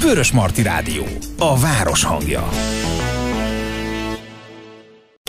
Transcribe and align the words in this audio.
Vörös 0.00 0.32
Marti 0.32 0.62
Rádió. 0.62 1.04
A 1.38 1.58
város 1.58 2.04
hangja. 2.04 2.48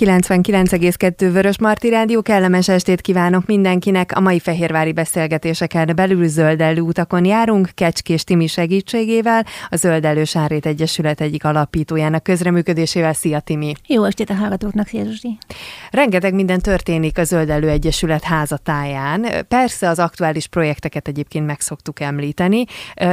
99,2 0.01 1.29
Vörös 1.32 1.59
Marti 1.59 1.89
Rádió, 1.89 2.22
kellemes 2.22 2.67
estét 2.67 3.01
kívánok 3.01 3.45
mindenkinek. 3.45 4.11
A 4.16 4.20
mai 4.20 4.40
fehérvári 4.40 4.92
beszélgetéseken 4.92 5.92
belül 5.95 6.27
zöldellő 6.27 6.81
utakon 6.81 7.25
járunk, 7.25 7.70
Kecskés 7.74 8.23
Timi 8.23 8.47
segítségével, 8.47 9.45
a 9.70 9.75
Zöldellő 9.75 10.23
Sárét 10.23 10.65
Egyesület 10.65 11.21
egyik 11.21 11.43
alapítójának 11.43 12.23
közreműködésével. 12.23 13.13
Szia 13.13 13.39
Timi! 13.39 13.73
Jó 13.88 14.04
estét 14.04 14.29
a 14.29 14.33
hallgatóknak, 14.33 14.88
szia 14.88 15.04
Zsuzsi. 15.04 15.38
Rengeteg 15.91 16.34
minden 16.34 16.59
történik 16.59 17.18
a 17.18 17.23
Zöldellő 17.23 17.70
Egyesület 17.70 18.23
házatáján. 18.23 19.25
Persze 19.48 19.89
az 19.89 20.00
aktuális 20.00 20.48
projekteket 20.48 21.07
egyébként 21.07 21.45
meg 21.45 21.59
szoktuk 21.59 22.00
említeni, 22.00 22.64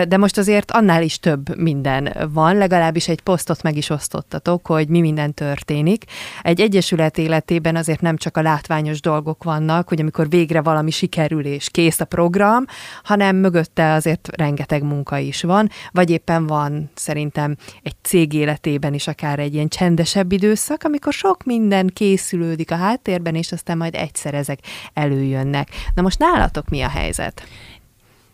de 0.09 0.17
most 0.17 0.39
azért 0.39 0.71
annál 0.71 1.03
is 1.03 1.19
több 1.19 1.57
minden 1.57 2.17
van, 2.33 2.57
legalábbis 2.57 3.09
egy 3.09 3.21
posztot 3.21 3.63
meg 3.63 3.77
is 3.77 3.91
osztottatok, 3.91 4.67
hogy 4.67 4.89
mi 4.89 5.01
minden 5.01 5.35
történik. 5.35 6.05
Egy 6.43 6.61
egyesület 6.75 7.19
életében 7.19 7.77
azért 7.77 8.01
nem 8.01 8.17
csak 8.17 8.37
a 8.37 8.43
látványos 8.43 9.01
dolgok 9.01 9.45
vannak, 9.45 9.89
hogy 9.89 10.01
amikor 10.01 10.29
végre 10.29 10.63
valami 10.63 10.91
sikerül 10.91 11.45
és 11.45 11.71
kész 11.71 12.01
a 12.01 12.05
program, 12.05 12.65
hanem 13.03 13.37
mögötte 13.37 13.93
azért 13.93 14.29
rengeteg 14.37 14.83
munka 14.83 15.19
is 15.19 15.43
van, 15.43 15.71
vagy 15.91 16.11
éppen 16.11 16.47
van 16.47 16.91
szerintem 16.95 17.57
egy 17.83 17.95
cég 18.03 18.33
életében 18.33 18.95
is 18.95 19.07
akár 19.07 19.39
egy 19.39 19.55
ilyen 19.55 19.69
csendesebb 19.69 20.33
időszak, 20.33 20.83
amikor 20.85 21.13
sok 21.13 21.45
minden 21.45 21.91
készülődik 21.95 22.71
a 22.71 22.77
háttérben, 22.77 23.35
és 23.35 23.53
aztán 23.53 23.77
majd 23.77 23.95
egyszer 23.95 24.35
ezek 24.35 24.59
előjönnek. 24.95 25.69
Na 25.95 26.03
most 26.03 26.19
nálatok 26.19 26.69
mi 26.69 26.83
a 26.83 26.89
helyzet? 26.89 27.43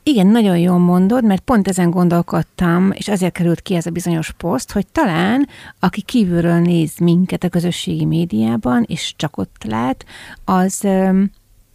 Igen, 0.02 0.26
nagyon 0.26 0.58
jól 0.58 0.78
mondod, 0.78 1.24
mert 1.24 1.40
pont 1.40 1.68
ezen 1.68 1.90
gondolkodtam, 1.90 2.90
és 2.92 3.08
azért 3.08 3.32
került 3.32 3.60
ki 3.60 3.74
ez 3.74 3.86
a 3.86 3.90
bizonyos 3.90 4.32
poszt, 4.32 4.72
hogy 4.72 4.86
talán 4.86 5.48
aki 5.78 6.02
kívülről 6.02 6.60
néz 6.60 6.98
minket 6.98 7.44
a 7.44 7.48
közösségi 7.48 8.04
médiában, 8.04 8.84
és 8.88 9.14
csak 9.16 9.36
ott 9.36 9.64
lát, 9.64 10.04
az 10.44 10.86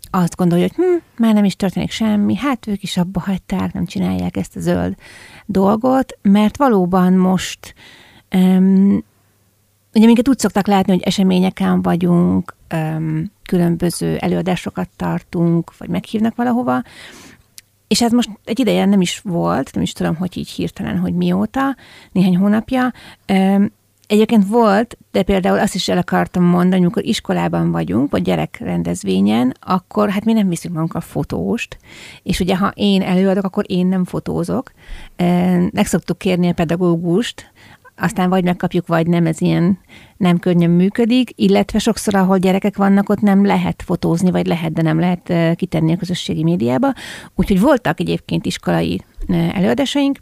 azt 0.09 0.35
gondolja, 0.35 0.67
hogy 0.67 0.85
hm, 0.85 1.21
már 1.23 1.33
nem 1.33 1.43
is 1.43 1.55
történik 1.55 1.91
semmi, 1.91 2.35
hát 2.35 2.67
ők 2.67 2.83
is 2.83 2.97
abba 2.97 3.19
hagyták, 3.19 3.73
nem 3.73 3.85
csinálják 3.85 4.37
ezt 4.37 4.55
a 4.55 4.59
zöld 4.59 4.95
dolgot, 5.45 6.17
mert 6.21 6.57
valóban 6.57 7.13
most 7.13 7.73
um, 8.35 9.03
ugye 9.93 10.05
minket 10.05 10.29
úgy 10.29 10.39
szoktak 10.39 10.67
látni, 10.67 10.91
hogy 10.91 11.01
eseményeken 11.01 11.81
vagyunk, 11.81 12.55
um, 12.73 13.31
különböző 13.43 14.17
előadásokat 14.17 14.89
tartunk, 14.95 15.77
vagy 15.77 15.89
meghívnak 15.89 16.35
valahova, 16.35 16.83
és 17.87 18.01
ez 18.01 18.11
most 18.11 18.29
egy 18.45 18.59
ideje 18.59 18.85
nem 18.85 19.01
is 19.01 19.19
volt, 19.23 19.73
nem 19.73 19.83
is 19.83 19.93
tudom, 19.93 20.15
hogy 20.15 20.37
így 20.37 20.49
hirtelen, 20.49 20.97
hogy 20.97 21.13
mióta, 21.13 21.75
néhány 22.11 22.37
hónapja. 22.37 22.93
Egyébként 24.07 24.47
volt, 24.47 24.97
de 25.11 25.23
például 25.23 25.59
azt 25.59 25.75
is 25.75 25.89
el 25.89 25.97
akartam 25.97 26.43
mondani, 26.43 26.81
amikor 26.81 27.05
iskolában 27.05 27.71
vagyunk, 27.71 28.11
vagy 28.11 28.21
gyerekrendezvényen, 28.21 29.53
akkor 29.59 30.09
hát 30.09 30.25
mi 30.25 30.33
nem 30.33 30.49
viszünk 30.49 30.73
magunkkal 30.73 31.01
fotóst, 31.01 31.77
és 32.23 32.39
ugye 32.39 32.57
ha 32.57 32.71
én 32.75 33.01
előadok, 33.01 33.45
akkor 33.45 33.63
én 33.67 33.87
nem 33.87 34.05
fotózok. 34.05 34.71
Meg 35.71 35.85
szoktuk 35.85 36.17
kérni 36.17 36.49
a 36.49 36.53
pedagógust, 36.53 37.51
aztán 37.97 38.29
vagy 38.29 38.43
megkapjuk, 38.43 38.87
vagy 38.87 39.07
nem, 39.07 39.25
ez 39.25 39.41
ilyen 39.41 39.79
nem 40.17 40.37
könnyen 40.37 40.69
működik, 40.69 41.29
illetve 41.35 41.79
sokszor, 41.79 42.15
ahol 42.15 42.37
gyerekek 42.37 42.77
vannak, 42.77 43.09
ott 43.09 43.21
nem 43.21 43.45
lehet 43.45 43.83
fotózni, 43.85 44.31
vagy 44.31 44.45
lehet, 44.45 44.73
de 44.73 44.81
nem 44.81 44.99
lehet 44.99 45.55
kitenni 45.55 45.93
a 45.93 45.97
közösségi 45.97 46.43
médiába. 46.43 46.93
Úgyhogy 47.35 47.59
voltak 47.59 47.99
egyébként 47.99 48.45
iskolai 48.45 49.01
előadásaink, 49.27 50.17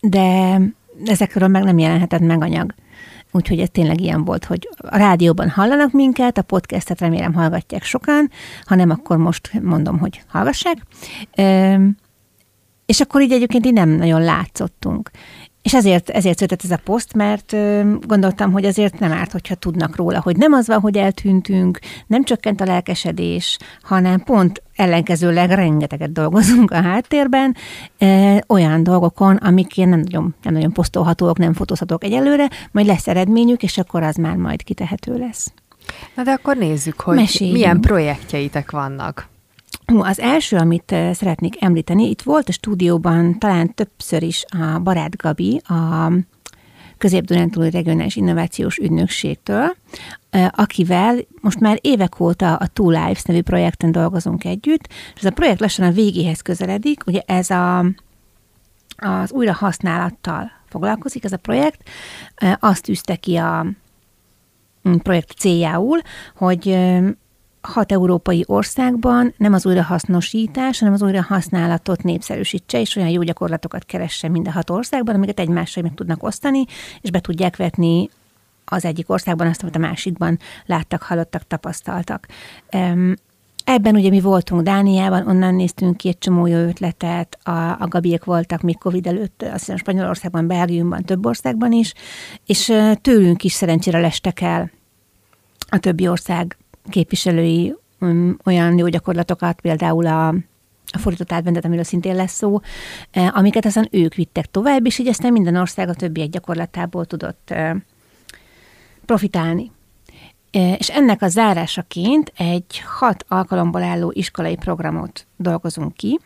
de 0.00 0.60
ezekről 1.04 1.48
meg 1.48 1.64
nem 1.64 1.78
jelenhetett 1.78 2.20
meg 2.20 2.42
anyag. 2.42 2.74
Úgyhogy 3.32 3.58
ez 3.58 3.68
tényleg 3.72 4.00
ilyen 4.00 4.24
volt, 4.24 4.44
hogy 4.44 4.68
a 4.76 4.96
rádióban 4.96 5.48
hallanak 5.48 5.92
minket, 5.92 6.38
a 6.38 6.42
podcastet 6.42 7.00
remélem 7.00 7.34
hallgatják 7.34 7.84
sokan, 7.84 8.30
ha 8.64 8.74
nem, 8.74 8.90
akkor 8.90 9.16
most 9.16 9.60
mondom, 9.62 9.98
hogy 9.98 10.22
hallgassák. 10.28 10.76
És 12.86 13.00
akkor 13.00 13.22
így 13.22 13.32
egyébként 13.32 13.66
így 13.66 13.72
nem 13.72 13.88
nagyon 13.88 14.22
látszottunk. 14.22 15.10
És 15.64 15.74
ezért, 15.74 16.10
ezért 16.10 16.36
született 16.36 16.64
ez 16.64 16.70
a 16.70 16.80
poszt, 16.84 17.14
mert 17.14 17.56
gondoltam, 18.06 18.52
hogy 18.52 18.64
azért 18.64 18.98
nem 18.98 19.12
árt, 19.12 19.32
hogyha 19.32 19.54
tudnak 19.54 19.96
róla, 19.96 20.20
hogy 20.20 20.36
nem 20.36 20.52
az 20.52 20.66
van, 20.66 20.80
hogy 20.80 20.96
eltűntünk, 20.96 21.78
nem 22.06 22.24
csökkent 22.24 22.60
a 22.60 22.64
lelkesedés, 22.64 23.58
hanem 23.82 24.20
pont 24.20 24.62
ellenkezőleg 24.76 25.50
rengeteget 25.50 26.12
dolgozunk 26.12 26.70
a 26.70 26.82
háttérben, 26.82 27.56
olyan 28.48 28.82
dolgokon, 28.82 29.36
amik 29.36 29.76
ilyen 29.76 29.88
nem 29.88 30.00
nagyon, 30.00 30.34
nem 30.42 30.52
nagyon 30.52 30.72
posztolhatóak, 30.72 31.38
nem 31.38 31.52
fotózhatók 31.52 32.04
egyelőre, 32.04 32.48
majd 32.70 32.86
lesz 32.86 33.08
eredményük, 33.08 33.62
és 33.62 33.78
akkor 33.78 34.02
az 34.02 34.16
már 34.16 34.36
majd 34.36 34.62
kitehető 34.62 35.18
lesz. 35.18 35.52
Na 36.14 36.22
de 36.22 36.30
akkor 36.30 36.56
nézzük, 36.56 37.00
hogy 37.00 37.16
Meséljünk. 37.16 37.58
milyen 37.58 37.80
projektjegyeitek 37.80 38.70
vannak. 38.70 39.28
Az 39.86 40.20
első, 40.20 40.56
amit 40.56 40.94
szeretnék 41.12 41.62
említeni, 41.62 42.08
itt 42.08 42.22
volt 42.22 42.48
a 42.48 42.52
stúdióban 42.52 43.38
talán 43.38 43.74
többször 43.74 44.22
is 44.22 44.44
a 44.48 44.78
Barát 44.78 45.16
Gabi, 45.16 45.60
a 45.64 46.12
Közép-Dunántúli 46.98 47.70
Regionális 47.70 48.16
Innovációs 48.16 48.78
Ügynökségtől, 48.78 49.76
akivel 50.50 51.16
most 51.40 51.60
már 51.60 51.78
évek 51.80 52.20
óta 52.20 52.56
a 52.56 52.66
Two 52.66 52.90
Lives 52.90 53.22
nevű 53.22 53.42
projekten 53.42 53.92
dolgozunk 53.92 54.44
együtt, 54.44 54.88
és 54.88 55.20
ez 55.20 55.24
a 55.24 55.30
projekt 55.30 55.60
lassan 55.60 55.86
a 55.86 55.92
végéhez 55.92 56.40
közeledik, 56.40 57.06
ugye 57.06 57.20
ez 57.26 57.50
a, 57.50 57.78
az 58.96 59.32
újrahasználattal 59.32 60.50
foglalkozik 60.68 61.24
ez 61.24 61.32
a 61.32 61.36
projekt, 61.36 61.88
azt 62.58 62.82
tűzte 62.82 63.16
ki 63.16 63.36
a 63.36 63.66
projekt 65.02 65.38
céljául, 65.38 66.00
hogy 66.36 66.78
hat 67.66 67.92
európai 67.92 68.44
országban 68.46 69.34
nem 69.36 69.52
az 69.52 69.66
újrahasznosítás, 69.66 70.78
hanem 70.78 70.94
az 70.94 71.02
újrahasználatot 71.02 72.02
népszerűsítse, 72.02 72.80
és 72.80 72.96
olyan 72.96 73.08
jó 73.08 73.22
gyakorlatokat 73.22 73.84
keresse 73.84 74.28
mind 74.28 74.46
a 74.46 74.50
hat 74.50 74.70
országban, 74.70 75.14
amiket 75.14 75.40
egymással 75.40 75.82
meg 75.82 75.94
tudnak 75.94 76.22
osztani, 76.22 76.64
és 77.00 77.10
be 77.10 77.20
tudják 77.20 77.56
vetni 77.56 78.08
az 78.64 78.84
egyik 78.84 79.10
országban 79.10 79.46
azt, 79.46 79.62
amit 79.62 79.76
a 79.76 79.78
másikban 79.78 80.38
láttak, 80.66 81.02
hallottak, 81.02 81.46
tapasztaltak. 81.46 82.26
Ebben 83.64 83.94
ugye 83.94 84.08
mi 84.08 84.20
voltunk 84.20 84.62
Dániában, 84.62 85.28
onnan 85.28 85.54
néztünk 85.54 85.96
ki 85.96 86.08
egy 86.08 86.18
csomó 86.18 86.46
jó 86.46 86.56
ötletet, 86.56 87.38
a, 87.42 87.80
a 87.80 87.86
Gabiek 87.88 88.24
voltak 88.24 88.60
még 88.60 88.78
Covid 88.78 89.06
előtt, 89.06 89.42
azt 89.42 89.58
hiszem 89.58 89.76
Spanyolországban, 89.76 90.46
Belgiumban, 90.46 91.02
több 91.02 91.26
országban 91.26 91.72
is, 91.72 91.92
és 92.46 92.72
tőlünk 93.00 93.44
is 93.44 93.52
szerencsére 93.52 94.00
lestek 94.00 94.40
el 94.40 94.70
a 95.68 95.78
többi 95.78 96.08
ország 96.08 96.56
képviselői 96.88 97.74
um, 98.00 98.38
olyan 98.44 98.78
jó 98.78 98.88
gyakorlatokat, 98.88 99.60
például 99.60 100.06
a, 100.06 100.28
a 100.86 100.98
fordított 100.98 101.32
átvendet, 101.32 101.64
amiről 101.64 101.84
szintén 101.84 102.14
lesz 102.14 102.32
szó, 102.32 102.60
e, 103.10 103.32
amiket 103.34 103.64
aztán 103.64 103.88
ők 103.90 104.14
vittek 104.14 104.46
tovább, 104.46 104.86
és 104.86 104.98
így 104.98 105.08
aztán 105.08 105.32
minden 105.32 105.56
ország 105.56 105.88
a 105.88 105.94
többi 105.94 106.20
egy 106.20 106.30
gyakorlatából 106.30 107.04
tudott 107.04 107.50
e, 107.50 107.76
profitálni. 109.06 109.70
E, 110.50 110.72
és 110.72 110.90
ennek 110.90 111.22
a 111.22 111.28
zárásaként 111.28 112.32
egy 112.36 112.82
hat 112.98 113.24
alkalomból 113.28 113.82
álló 113.82 114.12
iskolai 114.14 114.56
programot 114.56 115.26
dolgozunk 115.36 115.94
ki, 115.94 116.20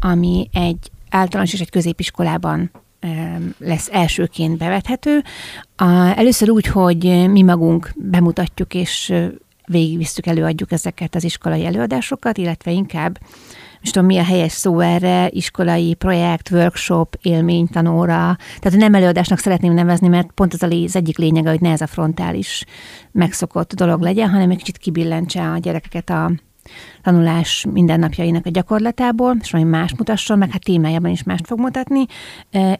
ami 0.00 0.48
egy 0.52 0.90
általános 1.10 1.52
és 1.52 1.60
egy 1.60 1.70
középiskolában 1.70 2.70
lesz 3.58 3.88
elsőként 3.92 4.58
bevethető. 4.58 5.22
Először 6.14 6.50
úgy, 6.50 6.66
hogy 6.66 7.30
mi 7.30 7.42
magunk 7.42 7.92
bemutatjuk 7.96 8.74
és 8.74 9.14
végigvisztük, 9.66 10.26
előadjuk 10.26 10.72
ezeket 10.72 11.14
az 11.14 11.24
iskolai 11.24 11.64
előadásokat, 11.64 12.38
illetve 12.38 12.70
inkább 12.70 13.18
és 13.84 13.90
tudom, 13.90 14.06
mi 14.06 14.18
a 14.18 14.24
helyes 14.24 14.52
szó 14.52 14.80
erre, 14.80 15.28
iskolai 15.30 15.94
projekt, 15.94 16.50
workshop, 16.50 17.18
élménytanóra. 17.22 18.36
Tehát 18.58 18.78
nem 18.78 18.94
előadásnak 18.94 19.38
szeretném 19.38 19.72
nevezni, 19.72 20.08
mert 20.08 20.30
pont 20.32 20.54
az 20.54 20.62
az 20.62 20.96
egyik 20.96 21.18
lényege, 21.18 21.50
hogy 21.50 21.60
ne 21.60 21.70
ez 21.70 21.80
a 21.80 21.86
frontális 21.86 22.64
megszokott 23.12 23.74
dolog 23.74 24.00
legyen, 24.00 24.30
hanem 24.30 24.50
egy 24.50 24.56
kicsit 24.56 24.78
kibillentse 24.78 25.50
a 25.50 25.58
gyerekeket 25.58 26.10
a 26.10 26.30
tanulás 27.02 27.66
mindennapjainak 27.72 28.46
a 28.46 28.50
gyakorlatából, 28.50 29.36
és 29.40 29.50
valami 29.50 29.70
más 29.70 29.94
mutasson, 29.96 30.38
meg 30.38 30.50
hát 30.50 30.64
témájában 30.64 31.10
is 31.10 31.22
mást 31.22 31.46
fog 31.46 31.58
mutatni. 31.58 32.06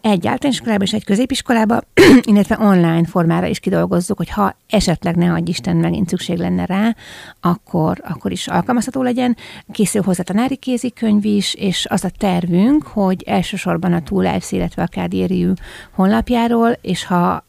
Egy 0.01 0.27
általános 0.27 0.59
iskolában 0.59 0.87
és 0.87 0.93
egy 0.93 1.05
középiskolában, 1.05 1.85
illetve 2.31 2.59
online 2.61 3.05
formára 3.05 3.47
is 3.47 3.59
kidolgozzuk, 3.59 4.17
hogy 4.17 4.31
ha 4.31 4.57
esetleg 4.69 5.17
ne 5.17 5.33
adj 5.33 5.51
Isten 5.51 5.77
megint 5.77 6.09
szükség 6.09 6.39
lenne 6.39 6.65
rá, 6.65 6.97
akkor, 7.41 8.03
akkor 8.05 8.33
is 8.33 8.49
alkalmazható 8.49 9.03
legyen. 9.03 9.37
Készül 9.73 10.03
hozzá 10.03 10.23
tanári 10.23 10.57
kézikönyv 10.57 11.25
is, 11.25 11.55
és 11.55 11.87
az 11.91 12.05
a 12.05 12.11
tervünk, 12.19 12.83
hogy 12.83 13.23
elsősorban 13.23 13.93
a 13.93 14.03
Lives, 14.11 14.53
illetve 14.53 14.83
a 14.83 14.87
Kádériu 14.87 15.53
honlapjáról, 15.93 16.71
és 16.81 17.05
ha 17.05 17.45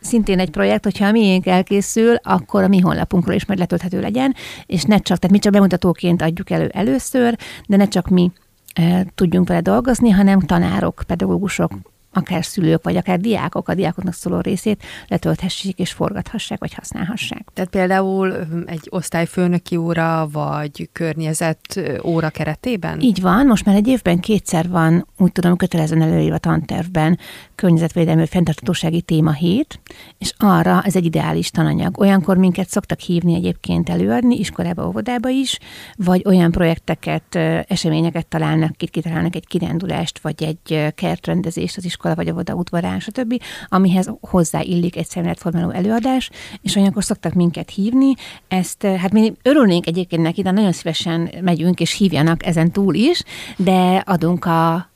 szintén 0.00 0.38
egy 0.38 0.50
projekt, 0.50 0.84
hogyha 0.84 1.06
a 1.06 1.12
miénk 1.12 1.46
elkészül, 1.46 2.14
akkor 2.14 2.62
a 2.62 2.68
mi 2.68 2.78
honlapunkról 2.78 3.34
is 3.34 3.46
majd 3.46 3.58
letölthető 3.58 4.00
legyen, 4.00 4.34
és 4.66 4.82
ne 4.82 4.98
csak, 4.98 5.18
tehát 5.18 5.36
mi 5.36 5.38
csak 5.38 5.52
bemutatóként 5.52 6.22
adjuk 6.22 6.50
elő 6.50 6.70
először, 6.72 7.36
de 7.66 7.76
ne 7.76 7.88
csak 7.88 8.08
mi 8.08 8.32
e, 8.74 9.06
tudjunk 9.14 9.48
vele 9.48 9.60
dolgozni, 9.60 10.10
hanem 10.10 10.40
tanárok, 10.40 11.02
pedagógusok, 11.06 11.72
akár 12.12 12.44
szülők, 12.44 12.82
vagy 12.82 12.96
akár 12.96 13.20
diákok 13.20 13.68
a 13.68 13.74
diákoknak 13.74 14.14
szóló 14.14 14.40
részét 14.40 14.82
letölthessék 15.08 15.78
és 15.78 15.92
forgathassák, 15.92 16.58
vagy 16.58 16.74
használhassák. 16.74 17.48
Tehát 17.54 17.70
például 17.70 18.34
egy 18.66 18.86
osztályfőnöki 18.88 19.76
óra, 19.76 20.28
vagy 20.32 20.88
környezet 20.92 21.80
óra 22.04 22.30
keretében? 22.30 23.00
Így 23.00 23.20
van, 23.20 23.46
most 23.46 23.64
már 23.64 23.76
egy 23.76 23.86
évben 23.86 24.18
kétszer 24.20 24.68
van, 24.68 25.06
úgy 25.18 25.32
tudom, 25.32 25.56
kötelezően 25.56 26.02
előírva 26.02 26.38
tantervben 26.38 27.18
környezetvédelmi 27.54 28.26
fenntartatósági 28.26 29.00
téma 29.00 29.32
hét, 29.32 29.80
és 30.18 30.32
arra 30.38 30.82
ez 30.84 30.96
egy 30.96 31.04
ideális 31.04 31.50
tananyag. 31.50 31.98
Olyankor 31.98 32.36
minket 32.36 32.68
szoktak 32.68 32.98
hívni 32.98 33.34
egyébként 33.34 33.88
előadni, 33.88 34.38
iskolába, 34.38 34.86
óvodába 34.86 35.28
is, 35.28 35.58
vagy 35.96 36.22
olyan 36.26 36.50
projekteket, 36.50 37.34
eseményeket 37.68 38.26
találnak, 38.26 38.82
itt 38.82 38.90
kitalálnak 38.90 39.34
egy 39.34 39.46
kirándulást, 39.46 40.18
vagy 40.18 40.42
egy 40.42 40.92
kertrendezést 40.94 41.76
az 41.76 41.84
iskola 42.00 42.14
vagy 42.14 42.28
a 42.28 42.32
voda 42.34 42.54
udvarán, 42.54 43.00
stb., 43.00 43.42
amihez 43.68 44.10
hozzáillik 44.20 44.96
egy 44.96 45.06
szemléletformáló 45.06 45.70
előadás, 45.70 46.30
és 46.62 46.76
olyankor 46.76 47.04
szoktak 47.04 47.32
minket 47.32 47.70
hívni. 47.70 48.14
Ezt, 48.48 48.82
hát 48.82 49.12
mi 49.12 49.32
örülnénk 49.42 49.86
egyébként 49.86 50.22
neki, 50.22 50.42
de 50.42 50.50
nagyon 50.50 50.72
szívesen 50.72 51.30
megyünk, 51.40 51.80
és 51.80 51.96
hívjanak 51.96 52.46
ezen 52.46 52.70
túl 52.70 52.94
is, 52.94 53.22
de 53.56 54.02
adunk 54.06 54.44
a 54.44 54.88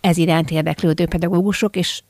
ez 0.00 0.16
iránt 0.16 0.50
érdeklődő 0.50 1.06
pedagógusok, 1.06 1.76
és 1.76 2.02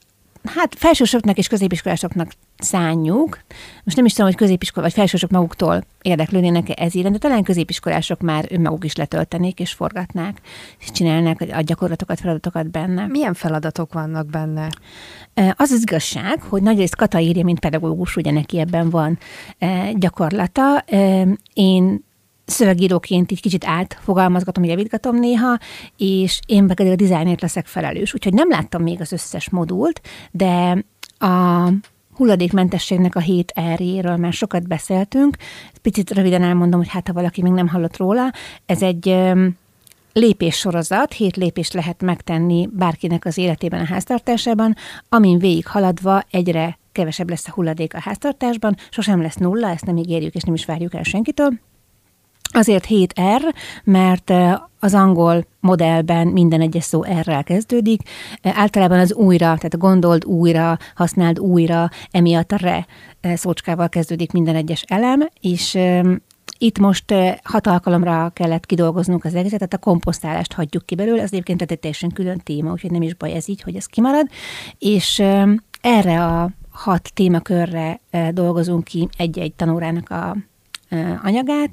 hát 0.44 0.74
felsősoknak 0.74 1.38
és 1.38 1.46
középiskolásoknak 1.46 2.32
szánjuk. 2.58 3.38
Most 3.84 3.96
nem 3.96 4.04
is 4.04 4.12
tudom, 4.12 4.26
hogy 4.26 4.36
középiskola 4.36 4.84
vagy 4.86 4.94
felsősök 4.94 5.30
maguktól 5.30 5.84
érdeklődnének 6.02 6.80
ez 6.80 6.94
iránt, 6.94 7.12
de 7.12 7.18
talán 7.18 7.42
középiskolások 7.42 8.20
már 8.20 8.46
önmaguk 8.48 8.84
is 8.84 8.96
letöltenék 8.96 9.60
és 9.60 9.72
forgatnák, 9.72 10.40
és 10.80 10.90
csinálnák 10.90 11.40
a 11.40 11.60
gyakorlatokat, 11.60 12.20
feladatokat 12.20 12.70
benne. 12.70 13.06
Milyen 13.06 13.34
feladatok 13.34 13.92
vannak 13.92 14.26
benne? 14.26 14.68
Az 15.56 15.70
az 15.70 15.82
igazság, 15.82 16.42
hogy 16.42 16.62
nagyrészt 16.62 16.96
Kata 16.96 17.18
írja, 17.18 17.44
mint 17.44 17.60
pedagógus, 17.60 18.16
ugye 18.16 18.30
neki 18.30 18.58
ebben 18.58 18.90
van 18.90 19.18
gyakorlata. 19.94 20.84
Én 21.54 22.04
szövegíróként 22.44 23.32
így 23.32 23.40
kicsit 23.40 23.64
átfogalmazgatom, 23.64 24.64
javítgatom 24.64 25.18
néha, 25.18 25.58
és 25.96 26.40
én 26.46 26.66
pedig 26.66 26.92
a 26.92 26.96
dizájnért 26.96 27.40
leszek 27.40 27.66
felelős. 27.66 28.14
Úgyhogy 28.14 28.32
nem 28.32 28.48
láttam 28.48 28.82
még 28.82 29.00
az 29.00 29.12
összes 29.12 29.50
modult, 29.50 30.00
de 30.30 30.84
a 31.18 31.68
hulladékmentességnek 32.14 33.14
a 33.14 33.20
hét 33.20 33.52
erjéről 33.54 34.16
már 34.16 34.32
sokat 34.32 34.68
beszéltünk. 34.68 35.36
Picit 35.82 36.10
röviden 36.10 36.42
elmondom, 36.42 36.80
hogy 36.80 36.88
hát 36.88 37.06
ha 37.06 37.12
valaki 37.12 37.42
még 37.42 37.52
nem 37.52 37.68
hallott 37.68 37.96
róla, 37.96 38.32
ez 38.66 38.82
egy 38.82 39.16
lépéssorozat, 40.12 41.12
hét 41.12 41.36
lépést 41.36 41.72
lehet 41.72 42.02
megtenni 42.02 42.68
bárkinek 42.72 43.24
az 43.24 43.38
életében 43.38 43.80
a 43.80 43.86
háztartásában, 43.86 44.76
amin 45.08 45.38
végig 45.38 45.66
haladva 45.66 46.22
egyre 46.30 46.78
kevesebb 46.92 47.28
lesz 47.28 47.48
a 47.48 47.52
hulladék 47.52 47.94
a 47.94 48.00
háztartásban, 48.00 48.76
sosem 48.90 49.22
lesz 49.22 49.36
nulla, 49.36 49.68
ezt 49.68 49.84
nem 49.84 49.96
ígérjük 49.96 50.34
és 50.34 50.42
nem 50.42 50.54
is 50.54 50.64
várjuk 50.64 50.94
el 50.94 51.02
senkitől, 51.02 51.52
Azért 52.52 52.86
7R, 52.88 53.54
mert 53.84 54.32
az 54.80 54.94
angol 54.94 55.46
modellben 55.60 56.26
minden 56.26 56.60
egyes 56.60 56.84
szó 56.84 57.02
R-rel 57.02 57.44
kezdődik. 57.44 58.00
Általában 58.42 58.98
az 58.98 59.14
újra, 59.14 59.44
tehát 59.44 59.78
gondold 59.78 60.24
újra, 60.24 60.78
használd 60.94 61.38
újra, 61.38 61.88
emiatt 62.10 62.52
a 62.52 62.56
re 62.56 62.86
szócskával 63.34 63.88
kezdődik 63.88 64.32
minden 64.32 64.54
egyes 64.54 64.82
elem, 64.86 65.28
és 65.40 65.78
itt 66.58 66.78
most 66.78 67.14
hat 67.42 67.66
alkalomra 67.66 68.30
kellett 68.34 68.66
kidolgoznunk 68.66 69.24
az 69.24 69.34
egészet, 69.34 69.58
tehát 69.58 69.74
a 69.74 69.78
komposztálást 69.90 70.52
hagyjuk 70.52 70.86
ki 70.86 70.94
belőle, 70.94 71.22
az 71.22 71.32
egyébként 71.32 71.62
egy 71.62 71.78
teljesen 71.78 72.10
külön 72.10 72.38
téma, 72.38 72.72
úgyhogy 72.72 72.90
nem 72.90 73.02
is 73.02 73.14
baj 73.14 73.32
ez 73.32 73.48
így, 73.48 73.62
hogy 73.62 73.76
ez 73.76 73.86
kimarad, 73.86 74.26
és 74.78 75.22
erre 75.80 76.24
a 76.24 76.50
hat 76.70 77.10
témakörre 77.14 78.00
dolgozunk 78.30 78.84
ki 78.84 79.08
egy-egy 79.16 79.52
tanórának 79.52 80.10
a 80.10 80.36
anyagát, 81.22 81.70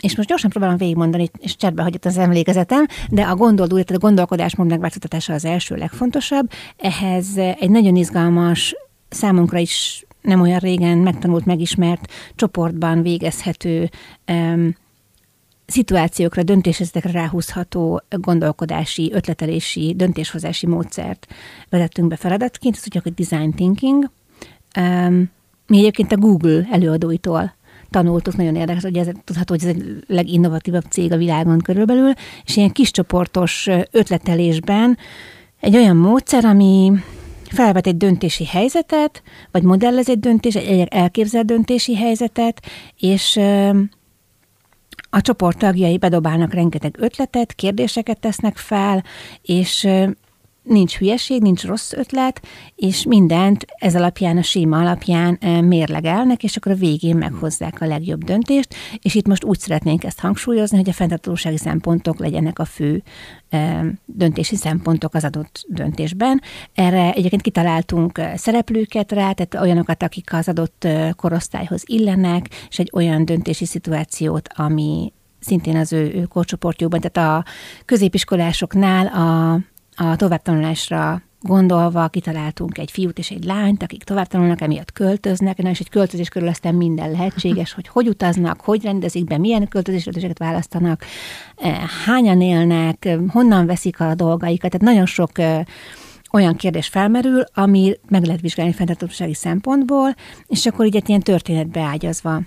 és 0.00 0.16
most 0.16 0.28
gyorsan 0.28 0.50
próbálom 0.50 0.76
végigmondani, 0.76 1.30
és 1.38 1.56
cserbe 1.56 1.82
hagyott 1.82 2.04
az 2.04 2.18
emlékezetem, 2.18 2.86
de 3.08 3.22
a 3.22 3.34
gondoldú, 3.34 3.74
tehát 3.74 4.02
a 4.02 4.06
gondolkodásmód 4.06 4.68
megváltoztatása 4.68 5.32
az 5.32 5.44
első 5.44 5.74
legfontosabb. 5.74 6.50
Ehhez 6.76 7.36
egy 7.36 7.70
nagyon 7.70 7.96
izgalmas, 7.96 8.74
számunkra 9.08 9.58
is 9.58 10.04
nem 10.20 10.40
olyan 10.40 10.58
régen 10.58 10.98
megtanult, 10.98 11.44
megismert 11.44 12.12
csoportban 12.34 13.02
végezhető 13.02 13.90
um, 14.26 14.76
szituációkra, 15.66 16.42
döntéshezetekre 16.42 17.10
ráhúzható 17.10 18.02
gondolkodási, 18.08 19.10
ötletelési, 19.12 19.94
döntéshozási 19.96 20.66
módszert 20.66 21.26
vezettünk 21.68 22.08
be 22.08 22.16
feladatként, 22.16 22.76
ez 22.76 22.84
ugye 22.86 23.00
a 23.04 23.10
design 23.10 23.50
thinking. 23.50 24.10
Um, 24.78 25.30
mi 25.70 25.78
egyébként 25.78 26.12
a 26.12 26.16
Google 26.16 26.68
előadóitól 26.70 27.54
tanultuk, 27.90 28.36
nagyon 28.36 28.56
érdekes, 28.56 28.82
hogy 28.82 28.96
ez 28.96 29.06
tudható, 29.24 29.54
hogy 29.54 29.68
ez 29.68 29.74
egy 29.76 30.04
leginnovatívabb 30.06 30.84
cég 30.90 31.12
a 31.12 31.16
világon 31.16 31.58
körülbelül, 31.58 32.12
és 32.44 32.56
ilyen 32.56 32.70
kis 32.70 32.90
csoportos 32.90 33.68
ötletelésben 33.90 34.98
egy 35.60 35.76
olyan 35.76 35.96
módszer, 35.96 36.44
ami 36.44 36.92
felvet 37.48 37.86
egy 37.86 37.96
döntési 37.96 38.46
helyzetet, 38.46 39.22
vagy 39.50 39.62
modellez 39.62 40.08
egy 40.08 40.20
döntés, 40.20 40.54
egy 40.54 40.86
elképzelt 40.90 41.46
döntési 41.46 41.96
helyzetet, 41.96 42.62
és 42.98 43.40
a 45.10 45.20
csoport 45.20 45.58
tagjai 45.58 45.98
bedobálnak 45.98 46.54
rengeteg 46.54 46.96
ötletet, 46.98 47.52
kérdéseket 47.52 48.20
tesznek 48.20 48.56
fel, 48.56 49.04
és 49.42 49.88
nincs 50.62 50.96
hülyeség, 50.96 51.42
nincs 51.42 51.64
rossz 51.64 51.92
ötlet, 51.92 52.46
és 52.76 53.04
mindent 53.04 53.66
ez 53.76 53.94
alapján, 53.94 54.36
a 54.36 54.42
séma 54.42 54.78
alapján 54.78 55.38
mérlegelnek, 55.64 56.42
és 56.42 56.56
akkor 56.56 56.72
a 56.72 56.74
végén 56.74 57.16
meghozzák 57.16 57.80
a 57.80 57.86
legjobb 57.86 58.24
döntést, 58.24 58.74
és 59.02 59.14
itt 59.14 59.26
most 59.26 59.44
úgy 59.44 59.58
szeretnénk 59.58 60.04
ezt 60.04 60.20
hangsúlyozni, 60.20 60.76
hogy 60.76 60.88
a 60.88 60.92
fenntartósági 60.92 61.56
szempontok 61.56 62.18
legyenek 62.18 62.58
a 62.58 62.64
fő 62.64 63.02
döntési 64.04 64.56
szempontok 64.56 65.14
az 65.14 65.24
adott 65.24 65.64
döntésben. 65.68 66.40
Erre 66.74 67.12
egyébként 67.12 67.42
kitaláltunk 67.42 68.20
szereplőket 68.34 69.12
rá, 69.12 69.32
tehát 69.32 69.54
olyanokat, 69.54 70.02
akik 70.02 70.32
az 70.32 70.48
adott 70.48 70.88
korosztályhoz 71.16 71.82
illenek, 71.86 72.46
és 72.68 72.78
egy 72.78 72.90
olyan 72.92 73.24
döntési 73.24 73.64
szituációt, 73.64 74.48
ami 74.54 75.12
szintén 75.40 75.76
az 75.76 75.92
ő, 75.92 76.12
ő 76.14 76.24
korcsoportjukban, 76.24 77.00
tehát 77.00 77.30
a 77.30 77.50
középiskolásoknál 77.84 79.06
a 79.06 79.60
a 79.96 80.16
továbbtanulásra 80.16 81.22
gondolva 81.40 82.08
kitaláltunk 82.08 82.78
egy 82.78 82.90
fiút 82.90 83.18
és 83.18 83.30
egy 83.30 83.44
lányt, 83.44 83.82
akik 83.82 84.04
továbbtanulnak, 84.04 84.60
emiatt 84.60 84.92
költöznek, 84.92 85.58
és 85.58 85.80
egy 85.80 85.88
költözés 85.88 86.28
körül 86.28 86.48
aztán 86.48 86.74
minden 86.74 87.10
lehetséges, 87.10 87.72
hogy 87.72 87.88
hogy 87.88 88.08
utaznak, 88.08 88.60
hogy 88.60 88.82
rendezik 88.82 89.24
be, 89.24 89.38
milyen 89.38 89.68
költözéseket 89.68 90.38
választanak, 90.38 91.04
eh, 91.56 91.78
hányan 92.06 92.40
élnek, 92.40 93.08
honnan 93.28 93.66
veszik 93.66 94.00
a 94.00 94.14
dolgaikat, 94.14 94.70
tehát 94.70 94.86
nagyon 94.86 95.06
sok 95.06 95.38
eh, 95.38 95.62
olyan 96.32 96.56
kérdés 96.56 96.88
felmerül, 96.88 97.44
ami 97.54 97.94
meg 98.08 98.24
lehet 98.24 98.40
vizsgálni 98.40 98.72
fenntartósági 98.72 99.34
szempontból, 99.34 100.14
és 100.46 100.66
akkor 100.66 100.86
így 100.86 100.96
egy 100.96 101.08
ilyen 101.08 101.20
történetbe 101.20 101.80
ágyazva 101.80 102.40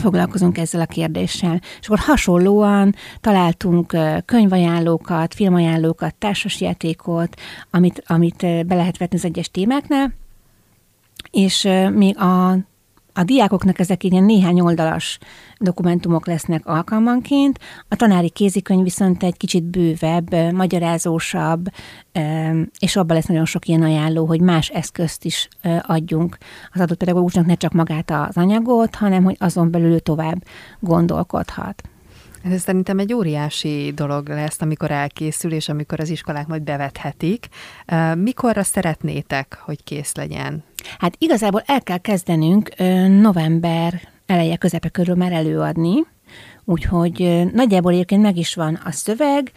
foglalkozunk 0.00 0.58
ezzel 0.58 0.80
a 0.80 0.86
kérdéssel. 0.86 1.60
És 1.80 1.86
akkor 1.86 1.98
hasonlóan 1.98 2.94
találtunk 3.20 3.96
könyvajánlókat, 4.24 5.34
filmajánlókat, 5.34 6.14
társasjátékot, 6.14 7.40
amit, 7.70 8.02
amit 8.06 8.66
be 8.66 8.74
lehet 8.74 8.98
vetni 8.98 9.16
az 9.16 9.24
egyes 9.24 9.50
témáknál, 9.50 10.12
és 11.30 11.68
még 11.92 12.18
a 12.18 12.58
a 13.16 13.24
diákoknak 13.24 13.78
ezek 13.78 14.04
ilyen 14.04 14.24
néhány 14.24 14.60
oldalas 14.60 15.18
dokumentumok 15.58 16.26
lesznek 16.26 16.66
alkalmanként, 16.66 17.58
a 17.88 17.96
tanári 17.96 18.30
kézikönyv 18.30 18.82
viszont 18.82 19.22
egy 19.22 19.36
kicsit 19.36 19.64
bővebb, 19.64 20.52
magyarázósabb, 20.52 21.66
és 22.78 22.96
abban 22.96 23.16
lesz 23.16 23.26
nagyon 23.26 23.44
sok 23.44 23.66
ilyen 23.66 23.82
ajánló, 23.82 24.26
hogy 24.26 24.40
más 24.40 24.68
eszközt 24.68 25.24
is 25.24 25.48
adjunk 25.80 26.38
az 26.72 26.80
adott 26.80 26.98
pedagógusnak, 26.98 27.46
ne 27.46 27.54
csak 27.54 27.72
magát 27.72 28.10
az 28.10 28.36
anyagot, 28.36 28.94
hanem 28.94 29.24
hogy 29.24 29.36
azon 29.38 29.70
belül 29.70 30.00
tovább 30.00 30.44
gondolkodhat. 30.80 31.82
Ez 32.50 32.60
szerintem 32.60 32.98
egy 32.98 33.12
óriási 33.12 33.92
dolog 33.94 34.28
lesz, 34.28 34.60
amikor 34.60 34.90
elkészül, 34.90 35.52
és 35.52 35.68
amikor 35.68 36.00
az 36.00 36.08
iskolák 36.08 36.46
majd 36.46 36.62
bevethetik. 36.62 37.48
Mikorra 38.14 38.62
szeretnétek, 38.62 39.58
hogy 39.60 39.84
kész 39.84 40.14
legyen? 40.14 40.64
Hát 40.98 41.14
igazából 41.18 41.62
el 41.66 41.82
kell 41.82 41.98
kezdenünk 41.98 42.70
november 43.20 44.00
eleje 44.26 44.56
közepe 44.56 44.88
körül 44.88 45.14
már 45.14 45.32
előadni, 45.32 46.06
Úgyhogy 46.68 47.46
nagyjából 47.52 47.92
egyébként 47.92 48.22
meg 48.22 48.36
is 48.36 48.54
van 48.54 48.80
a 48.84 48.90
szöveg, 48.90 49.52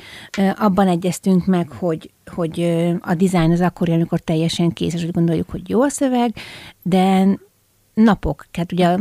abban 0.56 0.88
egyeztünk 0.88 1.46
meg, 1.46 1.72
hogy, 1.72 2.12
hogy 2.26 2.62
a 3.02 3.14
dizájn 3.14 3.52
az 3.52 3.62
akkor 3.62 3.88
jön, 3.88 3.98
amikor 3.98 4.20
teljesen 4.20 4.70
kész, 4.70 4.94
és 4.94 5.04
úgy 5.04 5.12
gondoljuk, 5.12 5.50
hogy 5.50 5.70
jó 5.70 5.82
a 5.82 5.90
szöveg, 5.90 6.36
de 6.82 7.28
napok, 7.94 8.46
tehát 8.52 8.72
ugye 8.72 8.98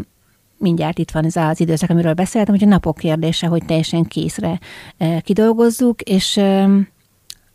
mindjárt 0.59 0.99
itt 0.99 1.11
van 1.11 1.25
ez 1.25 1.37
az 1.37 1.61
időszak, 1.61 1.91
amiről 1.91 2.15
beszéltem, 2.15 2.55
hogy 2.55 2.65
a 2.65 2.71
napok 2.71 2.97
kérdése, 2.97 3.47
hogy 3.47 3.65
teljesen 3.65 4.05
készre 4.05 4.61
kidolgozzuk, 5.23 6.03
és 6.03 6.41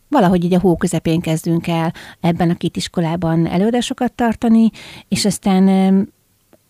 valahogy 0.08 0.44
így 0.44 0.54
a 0.54 0.60
hó 0.60 0.76
közepén 0.76 1.20
kezdünk 1.20 1.66
el 1.66 1.92
ebben 2.20 2.50
a 2.50 2.54
két 2.54 2.76
iskolában 2.76 3.46
előadásokat 3.46 4.12
tartani, 4.12 4.70
és 5.08 5.24
aztán 5.24 5.68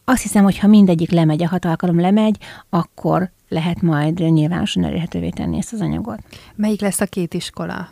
azt 0.04 0.22
hiszem, 0.22 0.44
hogy 0.44 0.58
ha 0.58 0.66
mindegyik 0.66 1.10
lemegy, 1.10 1.42
a 1.42 1.48
hat 1.48 1.64
alkalom 1.64 2.00
lemegy, 2.00 2.36
akkor 2.70 3.30
lehet 3.48 3.82
majd 3.82 4.18
nyilvánosan 4.18 4.84
elérhetővé 4.84 5.28
tenni 5.28 5.56
ezt 5.56 5.72
az 5.72 5.80
anyagot. 5.80 6.18
Melyik 6.54 6.80
lesz 6.80 7.00
a 7.00 7.06
két 7.06 7.34
iskola? 7.34 7.88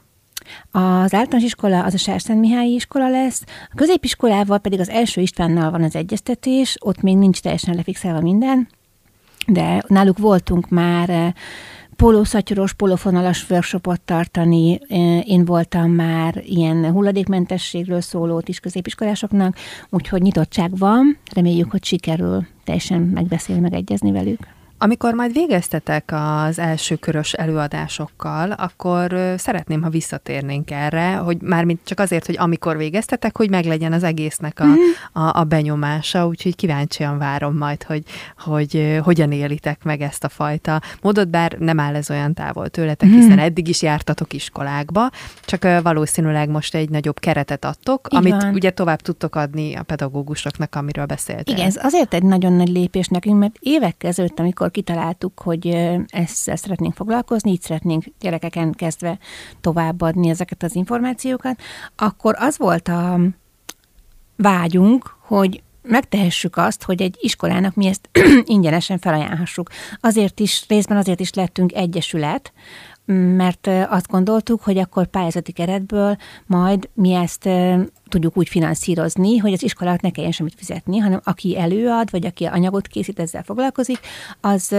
Az 0.70 1.14
általános 1.14 1.42
iskola 1.42 1.84
az 1.84 1.94
a 1.94 1.99
Sárszent 1.99 2.40
Mihályi 2.40 2.75
iskola 2.75 3.08
lesz, 3.11 3.44
a 3.46 3.75
középiskolával 3.75 4.58
pedig 4.58 4.80
az 4.80 4.88
első 4.88 5.20
Istvánnal 5.20 5.70
van 5.70 5.82
az 5.82 5.96
egyeztetés, 5.96 6.76
ott 6.80 7.00
még 7.00 7.16
nincs 7.16 7.40
teljesen 7.40 7.75
lefixálva 7.75 8.20
minden, 8.20 8.68
de 9.46 9.82
náluk 9.87 10.18
voltunk 10.18 10.68
már 10.68 11.34
pólószatyoros, 11.96 12.72
pólófonalas 12.72 13.50
workshopot 13.50 14.00
tartani. 14.00 14.78
Én 15.25 15.44
voltam 15.44 15.90
már 15.90 16.42
ilyen 16.44 16.90
hulladékmentességről 16.90 18.00
szólót 18.00 18.49
is 18.49 18.61
középiskolásoknak, 18.61 19.56
úgyhogy 19.90 20.22
nyitottság 20.22 20.78
van. 20.78 21.18
Reméljük, 21.34 21.70
hogy 21.70 21.84
sikerül 21.84 22.46
teljesen 22.64 23.00
megbeszélni, 23.00 23.61
megegyezni 23.61 24.12
velük. 24.12 24.40
Amikor 24.82 25.14
majd 25.14 25.32
végeztetek 25.32 26.12
az 26.14 26.58
első 26.58 26.96
körös 26.96 27.32
előadásokkal, 27.32 28.50
akkor 28.50 29.34
szeretném, 29.36 29.82
ha 29.82 29.88
visszatérnénk 29.88 30.70
erre, 30.70 31.14
hogy 31.14 31.36
mármint 31.40 31.80
csak 31.84 32.00
azért, 32.00 32.26
hogy 32.26 32.36
amikor 32.38 32.76
végeztetek, 32.76 33.36
hogy 33.36 33.50
meglegyen 33.50 33.92
az 33.92 34.02
egésznek 34.02 34.60
a, 34.60 34.64
mm. 34.64 34.74
a, 35.12 35.38
a 35.38 35.44
benyomása, 35.44 36.26
úgyhogy 36.26 36.56
kíváncsian 36.56 37.18
várom 37.18 37.56
majd, 37.56 37.82
hogy, 37.82 38.02
hogy 38.38 38.98
hogyan 39.02 39.32
élitek 39.32 39.84
meg 39.84 40.00
ezt 40.00 40.24
a 40.24 40.28
fajta 40.28 40.80
módot, 41.02 41.28
bár 41.28 41.56
nem 41.58 41.80
áll 41.80 41.94
ez 41.94 42.10
olyan 42.10 42.34
távol 42.34 42.68
tőletek, 42.68 43.08
mm. 43.08 43.12
hiszen 43.12 43.38
eddig 43.38 43.68
is 43.68 43.82
jártatok 43.82 44.32
iskolákba, 44.32 45.10
csak 45.44 45.82
valószínűleg 45.82 46.48
most 46.48 46.74
egy 46.74 46.90
nagyobb 46.90 47.18
keretet 47.18 47.64
adtok, 47.64 48.08
Így 48.10 48.18
amit 48.18 48.42
ugye 48.52 48.70
tovább 48.70 49.00
tudtok 49.00 49.36
adni 49.36 49.74
a 49.74 49.82
pedagógusoknak, 49.82 50.74
amiről 50.74 51.06
beszéltél. 51.06 51.54
Igen, 51.54 51.66
ez 51.66 51.76
azért 51.82 52.14
egy 52.14 52.22
nagyon 52.22 52.52
nagy 52.52 52.68
lépés 52.68 53.08
nekünk, 53.08 53.38
mert 53.38 53.56
évek 53.60 54.04
ezelőtt, 54.04 54.38
amikor 54.38 54.70
kitaláltuk, 54.73 55.41
hogy 55.41 55.67
ezt 56.07 56.59
szeretnénk 56.59 56.95
foglalkozni, 56.95 57.50
így 57.50 57.61
szeretnénk 57.61 58.05
gyerekeken 58.21 58.73
kezdve 58.73 59.19
továbbadni 59.61 60.29
ezeket 60.29 60.62
az 60.62 60.75
információkat, 60.75 61.61
akkor 61.97 62.35
az 62.38 62.59
volt 62.59 62.88
a 62.88 63.21
vágyunk, 64.37 65.17
hogy 65.21 65.62
megtehessük 65.83 66.57
azt, 66.57 66.83
hogy 66.83 67.02
egy 67.02 67.17
iskolának 67.21 67.75
mi 67.75 67.87
ezt 67.87 68.09
ingyenesen 68.45 68.99
felajánlhassuk. 68.99 69.71
Azért 70.00 70.41
is, 70.41 70.64
részben 70.69 70.97
azért 70.97 71.21
is 71.21 71.33
lettünk 71.33 71.73
egyesület, 71.73 72.52
mert 73.04 73.66
azt 73.88 74.09
gondoltuk, 74.09 74.62
hogy 74.62 74.78
akkor 74.78 75.06
pályázati 75.06 75.52
keretből 75.52 76.16
majd 76.47 76.88
mi 76.94 77.12
ezt 77.12 77.49
tudjuk 78.09 78.37
úgy 78.37 78.49
finanszírozni, 78.49 79.37
hogy 79.37 79.52
az 79.52 79.62
iskolák 79.62 80.00
ne 80.00 80.11
kelljen 80.11 80.32
semmit 80.32 80.54
fizetni, 80.56 80.99
hanem 80.99 81.21
aki 81.25 81.59
előad, 81.59 82.11
vagy 82.11 82.26
aki 82.26 82.44
anyagot 82.44 82.87
készít, 82.87 83.21
ezzel 83.21 83.42
foglalkozik, 83.42 83.99
az 84.40 84.75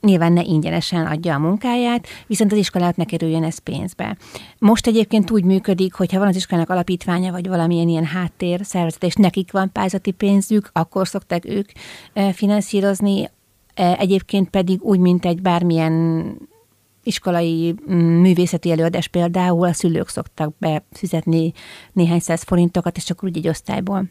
nyilván 0.00 0.32
ne 0.32 0.42
ingyenesen 0.42 1.06
adja 1.06 1.34
a 1.34 1.38
munkáját, 1.38 2.06
viszont 2.26 2.52
az 2.52 2.58
iskolák 2.58 2.96
ne 2.96 3.04
kerüljön 3.04 3.44
ez 3.44 3.58
pénzbe. 3.58 4.16
Most 4.58 4.86
egyébként 4.86 5.30
úgy 5.30 5.44
működik, 5.44 5.94
hogy 5.94 6.12
ha 6.12 6.18
van 6.18 6.28
az 6.28 6.36
iskolának 6.36 6.70
alapítványa, 6.70 7.32
vagy 7.32 7.48
valamilyen 7.48 7.88
ilyen 7.88 8.04
háttér 8.04 8.60
szervezet, 8.64 9.04
és 9.04 9.14
nekik 9.14 9.52
van 9.52 9.72
pályázati 9.72 10.10
pénzük, 10.10 10.70
akkor 10.72 11.08
szokták 11.08 11.44
ők 11.44 11.70
finanszírozni, 12.32 13.28
Egyébként 13.98 14.50
pedig 14.50 14.82
úgy, 14.82 14.98
mint 14.98 15.24
egy 15.24 15.42
bármilyen 15.42 16.24
iskolai 17.06 17.74
mm, 17.90 18.20
művészeti 18.20 18.70
előadás 18.70 19.08
például 19.08 19.66
a 19.66 19.72
szülők 19.72 20.08
szoktak 20.08 20.58
befizetni 20.58 21.52
néhány 21.92 22.20
száz 22.20 22.42
forintokat, 22.42 22.96
és 22.96 23.04
csak 23.04 23.24
úgy 23.24 23.36
egy 23.36 23.48
osztályból 23.48 24.08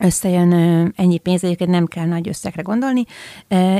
összejön 0.00 0.52
ennyi 0.96 1.18
pénz, 1.18 1.44
egyébként 1.44 1.70
nem 1.70 1.86
kell 1.86 2.06
nagy 2.06 2.28
összegre 2.28 2.62
gondolni, 2.62 3.04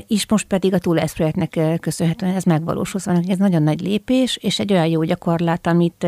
és 0.06 0.26
most 0.28 0.46
pedig 0.46 0.74
a 0.74 0.78
Túlesz 0.78 1.12
projektnek 1.12 1.58
köszönhetően 1.80 2.34
ez 2.34 2.44
megvalósul, 2.44 3.00
szóval 3.00 3.22
ez 3.28 3.38
nagyon 3.38 3.62
nagy 3.62 3.80
lépés, 3.80 4.36
és 4.36 4.58
egy 4.58 4.72
olyan 4.72 4.86
jó 4.86 5.02
gyakorlat, 5.02 5.66
amit 5.66 6.06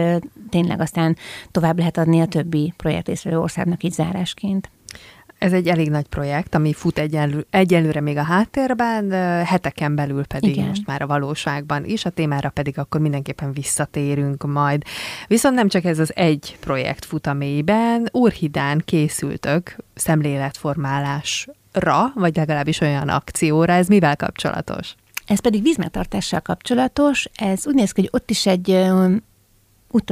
tényleg 0.48 0.80
aztán 0.80 1.16
tovább 1.50 1.78
lehet 1.78 1.98
adni 1.98 2.20
a 2.20 2.26
többi 2.26 2.72
projektrészvevő 2.76 3.38
országnak 3.38 3.82
így 3.82 3.92
zárásként. 3.92 4.70
Ez 5.42 5.52
egy 5.52 5.68
elég 5.68 5.90
nagy 5.90 6.06
projekt, 6.06 6.54
ami 6.54 6.72
fut 6.72 6.98
egyenlő, 6.98 7.46
egyelőre 7.50 8.00
még 8.00 8.16
a 8.16 8.22
háttérben, 8.22 9.10
heteken 9.44 9.94
belül 9.94 10.26
pedig 10.26 10.50
Igen. 10.50 10.66
most 10.66 10.86
már 10.86 11.02
a 11.02 11.06
valóságban 11.06 11.84
is, 11.84 12.04
a 12.04 12.10
témára 12.10 12.50
pedig 12.50 12.78
akkor 12.78 13.00
mindenképpen 13.00 13.52
visszatérünk 13.52 14.46
majd. 14.46 14.82
Viszont 15.26 15.54
nem 15.54 15.68
csak 15.68 15.84
ez 15.84 15.98
az 15.98 16.16
egy 16.16 16.56
projekt 16.60 17.04
fut 17.04 17.26
a 17.26 17.32
mélyben, 17.32 18.08
Úrhidán 18.12 18.82
készültök 18.84 19.76
szemléletformálásra, 19.94 22.12
vagy 22.14 22.36
legalábbis 22.36 22.80
olyan 22.80 23.08
akcióra, 23.08 23.72
ez 23.72 23.86
mivel 23.86 24.16
kapcsolatos? 24.16 24.94
Ez 25.26 25.40
pedig 25.40 25.62
vízmegtartással 25.62 26.40
kapcsolatos. 26.40 27.26
Ez 27.34 27.66
úgy 27.66 27.74
néz 27.74 27.92
ki, 27.92 28.00
hogy 28.00 28.10
ott 28.12 28.30
is 28.30 28.46
egy 28.46 28.68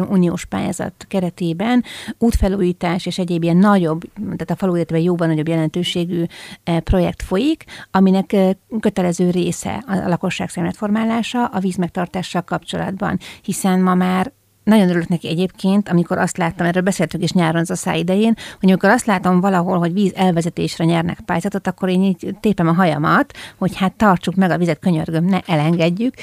uniós 0.09 0.45
pályázat 0.45 0.93
keretében 1.09 1.85
útfelújítás 2.19 3.07
és 3.07 3.19
egyéb 3.19 3.43
ilyen 3.43 3.57
nagyobb, 3.57 4.03
tehát 4.15 4.51
a 4.51 4.57
falu 4.57 4.77
életben 4.77 5.01
jóban 5.01 5.29
nagyobb 5.29 5.49
jelentőségű 5.49 6.25
eh, 6.65 6.81
projekt 6.81 7.23
folyik, 7.23 7.65
aminek 7.91 8.33
eh, 8.33 8.51
kötelező 8.81 9.31
része 9.31 9.85
a 9.87 10.09
lakosság 10.09 10.49
szemletformálása 10.49 11.45
a 11.45 11.59
vízmegtartással 11.59 12.43
kapcsolatban, 12.43 13.19
hiszen 13.43 13.81
ma 13.81 13.95
már 13.95 14.33
nagyon 14.71 14.89
örülök 14.89 15.09
neki 15.09 15.29
egyébként, 15.29 15.89
amikor 15.89 16.19
azt 16.19 16.37
láttam, 16.37 16.67
erről 16.67 16.83
beszéltük 16.83 17.23
is 17.23 17.33
nyáron 17.33 17.65
az 17.69 17.87
a 17.87 17.93
idején, 17.93 18.35
hogy 18.61 18.69
amikor 18.69 18.89
azt 18.89 19.07
látom 19.07 19.41
valahol, 19.41 19.79
hogy 19.79 19.93
víz 19.93 20.13
elvezetésre 20.15 20.85
nyernek 20.85 21.21
pályázatot, 21.21 21.67
akkor 21.67 21.89
én 21.89 22.03
így 22.03 22.37
tépem 22.41 22.69
a 22.69 22.73
hajamat, 22.73 23.33
hogy 23.59 23.77
hát 23.77 23.93
tartsuk 23.93 24.35
meg 24.35 24.51
a 24.51 24.59
vizet, 24.59 24.79
könyörgöm, 24.79 25.25
ne 25.25 25.41
elengedjük, 25.47 26.15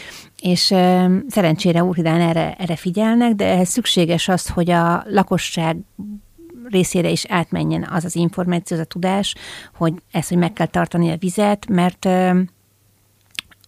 és 0.41 0.71
e, 0.71 1.09
szerencsére 1.27 1.83
Úrhidán 1.83 2.21
erre, 2.21 2.55
erre 2.57 2.75
figyelnek, 2.75 3.33
de 3.33 3.45
ehhez 3.45 3.69
szükséges 3.69 4.27
az, 4.27 4.47
hogy 4.47 4.69
a 4.69 5.03
lakosság 5.09 5.77
részére 6.69 7.09
is 7.09 7.25
átmenjen 7.25 7.87
az 7.91 8.05
az 8.05 8.15
információ, 8.15 8.77
az 8.77 8.83
a 8.83 8.85
tudás, 8.85 9.35
hogy 9.75 9.93
ezt, 10.11 10.29
hogy 10.29 10.37
meg 10.37 10.53
kell 10.53 10.65
tartani 10.65 11.11
a 11.11 11.17
vizet, 11.17 11.67
mert 11.69 12.07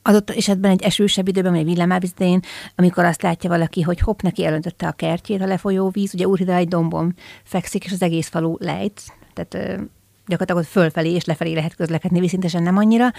adott 0.02 0.30
esetben 0.30 0.72
egy 0.72 0.82
esősebb 0.82 1.28
időben, 1.28 1.52
vagy 1.52 1.60
egy 1.60 1.66
villámábizidején, 1.66 2.40
amikor 2.76 3.06
azt 3.06 3.22
látja 3.22 3.50
valaki, 3.50 3.82
hogy 3.82 4.00
hopp, 4.00 4.22
neki 4.22 4.46
elöntötte 4.46 4.88
a 4.88 4.92
kertjét 4.92 5.42
a 5.42 5.46
lefolyó 5.46 5.90
víz, 5.90 6.14
ugye 6.14 6.28
Úrhida 6.28 6.54
egy 6.54 6.68
dombon 6.68 7.16
fekszik, 7.44 7.86
és 7.86 7.92
az 7.92 8.02
egész 8.02 8.28
falu 8.28 8.56
lejt, 8.60 9.02
tehát 9.34 9.82
gyakorlatilag 10.28 10.62
ott 10.62 10.72
fölfelé 10.72 11.14
és 11.14 11.26
lefelé 11.26 11.54
lehet 11.54 11.76
közlekedni, 11.76 12.20
viszintesen 12.20 12.64
nem 12.64 12.78
annyira. 12.78 13.12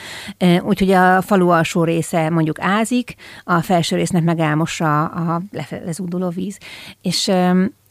Úgyhogy 0.62 0.90
a 0.90 1.22
falu 1.22 1.48
alsó 1.48 1.84
része 1.84 2.30
mondjuk 2.30 2.60
ázik, 2.60 3.14
a 3.44 3.60
felső 3.60 3.96
résznek 3.96 4.22
meg 4.22 4.38
elmossa 4.38 5.04
a 5.04 5.42
lezúduló 5.84 6.28
víz. 6.28 6.58
És 7.02 7.30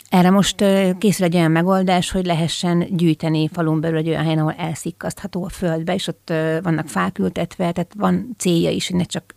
erre 0.09 0.29
most 0.29 0.63
készül 0.97 1.25
egy 1.25 1.35
olyan 1.35 1.51
megoldás, 1.51 2.11
hogy 2.11 2.25
lehessen 2.25 2.95
gyűjteni 2.95 3.49
falun 3.53 3.81
belül 3.81 3.97
egy 3.97 4.07
olyan 4.07 4.23
helyen, 4.23 4.39
ahol 4.39 4.55
elszikkasztható 4.57 5.43
a 5.43 5.49
földbe, 5.49 5.93
és 5.93 6.07
ott 6.07 6.33
vannak 6.63 6.87
fák 6.87 7.19
ültetve, 7.19 7.71
tehát 7.71 7.93
van 7.97 8.35
célja 8.37 8.69
is, 8.69 8.87
hogy 8.87 8.97
ne 8.97 9.03
csak 9.03 9.33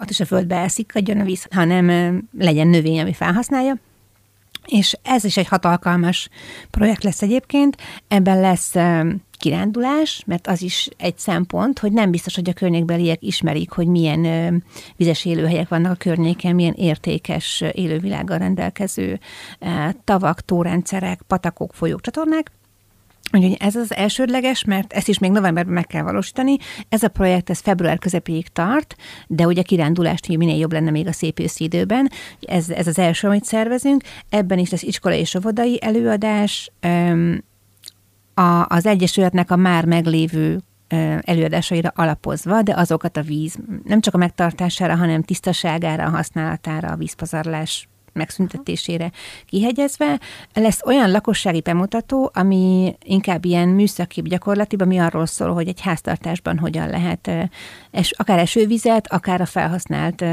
ott 0.00 0.10
is 0.10 0.20
a 0.20 0.24
földbe 0.24 0.54
elszikadjon 0.54 1.20
a 1.20 1.24
víz, 1.24 1.46
hanem 1.50 2.22
legyen 2.38 2.68
növény, 2.68 3.00
ami 3.00 3.12
felhasználja. 3.12 3.76
És 4.66 4.96
ez 5.02 5.24
is 5.24 5.36
egy 5.36 5.48
hatalkalmas 5.48 6.28
projekt 6.70 7.04
lesz 7.04 7.22
egyébként. 7.22 7.76
Ebben 8.08 8.40
lesz 8.40 8.74
kirándulás, 9.42 10.22
mert 10.26 10.46
az 10.46 10.62
is 10.62 10.88
egy 10.96 11.18
szempont, 11.18 11.78
hogy 11.78 11.92
nem 11.92 12.10
biztos, 12.10 12.34
hogy 12.34 12.48
a 12.48 12.52
környékbeliek 12.52 13.22
ismerik, 13.22 13.70
hogy 13.70 13.86
milyen 13.86 14.64
vizes 14.96 15.24
élőhelyek 15.24 15.68
vannak 15.68 15.92
a 15.92 15.94
környéken, 15.94 16.54
milyen 16.54 16.74
értékes 16.76 17.64
élővilággal 17.72 18.38
rendelkező 18.38 19.20
tavak, 20.04 20.40
tórendszerek, 20.40 21.22
patakok, 21.26 21.74
folyók, 21.74 22.00
csatornák. 22.00 22.50
Úgyhogy 23.32 23.56
ez 23.58 23.76
az 23.76 23.94
elsődleges, 23.94 24.64
mert 24.64 24.92
ezt 24.92 25.08
is 25.08 25.18
még 25.18 25.30
novemberben 25.30 25.74
meg 25.74 25.86
kell 25.86 26.02
valósítani. 26.02 26.56
Ez 26.88 27.02
a 27.02 27.08
projekt, 27.08 27.50
ez 27.50 27.60
február 27.60 27.98
közepéig 27.98 28.48
tart, 28.48 28.96
de 29.26 29.46
ugye 29.46 29.62
kirándulást 29.62 30.28
minél 30.28 30.58
jobb 30.58 30.72
lenne 30.72 30.90
még 30.90 31.06
a 31.06 31.12
szép 31.12 31.40
őszi 31.40 31.64
időben. 31.64 32.10
Ez, 32.40 32.70
ez 32.70 32.86
az 32.86 32.98
első, 32.98 33.26
amit 33.26 33.44
szervezünk. 33.44 34.02
Ebben 34.28 34.58
is 34.58 34.70
lesz 34.70 34.82
iskola 34.82 35.14
és 35.14 35.34
óvodai 35.34 35.78
előadás, 35.82 36.72
a, 38.34 38.66
az 38.68 38.86
Egyesületnek 38.86 39.50
a 39.50 39.56
már 39.56 39.84
meglévő 39.84 40.60
előadásaira 41.20 41.92
alapozva, 41.94 42.62
de 42.62 42.74
azokat 42.76 43.16
a 43.16 43.22
víz 43.22 43.58
nem 43.84 44.00
csak 44.00 44.14
a 44.14 44.18
megtartására, 44.18 44.96
hanem 44.96 45.22
tisztaságára, 45.22 46.04
a 46.04 46.10
használatára, 46.10 46.88
a 46.88 46.96
vízpazarlás 46.96 47.88
megszüntetésére 48.12 49.10
kihegyezve. 49.46 50.20
Lesz 50.54 50.80
olyan 50.84 51.10
lakossági 51.10 51.60
bemutató, 51.60 52.30
ami 52.34 52.96
inkább 53.04 53.44
ilyen 53.44 53.68
műszaki 53.68 54.22
gyakorlatibb, 54.22 54.80
ami 54.80 54.98
arról 54.98 55.26
szól, 55.26 55.52
hogy 55.54 55.68
egy 55.68 55.80
háztartásban 55.80 56.58
hogyan 56.58 56.88
lehet 56.88 57.30
es, 57.90 58.10
akár 58.10 58.38
esővizet, 58.38 59.12
akár 59.12 59.40
a 59.40 59.46
felhasznált 59.46 60.24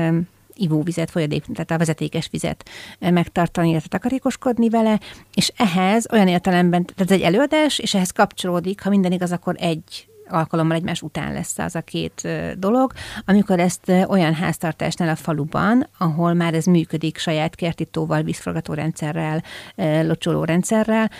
ivóvizet, 0.61 1.11
folyadék, 1.11 1.45
tehát 1.45 1.71
a 1.71 1.77
vezetékes 1.77 2.27
vizet 2.31 2.69
megtartani, 2.99 3.69
illetve 3.69 3.87
takarékoskodni 3.87 4.69
vele, 4.69 4.99
és 5.33 5.53
ehhez 5.57 6.11
olyan 6.11 6.27
értelemben, 6.27 6.85
tehát 6.85 7.11
ez 7.11 7.17
egy 7.17 7.23
előadás, 7.23 7.79
és 7.79 7.93
ehhez 7.93 8.11
kapcsolódik, 8.11 8.81
ha 8.81 8.89
minden 8.89 9.11
igaz, 9.11 9.31
akkor 9.31 9.55
egy 9.57 10.09
alkalommal 10.29 10.75
egymás 10.75 11.01
után 11.01 11.33
lesz 11.33 11.57
az 11.57 11.75
a 11.75 11.81
két 11.81 12.27
dolog, 12.57 12.91
amikor 13.25 13.59
ezt 13.59 13.91
olyan 14.07 14.33
háztartásnál 14.33 15.09
a 15.09 15.15
faluban, 15.15 15.87
ahol 15.97 16.33
már 16.33 16.53
ez 16.53 16.65
működik 16.65 17.17
saját 17.17 17.55
kertítóval, 17.55 18.21
vízforgatórendszerrel, 18.21 19.43
locsolórendszerrel, 20.03 21.11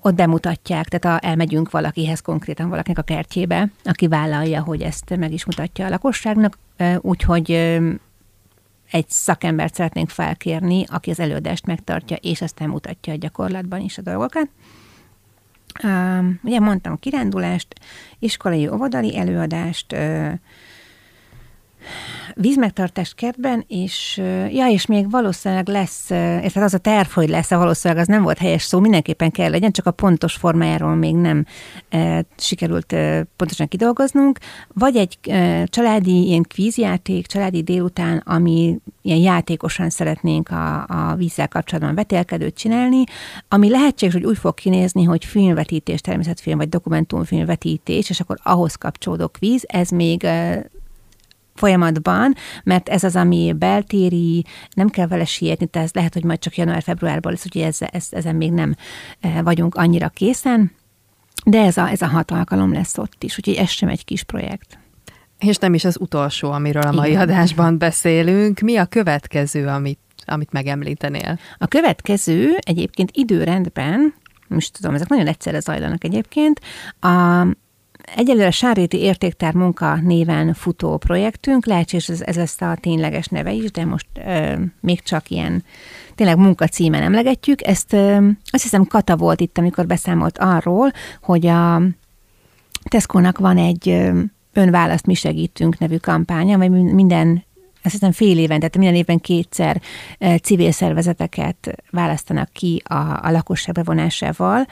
ott 0.00 0.14
bemutatják, 0.14 0.88
tehát 0.88 1.22
a, 1.22 1.26
elmegyünk 1.26 1.70
valakihez 1.70 2.20
konkrétan 2.20 2.68
valakinek 2.68 2.98
a 2.98 3.02
kertjébe, 3.02 3.70
aki 3.84 4.08
vállalja, 4.08 4.62
hogy 4.62 4.82
ezt 4.82 5.16
meg 5.16 5.32
is 5.32 5.44
mutatja 5.44 5.86
a 5.86 5.88
lakosságnak, 5.88 6.58
úgyhogy 7.00 7.78
egy 8.90 9.08
szakembert 9.08 9.74
szeretnénk 9.74 10.08
felkérni, 10.08 10.84
aki 10.88 11.10
az 11.10 11.20
előadást 11.20 11.66
megtartja, 11.66 12.16
és 12.16 12.42
aztán 12.42 12.68
mutatja 12.68 13.12
a 13.12 13.16
gyakorlatban 13.16 13.80
is 13.80 13.98
a 13.98 14.02
dolgokat. 14.02 14.48
Uh, 15.82 16.24
ugye 16.42 16.60
mondtam 16.60 16.98
kirándulást, 16.98 17.74
iskolai 18.18 18.68
óvodali 18.68 19.16
előadást, 19.16 19.92
uh, 19.92 20.32
vízmegtartást 22.34 23.14
kertben, 23.14 23.64
és 23.68 24.16
ja, 24.50 24.66
és 24.66 24.86
még 24.86 25.10
valószínűleg 25.10 25.68
lesz, 25.68 26.04
tehát 26.06 26.56
az 26.56 26.74
a 26.74 26.78
terv, 26.78 27.08
hogy 27.08 27.28
lesz, 27.28 27.50
valószínűleg 27.50 28.02
az 28.02 28.08
nem 28.08 28.22
volt 28.22 28.38
helyes 28.38 28.62
szó, 28.62 28.80
mindenképpen 28.80 29.30
kell 29.30 29.50
legyen, 29.50 29.72
csak 29.72 29.86
a 29.86 29.90
pontos 29.90 30.34
formájáról 30.34 30.94
még 30.94 31.14
nem 31.14 31.46
e, 31.88 32.24
sikerült 32.36 32.92
e, 32.92 33.26
pontosan 33.36 33.68
kidolgoznunk, 33.68 34.38
vagy 34.68 34.96
egy 34.96 35.18
e, 35.28 35.64
családi 35.64 36.26
ilyen 36.26 36.42
kvízjáték, 36.42 37.26
családi 37.26 37.62
délután, 37.62 38.22
ami 38.26 38.78
ilyen 39.02 39.18
játékosan 39.18 39.90
szeretnénk 39.90 40.48
a, 40.50 40.86
a 40.88 41.14
vízzel 41.16 41.48
kapcsolatban 41.48 41.94
vetélkedőt 41.94 42.54
csinálni, 42.54 43.04
ami 43.48 43.70
lehetséges, 43.70 44.14
hogy 44.14 44.24
úgy 44.24 44.38
fog 44.38 44.54
kinézni, 44.54 45.04
hogy 45.04 45.24
filmvetítés, 45.24 46.00
természetfilm 46.00 46.58
vagy 46.58 46.68
dokumentumfilmvetítés, 46.68 48.10
és 48.10 48.20
akkor 48.20 48.38
ahhoz 48.42 48.74
kapcsolódó 48.74 49.28
kvíz, 49.28 49.64
ez 49.66 49.88
még 49.88 50.26
folyamatban, 51.54 52.34
mert 52.64 52.88
ez 52.88 53.04
az, 53.04 53.16
ami 53.16 53.54
beltéri, 53.58 54.44
nem 54.74 54.88
kell 54.88 55.06
vele 55.06 55.24
sietni, 55.24 55.66
tehát 55.66 55.88
ez 55.88 55.94
lehet, 55.94 56.14
hogy 56.14 56.24
majd 56.24 56.38
csak 56.38 56.56
január-februárban 56.56 57.32
lesz, 57.32 57.44
úgyhogy 57.44 57.62
ez, 57.62 57.78
ez, 57.80 58.06
ezen 58.10 58.36
még 58.36 58.52
nem 58.52 58.74
eh, 59.20 59.42
vagyunk 59.42 59.74
annyira 59.74 60.08
készen, 60.08 60.72
de 61.44 61.60
ez 61.60 61.76
a, 61.76 61.88
ez 61.88 62.02
a 62.02 62.06
hat 62.06 62.30
alkalom 62.30 62.72
lesz 62.72 62.98
ott 62.98 63.24
is, 63.24 63.38
úgyhogy 63.38 63.54
ez 63.54 63.70
sem 63.70 63.88
egy 63.88 64.04
kis 64.04 64.22
projekt. 64.22 64.78
És 65.38 65.56
nem 65.56 65.74
is 65.74 65.84
az 65.84 65.96
utolsó, 66.00 66.50
amiről 66.50 66.82
a 66.82 66.92
mai 66.92 67.10
Igen. 67.10 67.20
adásban 67.20 67.78
beszélünk. 67.78 68.60
Mi 68.60 68.76
a 68.76 68.86
következő, 68.86 69.66
amit, 69.66 69.98
amit 70.24 70.52
megemlítenél? 70.52 71.38
A 71.58 71.66
következő 71.66 72.56
egyébként 72.60 73.10
időrendben, 73.12 74.14
most 74.48 74.76
tudom, 74.76 74.94
ezek 74.94 75.08
nagyon 75.08 75.26
egyszerre 75.26 75.60
zajlanak 75.60 76.04
egyébként, 76.04 76.60
a 77.00 77.46
Egyelőre 78.16 78.50
Sáréti 78.50 78.98
Értéktár 78.98 79.54
munka 79.54 79.94
néven 79.94 80.54
futó 80.54 80.96
projektünk, 80.96 81.66
lehetséges 81.66 82.08
ez, 82.08 82.20
ez 82.20 82.36
lesz 82.36 82.60
a 82.60 82.76
tényleges 82.80 83.26
neve 83.26 83.52
is, 83.52 83.70
de 83.70 83.84
most 83.84 84.06
ö, 84.26 84.54
még 84.80 85.02
csak 85.02 85.30
ilyen 85.30 85.64
tényleg 86.14 86.36
munkacímen 86.36 87.02
emlegetjük. 87.02 87.66
Ezt 87.66 87.92
ö, 87.92 88.28
azt 88.50 88.62
hiszem 88.62 88.84
Kata 88.84 89.16
volt 89.16 89.40
itt, 89.40 89.58
amikor 89.58 89.86
beszámolt 89.86 90.38
arról, 90.38 90.90
hogy 91.22 91.46
a 91.46 91.82
Tesco-nak 92.88 93.38
van 93.38 93.58
egy 93.58 94.10
önválaszt 94.52 95.06
mi 95.06 95.14
segítünk 95.14 95.78
nevű 95.78 95.96
kampánya, 95.96 96.58
vagy 96.58 96.70
minden 96.70 97.44
azt 97.82 97.92
hiszem 97.92 98.12
fél 98.12 98.38
éven, 98.38 98.58
tehát 98.58 98.76
minden 98.76 98.94
évben 98.94 99.18
kétszer 99.18 99.80
civil 100.42 100.72
szervezeteket 100.72 101.82
választanak 101.90 102.52
ki 102.52 102.82
a, 102.84 102.94
a 102.94 103.30
lakosság 103.30 103.74
bevonásával, 103.74 104.66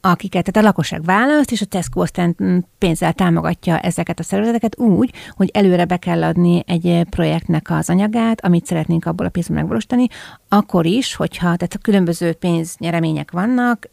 akiket, 0.00 0.44
tehát 0.44 0.66
a 0.66 0.68
lakosság 0.68 1.02
választ, 1.02 1.52
és 1.52 1.60
a 1.60 1.66
Tesco 1.66 2.00
aztán 2.00 2.36
pénzzel 2.78 3.12
támogatja 3.12 3.78
ezeket 3.78 4.18
a 4.18 4.22
szervezeteket 4.22 4.78
úgy, 4.78 5.12
hogy 5.30 5.50
előre 5.52 5.84
be 5.84 5.96
kell 5.96 6.22
adni 6.22 6.62
egy 6.66 7.06
projektnek 7.10 7.70
az 7.70 7.90
anyagát, 7.90 8.44
amit 8.44 8.66
szeretnénk 8.66 9.06
abból 9.06 9.26
a 9.26 9.30
pénzből 9.30 9.56
megvalósítani, 9.56 10.06
akkor 10.48 10.86
is, 10.86 11.14
hogyha 11.14 11.40
tehát 11.40 11.74
a 11.74 11.78
különböző 11.82 12.32
pénznyeremények 12.32 13.30
vannak, 13.30 13.88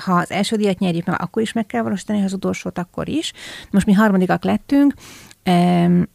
ha 0.00 0.14
az 0.14 0.30
első 0.30 0.56
díjat 0.56 0.78
nyerjük 0.78 1.06
meg, 1.06 1.20
akkor 1.20 1.42
is 1.42 1.52
meg 1.52 1.66
kell 1.66 1.82
valósítani, 1.82 2.18
ha 2.18 2.24
az 2.24 2.32
utolsót, 2.32 2.78
akkor 2.78 3.08
is. 3.08 3.32
Most 3.70 3.86
mi 3.86 3.92
harmadikak 3.92 4.44
lettünk, 4.44 4.94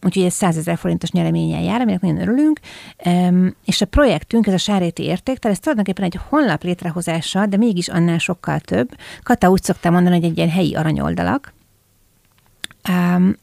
Úgyhogy 0.03 0.23
ez 0.23 0.33
100 0.33 0.57
ezer 0.57 0.77
forintos 0.77 1.11
nyereményen 1.11 1.61
jár, 1.61 1.81
aminek 1.81 2.01
nagyon 2.01 2.21
örülünk. 2.21 2.59
Um, 3.05 3.55
és 3.65 3.81
a 3.81 3.85
projektünk, 3.85 4.47
ez 4.47 4.53
a 4.53 4.57
Sáréti 4.57 5.03
Értéktel, 5.03 5.51
ez 5.51 5.59
tulajdonképpen 5.59 6.05
egy 6.05 6.19
honlap 6.29 6.63
létrehozása, 6.63 7.45
de 7.45 7.57
mégis 7.57 7.87
annál 7.87 8.17
sokkal 8.17 8.59
több. 8.59 8.89
Kata 9.23 9.49
úgy 9.49 9.63
szokta 9.63 9.89
mondani, 9.89 10.15
hogy 10.15 10.25
egy 10.25 10.37
ilyen 10.37 10.49
helyi 10.49 10.75
aranyoldalak, 10.75 11.53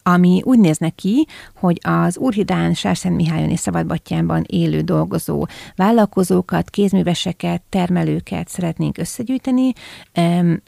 ami 0.02 0.42
úgy 0.44 0.58
néz 0.58 0.78
neki, 0.78 1.26
hogy 1.54 1.78
az 1.82 2.18
Úrhidán, 2.18 2.74
Sárszent 2.74 3.16
Mihályon 3.16 3.50
és 3.50 3.60
Szabadbattyánban 3.60 4.44
élő 4.46 4.80
dolgozó 4.80 5.46
vállalkozókat, 5.76 6.70
kézműveseket, 6.70 7.62
termelőket 7.68 8.48
szeretnénk 8.48 8.98
összegyűjteni, 8.98 9.72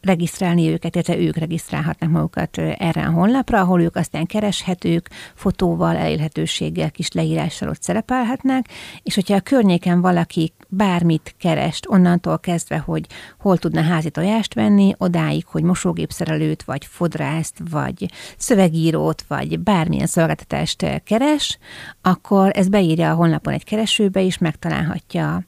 regisztrálni 0.03 0.69
őket, 0.69 0.95
illetve 0.95 1.17
ők 1.17 1.37
regisztrálhatnak 1.37 2.11
magukat 2.11 2.59
erre 2.59 3.07
a 3.07 3.11
honlapra, 3.11 3.61
ahol 3.61 3.81
ők 3.81 3.97
aztán 3.97 4.27
kereshetők, 4.27 5.11
fotóval, 5.35 5.97
elérhetőséggel, 5.97 6.91
kis 6.91 7.13
leírással 7.13 7.69
ott 7.69 7.83
szerepelhetnek, 7.83 8.69
és 9.03 9.15
hogyha 9.15 9.35
a 9.35 9.41
környéken 9.41 10.01
valaki 10.01 10.53
bármit 10.71 11.35
kerest, 11.39 11.89
onnantól 11.89 12.39
kezdve, 12.39 12.79
hogy 12.79 13.07
hol 13.39 13.59
tudna 13.59 13.83
házi 13.83 14.11
tojást 14.11 14.55
venni, 14.55 14.95
odáig, 14.99 15.47
hogy 15.47 15.63
mosógépszerelőt, 15.63 16.63
vagy 16.63 16.87
fodrászt, 16.87 17.57
vagy 17.71 18.11
szövegírót, 18.37 19.25
vagy 19.29 19.61
bármilyen 19.61 20.07
szolgáltatást 20.07 21.03
keres, 21.05 21.59
akkor 22.03 22.51
ez 22.55 22.69
beírja 22.69 23.11
a 23.11 23.15
honlapon 23.15 23.53
egy 23.53 23.65
keresőbe, 23.65 24.25
és 24.25 24.39
megtalálhatja 24.39 25.45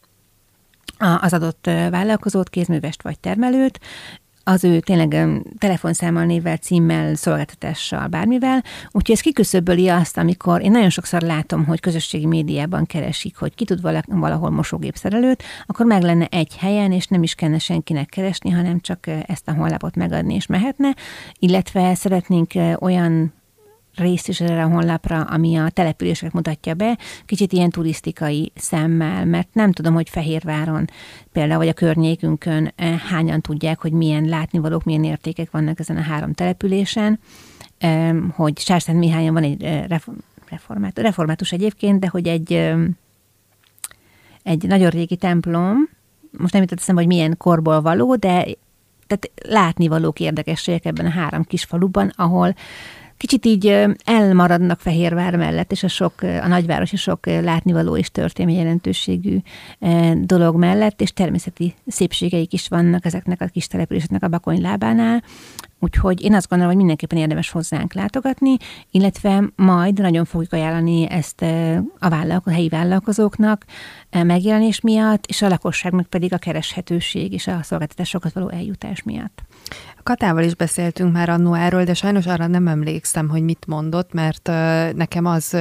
az 1.21 1.33
adott 1.33 1.71
vállalkozót, 1.91 2.49
kézművest 2.49 3.03
vagy 3.03 3.19
termelőt, 3.19 3.81
az 4.45 4.65
ő 4.65 4.81
tényleg 4.81 5.27
telefonszámmal, 5.59 6.25
névvel, 6.25 6.57
címmel, 6.57 7.15
szolgáltatással, 7.15 8.07
bármivel. 8.07 8.63
Úgyhogy 8.87 9.15
ez 9.15 9.21
kiküszöböli 9.21 9.89
azt, 9.89 10.19
amikor 10.19 10.63
én 10.63 10.71
nagyon 10.71 10.91
sokszor 10.91 11.21
látom, 11.21 11.65
hogy 11.65 11.81
közösségi 11.81 12.27
médiában 12.27 12.87
keresik, 12.87 13.37
hogy 13.37 13.55
ki 13.55 13.65
tud 13.65 13.81
valahol 14.07 14.51
mosógépszerelőt, 14.51 15.43
akkor 15.67 15.87
meg 15.87 16.03
lenne 16.03 16.27
egy 16.31 16.57
helyen, 16.57 16.93
és 16.93 17.07
nem 17.07 17.23
is 17.23 17.35
kellene 17.35 17.59
senkinek 17.59 18.09
keresni, 18.09 18.51
hanem 18.51 18.81
csak 18.81 19.07
ezt 19.27 19.49
a 19.49 19.55
honlapot 19.55 19.97
megadni, 19.97 20.35
és 20.35 20.47
mehetne. 20.47 20.95
Illetve 21.39 21.95
szeretnénk 21.95 22.53
olyan 22.81 23.33
részt 23.95 24.29
is 24.29 24.41
erre 24.41 24.65
a 24.65 24.69
honlapra, 24.69 25.21
ami 25.21 25.57
a 25.57 25.71
településeket 25.71 26.33
mutatja 26.33 26.75
be, 26.75 26.99
kicsit 27.27 27.53
ilyen 27.53 27.71
turisztikai 27.71 28.53
szemmel, 28.55 29.25
mert 29.25 29.49
nem 29.53 29.73
tudom, 29.73 29.95
hogy 29.95 30.09
Fehérváron 30.09 30.85
például, 31.33 31.59
vagy 31.59 31.69
a 31.69 31.73
környékünkön 31.73 32.73
eh, 32.77 32.99
hányan 32.99 33.41
tudják, 33.41 33.81
hogy 33.81 33.93
milyen 33.93 34.25
látnivalók, 34.25 34.85
milyen 34.85 35.05
értékek 35.05 35.51
vannak 35.51 35.81
ezen 35.81 35.97
a 35.97 36.03
három 36.03 36.33
településen, 36.33 37.21
hogy 38.35 38.59
Sárszent 38.59 38.99
Mihályon 38.99 39.35
van 39.35 39.43
egy 39.43 39.63
eh, 39.63 39.85
református, 40.53 41.03
református 41.03 41.53
egyébként, 41.53 42.01
de 42.01 42.09
hogy 42.09 42.29
egy, 42.29 42.53
egy 44.43 44.67
nagyon 44.67 44.91
régi 44.91 45.17
templom, 45.17 45.89
most 46.39 46.53
nem 46.53 46.63
jutott 46.63 46.79
eszembe, 46.79 47.01
hogy 47.01 47.11
milyen 47.11 47.37
korból 47.37 47.81
való, 47.81 48.15
de 48.15 48.47
tehát 49.07 49.31
látnivalók 49.49 50.21
érdekességek 50.21 50.85
ebben 50.85 51.07
a 51.07 51.11
három 51.11 51.45
kis 51.45 51.65
faluban, 51.65 52.13
ahol 52.17 52.55
kicsit 53.23 53.47
így 53.47 53.87
elmaradnak 54.05 54.81
Fehérvár 54.81 55.37
mellett, 55.37 55.73
és 55.73 55.83
a 55.83 55.89
sok, 55.89 56.13
a 56.23 56.47
nagyvárosi 56.47 56.97
sok 56.97 57.27
látnivaló 57.27 57.97
és 57.97 58.11
történelmi 58.11 58.59
jelentőségű 58.59 59.39
dolog 60.21 60.57
mellett, 60.57 61.01
és 61.01 61.13
természeti 61.13 61.75
szépségeik 61.87 62.53
is 62.53 62.69
vannak 62.69 63.05
ezeknek 63.05 63.41
a 63.41 63.47
kis 63.47 63.67
településeknek 63.67 64.23
a 64.23 64.29
Bakony 64.29 64.61
lábánál, 64.61 65.23
Úgyhogy 65.85 66.23
én 66.23 66.35
azt 66.35 66.49
gondolom, 66.49 66.73
hogy 66.73 66.83
mindenképpen 66.83 67.19
érdemes 67.19 67.51
hozzánk 67.51 67.93
látogatni, 67.93 68.57
illetve 68.91 69.45
majd 69.57 70.01
nagyon 70.01 70.25
fogjuk 70.25 70.53
ajánlani 70.53 71.11
ezt 71.11 71.43
a, 71.99 72.09
vállalko- 72.09 72.47
a 72.47 72.55
helyi 72.55 72.69
vállalkozóknak 72.69 73.65
megjelenés 74.11 74.81
miatt, 74.81 75.27
és 75.27 75.43
a 75.43 75.49
lakosságnak 75.49 76.07
pedig 76.07 76.33
a 76.33 76.39
kereshetőség 76.39 77.33
és 77.33 77.47
a 77.47 77.63
szolgáltatásokat 77.63 78.33
való 78.33 78.49
eljutás 78.49 79.03
miatt. 79.03 79.43
Katával 80.03 80.43
is 80.43 80.55
beszéltünk 80.55 81.13
már 81.13 81.29
annó 81.29 81.55
erről, 81.55 81.85
de 81.85 81.95
sajnos 81.95 82.27
arra 82.27 82.47
nem 82.47 82.69
emlékszem, 82.69 83.29
hogy 83.29 83.43
mit 83.43 83.67
mondott, 83.67 84.13
mert 84.13 84.51
nekem 84.97 85.25
az 85.25 85.57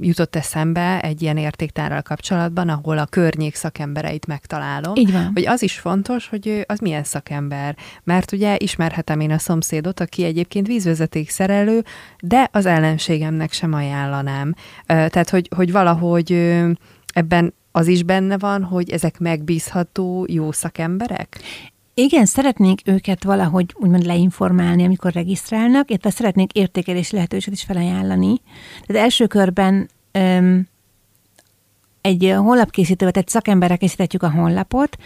jutott 0.00 0.36
eszembe 0.36 1.00
egy 1.00 1.22
ilyen 1.22 1.36
értéktárral 1.36 2.02
kapcsolatban, 2.02 2.68
ahol 2.68 2.98
a 2.98 3.06
környék 3.06 3.54
szakembereit 3.54 4.26
megtalálom. 4.26 4.94
Így 4.96 5.12
van. 5.12 5.30
Hogy 5.34 5.46
az 5.46 5.62
is 5.62 5.78
fontos, 5.78 6.28
hogy 6.28 6.64
az 6.66 6.78
milyen 6.78 7.04
szakember. 7.04 7.76
Mert 8.04 8.32
ugye 8.32 8.56
ismerhetem 8.58 9.20
én 9.20 9.30
a 9.30 9.38
szomszédot, 9.38 10.00
aki 10.00 10.24
egyébként 10.24 10.66
vízvezeték 10.66 11.30
szerelő, 11.30 11.84
de 12.20 12.48
az 12.52 12.66
ellenségemnek 12.66 13.52
sem 13.52 13.72
ajánlanám. 13.72 14.54
Tehát, 14.86 15.30
hogy, 15.30 15.48
hogy 15.56 15.72
valahogy 15.72 16.32
ebben 17.12 17.54
az 17.72 17.86
is 17.86 18.02
benne 18.02 18.38
van, 18.38 18.62
hogy 18.62 18.90
ezek 18.90 19.18
megbízható, 19.18 20.26
jó 20.28 20.52
szakemberek? 20.52 21.40
Igen, 21.94 22.24
szeretnénk 22.24 22.80
őket 22.84 23.24
valahogy 23.24 23.74
úgymond 23.74 24.04
leinformálni, 24.04 24.84
amikor 24.84 25.12
regisztrálnak, 25.12 25.90
illetve 25.90 26.10
szeretnénk 26.10 26.52
értékelési 26.52 27.14
lehetőséget 27.14 27.58
is 27.58 27.64
felajánlani. 27.64 28.40
Tehát 28.86 29.02
első 29.02 29.26
körben 29.26 29.88
öm, 30.12 30.68
egy 32.00 32.34
honlapkészítővel, 32.36 33.12
tehát 33.12 33.28
szakemberre 33.28 33.76
készítetjük 33.76 34.22
a 34.22 34.30
honlapot, 34.30 34.96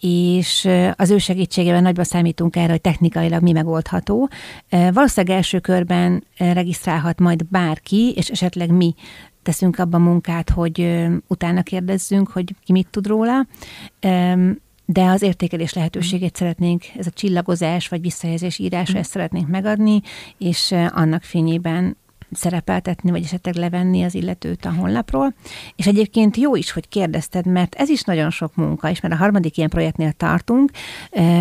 és 0.00 0.68
az 0.94 1.10
ő 1.10 1.18
segítségével 1.18 1.80
nagyban 1.80 2.04
számítunk 2.04 2.56
erre, 2.56 2.70
hogy 2.70 2.80
technikailag 2.80 3.42
mi 3.42 3.52
megoldható. 3.52 4.28
Valószínűleg 4.70 5.36
első 5.36 5.58
körben 5.58 6.24
regisztrálhat 6.38 7.18
majd 7.18 7.46
bárki, 7.46 8.12
és 8.16 8.28
esetleg 8.28 8.70
mi 8.70 8.94
teszünk 9.42 9.78
abban 9.78 10.00
munkát, 10.00 10.50
hogy 10.50 11.06
utána 11.26 11.62
kérdezzünk, 11.62 12.28
hogy 12.28 12.54
ki 12.64 12.72
mit 12.72 12.88
tud 12.90 13.06
róla 13.06 13.46
de 14.86 15.04
az 15.04 15.22
értékelés 15.22 15.72
lehetőségét 15.72 16.36
szeretnénk, 16.36 16.84
ez 16.96 17.06
a 17.06 17.10
csillagozás 17.10 17.88
vagy 17.88 18.00
visszajelzés 18.00 18.58
írása, 18.58 18.96
mm. 18.96 19.00
ezt 19.00 19.10
szeretnénk 19.10 19.48
megadni, 19.48 20.00
és 20.38 20.74
annak 20.90 21.22
fényében 21.22 21.96
szerepeltetni, 22.30 23.10
vagy 23.10 23.22
esetleg 23.22 23.54
levenni 23.54 24.02
az 24.02 24.14
illetőt 24.14 24.64
a 24.64 24.72
honlapról. 24.72 25.34
És 25.76 25.86
egyébként 25.86 26.36
jó 26.36 26.56
is, 26.56 26.70
hogy 26.70 26.88
kérdezted, 26.88 27.46
mert 27.46 27.74
ez 27.74 27.88
is 27.88 28.02
nagyon 28.02 28.30
sok 28.30 28.54
munka, 28.54 28.90
és 28.90 29.00
mert 29.00 29.14
a 29.14 29.16
harmadik 29.16 29.56
ilyen 29.56 29.68
projektnél 29.68 30.12
tartunk, 30.12 30.70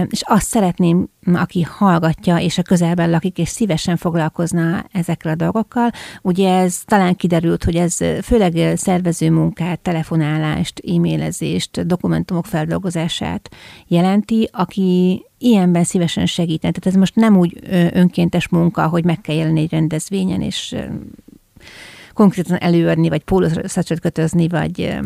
és 0.09 0.21
azt 0.25 0.47
szeretném, 0.47 1.09
aki 1.33 1.61
hallgatja, 1.61 2.37
és 2.37 2.57
a 2.57 2.61
közelben 2.61 3.09
lakik, 3.09 3.37
és 3.37 3.49
szívesen 3.49 3.97
foglalkozna 3.97 4.85
ezekkel 4.91 5.31
a 5.31 5.35
dolgokkal. 5.35 5.89
Ugye 6.21 6.53
ez 6.53 6.81
talán 6.85 7.15
kiderült, 7.15 7.63
hogy 7.63 7.75
ez 7.75 7.97
főleg 8.23 8.77
szervező 8.77 9.31
munkát, 9.31 9.79
telefonálást, 9.79 10.81
e-mailezést, 10.95 11.87
dokumentumok 11.87 12.45
feldolgozását 12.45 13.49
jelenti, 13.87 14.49
aki 14.51 15.25
ilyenben 15.37 15.83
szívesen 15.83 16.25
segíteni. 16.25 16.73
Tehát 16.73 16.85
ez 16.85 16.99
most 16.99 17.15
nem 17.15 17.37
úgy 17.37 17.59
önkéntes 17.93 18.47
munka, 18.47 18.87
hogy 18.87 19.03
meg 19.03 19.21
kell 19.21 19.35
jelenni 19.35 19.59
egy 19.61 19.71
rendezvényen, 19.71 20.41
és 20.41 20.75
konkrétan 22.13 22.57
előadni, 22.57 23.09
vagy 23.09 23.23
pólószacsot 23.23 23.99
kötözni, 23.99 24.47
vagy 24.47 24.99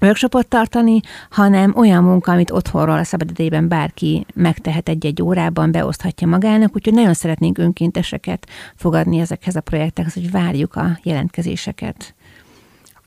workshopot 0.00 0.46
tartani, 0.48 1.00
hanem 1.30 1.72
olyan 1.76 2.04
munka, 2.04 2.32
amit 2.32 2.50
otthonról 2.50 2.98
a 2.98 3.04
szabadidejében 3.04 3.68
bárki 3.68 4.26
megtehet 4.34 4.88
egy-egy 4.88 5.22
órában, 5.22 5.70
beoszthatja 5.70 6.26
magának, 6.26 6.74
úgyhogy 6.74 6.94
nagyon 6.94 7.14
szeretnénk 7.14 7.58
önkénteseket 7.58 8.46
fogadni 8.76 9.18
ezekhez 9.18 9.56
a 9.56 9.60
projektekhez, 9.60 10.14
hogy 10.14 10.30
várjuk 10.30 10.74
a 10.74 10.98
jelentkezéseket 11.02 12.14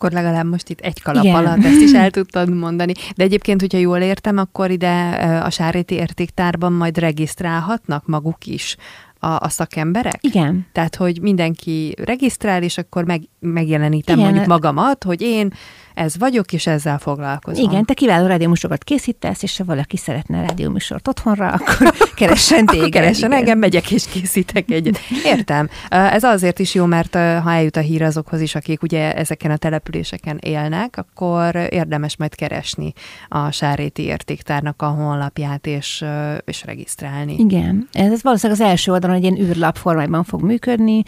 akkor 0.02 0.12
legalább 0.12 0.45
most 0.45 0.69
itt 0.69 0.80
egy 0.80 1.02
kalap 1.02 1.23
Igen. 1.23 1.36
alatt 1.36 1.65
ezt 1.65 1.82
is 1.82 1.93
el 1.93 2.12
tudtad 2.19 2.54
mondani. 2.54 2.93
De 3.15 3.23
egyébként, 3.23 3.62
hogyha 3.62 3.78
jól 3.78 3.97
értem, 3.97 4.38
akkor 4.38 4.71
ide 4.71 5.10
a 5.43 5.49
Sáréti 5.49 5.95
Értéktárban 5.95 6.73
majd 6.73 6.97
regisztrálhatnak 6.97 8.08
maguk 8.08 8.45
is 8.45 8.75
a, 9.19 9.28
a 9.28 9.49
szakemberek? 9.49 10.17
Igen. 10.21 10.67
Tehát, 10.71 10.95
hogy 10.95 11.21
mindenki 11.21 11.95
regisztrál, 12.04 12.63
és 12.63 12.78
akkor 12.78 13.04
meg, 13.06 13.21
megjelenítem 13.39 14.17
Igen. 14.17 14.30
mondjuk 14.30 14.49
magamat, 14.49 15.04
hogy 15.04 15.21
én 15.21 15.54
ez 15.99 16.17
vagyok, 16.17 16.53
és 16.53 16.67
ezzel 16.67 16.97
foglalkozom. 16.97 17.69
Igen, 17.69 17.85
te 17.85 17.93
kiváló 17.93 18.27
rádióműsorokat 18.27 18.83
készítesz, 18.83 19.43
és 19.43 19.57
ha 19.57 19.63
valaki 19.63 19.97
szeretne 19.97 20.41
rádióműsort 20.41 21.07
otthonra, 21.07 21.47
akkor 21.47 21.93
keressen 22.15 22.65
téged. 22.65 22.91
keressen 22.91 23.33
engem, 23.33 23.57
megyek 23.57 23.91
és 23.91 24.05
készítek 24.12 24.71
egyet. 24.71 24.99
Értem. 25.25 25.69
Ez 25.89 26.23
azért 26.23 26.59
is 26.59 26.73
jó, 26.73 26.85
mert 26.85 27.13
ha 27.13 27.51
eljut 27.51 27.75
a 27.75 27.79
hír 27.79 28.03
azokhoz 28.03 28.41
is, 28.41 28.55
akik 28.55 28.81
ugye 28.81 29.13
ezeken 29.15 29.51
a 29.51 29.57
településeken 29.57 30.38
élnek, 30.41 30.97
akkor 30.97 31.55
érdemes 31.69 32.17
majd 32.17 32.35
keresni 32.35 32.93
a 33.29 33.51
Sáréti 33.51 34.03
Értéktárnak 34.03 34.81
a 34.81 34.88
honlapját, 34.88 35.67
és, 35.67 36.05
és 36.45 36.65
regisztrálni. 36.65 37.35
Igen. 37.38 37.88
Ez 37.91 38.23
valószínűleg 38.23 38.62
az 38.62 38.67
első 38.67 38.91
oldalon 38.91 39.15
egy 39.15 39.23
ilyen 39.23 39.39
űrlap 39.39 39.77
formájában 39.77 40.23
fog 40.23 40.41
működni, 40.41 41.03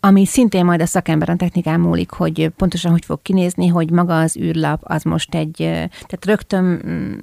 ami 0.00 0.26
szintén 0.26 0.64
majd 0.64 0.80
a 0.80 0.86
szakemberen 0.86 1.36
technikán 1.36 1.80
múlik, 1.80 2.10
hogy 2.10 2.50
pontosan 2.56 2.90
hogy 2.90 3.04
fog 3.04 3.22
kinézni, 3.22 3.66
hogy 3.66 3.87
hogy 3.88 3.96
maga 3.96 4.20
az 4.20 4.36
űrlap 4.36 4.80
az 4.82 5.02
most 5.02 5.34
egy, 5.34 5.54
tehát 5.56 6.24
rögtön 6.24 6.64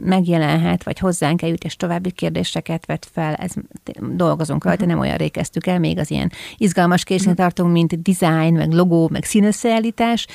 megjelenhet, 0.04 0.84
vagy 0.84 1.00
hozzánk 1.00 1.42
eljut, 1.42 1.64
és 1.64 1.76
további 1.76 2.12
kérdéseket 2.12 2.86
vet 2.86 3.08
fel, 3.12 3.34
ez 3.34 3.52
dolgozunk 4.16 4.64
rajta, 4.64 4.84
uh-huh. 4.84 4.98
nem 4.98 5.06
olyan 5.06 5.18
rékeztük 5.18 5.68
el, 5.68 5.80
még 5.80 6.00
az 6.00 6.12
ilyen 6.12 6.32
izgalmas 6.58 7.04
készen 7.04 7.32
uh-huh. 7.32 7.42
tartunk, 7.42 7.72
mint 7.72 8.02
design, 8.02 8.56
meg 8.56 8.72
logó, 8.72 9.10
meg 9.12 9.24
színösszeállítás, 9.24 10.28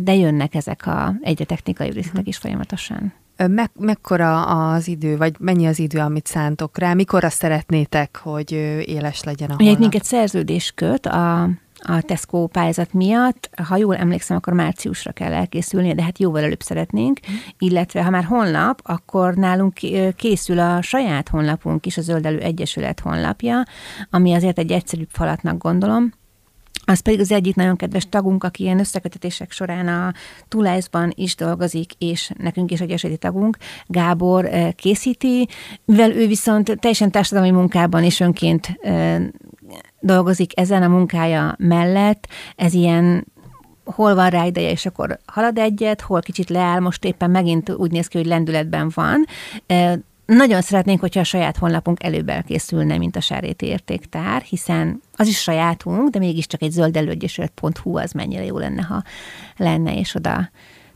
de 0.00 0.14
jönnek 0.14 0.54
ezek 0.54 0.86
a 0.86 1.14
egyre 1.20 1.44
technikai 1.44 1.86
részletek 1.86 2.12
uh-huh. 2.12 2.28
is 2.28 2.36
folyamatosan. 2.36 3.12
Me- 3.36 3.72
mekkora 3.78 4.42
az 4.42 4.88
idő, 4.88 5.16
vagy 5.16 5.34
mennyi 5.38 5.66
az 5.66 5.78
idő, 5.78 5.98
amit 5.98 6.26
szántok 6.26 6.78
rá? 6.78 6.94
Mikor 6.94 7.24
azt 7.24 7.36
szeretnétek, 7.36 8.16
hogy 8.22 8.52
éles 8.86 9.22
legyen 9.22 9.50
a? 9.50 9.54
Ugye 9.58 9.78
minket 9.78 10.04
szerződés 10.04 10.72
köt 10.74 11.06
a 11.06 11.50
a 11.82 12.00
Tesco 12.02 12.46
pályázat 12.46 12.92
miatt. 12.92 13.50
Ha 13.68 13.76
jól 13.76 13.96
emlékszem, 13.96 14.36
akkor 14.36 14.52
márciusra 14.52 15.12
kell 15.12 15.32
elkészülni, 15.32 15.94
de 15.94 16.02
hát 16.02 16.18
jóval 16.18 16.42
előbb 16.42 16.62
szeretnénk. 16.62 17.20
Mm. 17.30 17.34
Illetve 17.58 18.02
ha 18.04 18.10
már 18.10 18.24
honlap, 18.24 18.80
akkor 18.82 19.34
nálunk 19.34 19.72
készül 20.16 20.58
a 20.58 20.82
saját 20.82 21.28
honlapunk 21.28 21.86
is, 21.86 21.96
a 21.96 22.00
Zöldelő 22.00 22.38
Egyesület 22.38 23.00
honlapja, 23.00 23.62
ami 24.10 24.34
azért 24.34 24.58
egy 24.58 24.72
egyszerűbb 24.72 25.08
falatnak 25.10 25.58
gondolom. 25.58 26.12
Az 26.84 27.00
pedig 27.00 27.20
az 27.20 27.32
egyik 27.32 27.54
nagyon 27.54 27.76
kedves 27.76 28.08
tagunk, 28.08 28.44
aki 28.44 28.62
ilyen 28.62 28.78
összekötetések 28.78 29.50
során 29.52 29.88
a 29.88 30.12
Tulászban 30.48 31.12
is 31.14 31.34
dolgozik, 31.34 31.92
és 31.98 32.30
nekünk 32.38 32.70
is 32.70 32.80
egy 32.80 33.18
tagunk, 33.18 33.56
Gábor 33.86 34.48
készíti, 34.76 35.48
mivel 35.84 36.12
ő 36.12 36.26
viszont 36.26 36.76
teljesen 36.80 37.10
társadalmi 37.10 37.50
munkában 37.50 38.04
és 38.04 38.20
önként 38.20 38.78
dolgozik 40.00 40.58
ezen 40.58 40.82
a 40.82 40.88
munkája 40.88 41.54
mellett, 41.58 42.28
ez 42.56 42.74
ilyen 42.74 43.26
hol 43.84 44.14
van 44.14 44.30
rá 44.30 44.44
ideje, 44.44 44.70
és 44.70 44.86
akkor 44.86 45.18
halad 45.26 45.58
egyet, 45.58 46.00
hol 46.00 46.20
kicsit 46.20 46.48
leáll, 46.48 46.80
most 46.80 47.04
éppen 47.04 47.30
megint 47.30 47.70
úgy 47.70 47.90
néz 47.90 48.06
ki, 48.06 48.16
hogy 48.16 48.26
lendületben 48.26 48.90
van. 48.94 49.24
Nagyon 50.26 50.60
szeretnénk, 50.60 51.00
hogyha 51.00 51.20
a 51.20 51.24
saját 51.24 51.56
honlapunk 51.56 52.02
előbb 52.02 52.28
elkészülne, 52.28 52.98
mint 52.98 53.16
a 53.16 53.20
Sáréti 53.20 53.66
Értéktár, 53.66 54.42
hiszen 54.42 55.02
az 55.16 55.28
is 55.28 55.40
sajátunk, 55.40 56.08
de 56.08 56.18
mégiscsak 56.18 56.62
egy 56.62 56.70
zöldelőegyesület.hu 56.70 57.96
az 57.98 58.12
mennyire 58.12 58.44
jó 58.44 58.58
lenne, 58.58 58.82
ha 58.82 59.02
lenne, 59.56 59.98
és 59.98 60.14
oda 60.14 60.50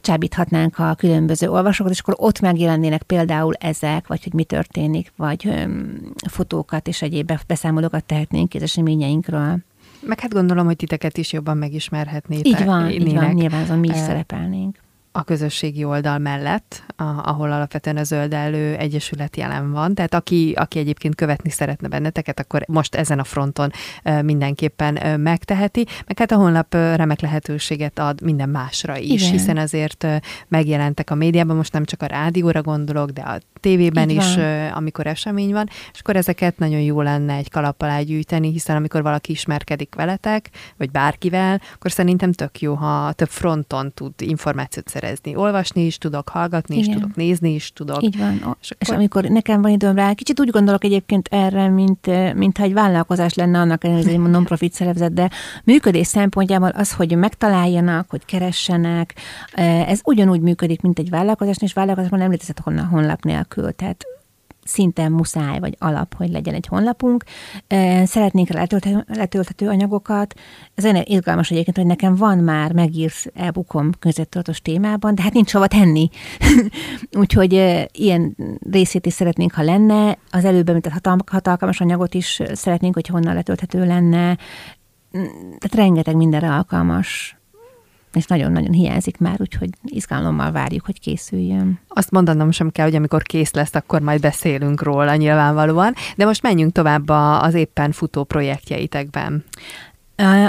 csábíthatnánk 0.04 0.78
a 0.78 0.94
különböző 0.94 1.48
olvasókat, 1.50 1.92
és 1.92 2.00
akkor 2.00 2.14
ott 2.18 2.40
megjelennének 2.40 3.02
például 3.02 3.54
ezek, 3.54 4.06
vagy 4.06 4.22
hogy 4.22 4.32
mi 4.32 4.44
történik, 4.44 5.12
vagy 5.16 5.46
öm, 5.46 6.12
fotókat 6.30 6.88
és 6.88 7.02
egyéb 7.02 7.32
beszámolókat 7.46 8.04
tehetnénk 8.04 8.54
az 8.54 8.62
eseményeinkről. 8.62 9.58
Meg 10.00 10.20
hát 10.20 10.32
gondolom, 10.32 10.66
hogy 10.66 10.76
titeket 10.76 11.18
is 11.18 11.32
jobban 11.32 11.56
megismerhetnétek. 11.56 12.46
Így 12.46 12.64
van, 12.64 12.90
így 12.90 13.14
van 13.14 13.32
nyilván 13.32 13.62
azon 13.62 13.78
mi 13.78 13.88
is 13.88 13.96
szerepelnénk 13.96 14.82
a 15.16 15.22
közösségi 15.22 15.84
oldal 15.84 16.18
mellett, 16.18 16.82
a, 16.96 17.02
ahol 17.02 17.52
alapvetően 17.52 17.96
a 17.96 18.02
Zöld 18.02 18.32
Elő 18.32 18.76
Egyesület 18.76 19.36
jelen 19.36 19.72
van. 19.72 19.94
Tehát 19.94 20.14
aki, 20.14 20.52
aki 20.56 20.78
egyébként 20.78 21.14
követni 21.14 21.50
szeretne 21.50 21.88
benneteket, 21.88 22.40
akkor 22.40 22.64
most 22.66 22.94
ezen 22.94 23.18
a 23.18 23.24
fronton 23.24 23.70
mindenképpen 24.22 25.20
megteheti. 25.20 25.86
Meg 26.06 26.18
hát 26.18 26.32
a 26.32 26.36
honlap 26.36 26.74
remek 26.74 27.20
lehetőséget 27.20 27.98
ad 27.98 28.22
minden 28.22 28.48
másra 28.48 28.96
is, 28.96 29.20
Igen. 29.20 29.32
hiszen 29.32 29.56
azért 29.56 30.06
megjelentek 30.48 31.10
a 31.10 31.14
médiában, 31.14 31.56
most 31.56 31.72
nem 31.72 31.84
csak 31.84 32.02
a 32.02 32.06
rádióra 32.06 32.62
gondolok, 32.62 33.10
de 33.10 33.22
a 33.22 33.38
tévében 33.64 34.08
is, 34.08 34.36
amikor 34.74 35.06
esemény 35.06 35.52
van, 35.52 35.68
és 35.92 36.00
akkor 36.00 36.16
ezeket 36.16 36.58
nagyon 36.58 36.80
jó 36.80 37.00
lenne 37.00 37.34
egy 37.34 37.50
kalap 37.50 37.82
alá 37.82 38.00
gyűjteni, 38.00 38.50
hiszen 38.50 38.76
amikor 38.76 39.02
valaki 39.02 39.32
ismerkedik 39.32 39.94
veletek, 39.94 40.50
vagy 40.76 40.90
bárkivel, 40.90 41.60
akkor 41.74 41.90
szerintem 41.90 42.32
tök 42.32 42.60
jó, 42.60 42.74
ha 42.74 43.12
több 43.12 43.28
fronton 43.28 43.92
tud 43.94 44.12
információt 44.18 44.88
szerezni. 44.88 45.36
Olvasni 45.36 45.84
is 45.84 45.98
tudok, 45.98 46.28
hallgatni 46.28 46.76
Igen. 46.76 46.88
is 46.88 46.94
tudok, 46.94 47.16
nézni 47.16 47.54
is 47.54 47.72
tudok. 47.72 48.02
Így 48.02 48.18
van. 48.18 48.32
És, 48.34 48.40
akkor... 48.40 48.76
és 48.78 48.88
amikor 48.88 49.24
nekem 49.24 49.62
van 49.62 49.70
időm 49.70 49.94
rá, 49.94 50.12
kicsit 50.12 50.40
úgy 50.40 50.50
gondolok 50.50 50.84
egyébként 50.84 51.28
erre, 51.30 51.68
mint, 51.68 52.34
mint 52.34 52.58
ha 52.58 52.64
egy 52.64 52.72
vállalkozás 52.72 53.34
lenne 53.34 53.58
annak, 53.58 53.84
ez 53.84 54.06
egy 54.06 54.20
non-profit 54.20 54.72
szervezet, 54.72 55.12
de 55.12 55.30
működés 55.64 56.06
szempontjából 56.06 56.68
az, 56.68 56.92
hogy 56.92 57.16
megtaláljanak, 57.16 58.10
hogy 58.10 58.24
keressenek, 58.24 59.14
ez 59.86 60.00
ugyanúgy 60.04 60.40
működik, 60.40 60.80
mint 60.80 60.98
egy 60.98 61.10
vállalkozás, 61.10 61.56
és 61.60 61.72
vállalkozásban 61.72 62.18
nem 62.18 62.30
létezett 62.30 62.60
honlap 62.90 63.24
nélkül. 63.24 63.53
Tehát 63.76 64.06
szinte 64.64 65.08
muszáj 65.08 65.58
vagy 65.58 65.76
alap, 65.78 66.14
hogy 66.14 66.30
legyen 66.30 66.54
egy 66.54 66.66
honlapunk. 66.66 67.24
Szeretnénk 68.04 68.48
letölthető 69.06 69.68
anyagokat. 69.68 70.34
Ez 70.74 70.84
olyan 70.84 71.02
izgalmas 71.04 71.50
egyébként, 71.50 71.76
hogy 71.76 71.86
nekem 71.86 72.14
van 72.14 72.38
már 72.38 72.72
megírt 72.72 73.30
e-bookom 73.34 73.90
közöttudatos 73.98 74.62
témában, 74.62 75.14
de 75.14 75.22
hát 75.22 75.32
nincs 75.32 75.52
hova 75.52 75.66
tenni. 75.66 76.08
Úgyhogy 77.22 77.52
ilyen 77.92 78.36
részét 78.70 79.06
is 79.06 79.12
szeretnénk, 79.12 79.52
ha 79.52 79.62
lenne. 79.62 80.18
Az 80.30 80.44
előbb 80.44 80.68
említett 80.68 81.22
hatalmas 81.26 81.80
anyagot 81.80 82.14
is 82.14 82.42
szeretnénk, 82.52 82.94
hogy 82.94 83.06
honnan 83.06 83.34
letölthető 83.34 83.86
lenne. 83.86 84.38
Tehát 85.58 85.74
rengeteg 85.74 86.16
mindenre 86.16 86.50
alkalmas 86.50 87.36
és 88.16 88.26
nagyon-nagyon 88.26 88.72
hiányzik 88.72 89.18
már, 89.18 89.36
úgyhogy 89.40 89.68
izgalommal 89.84 90.52
várjuk, 90.52 90.84
hogy 90.84 91.00
készüljön. 91.00 91.80
Azt 91.88 92.10
mondanom 92.10 92.50
sem 92.50 92.70
kell, 92.70 92.84
hogy 92.84 92.94
amikor 92.94 93.22
kész 93.22 93.52
lesz, 93.52 93.74
akkor 93.74 94.00
majd 94.00 94.20
beszélünk 94.20 94.82
róla 94.82 95.14
nyilvánvalóan, 95.14 95.94
de 96.16 96.24
most 96.24 96.42
menjünk 96.42 96.72
tovább 96.72 97.08
az 97.08 97.54
éppen 97.54 97.92
futó 97.92 98.24
projektjeitekben. 98.24 99.44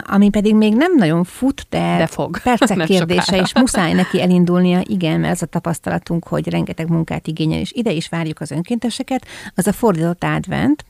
Ami 0.01 0.29
pedig 0.29 0.55
még 0.55 0.75
nem 0.75 0.95
nagyon 0.95 1.23
fut, 1.23 1.65
de, 1.69 1.95
de 1.97 2.07
fog. 2.07 2.39
percek 2.43 2.77
nem 2.77 2.87
kérdése, 2.87 3.21
sokára. 3.21 3.43
és 3.43 3.53
muszáj 3.53 3.93
neki 3.93 4.21
elindulnia, 4.21 4.81
igen, 4.83 5.19
mert 5.19 5.33
ez 5.33 5.41
a 5.41 5.45
tapasztalatunk, 5.45 6.27
hogy 6.27 6.49
rengeteg 6.49 6.89
munkát 6.89 7.27
igényel, 7.27 7.59
és 7.59 7.71
ide 7.73 7.91
is 7.91 8.09
várjuk 8.09 8.39
az 8.39 8.51
önkénteseket, 8.51 9.25
az 9.55 9.67
a 9.67 9.71
fordított 9.71 10.23
advent, 10.23 10.85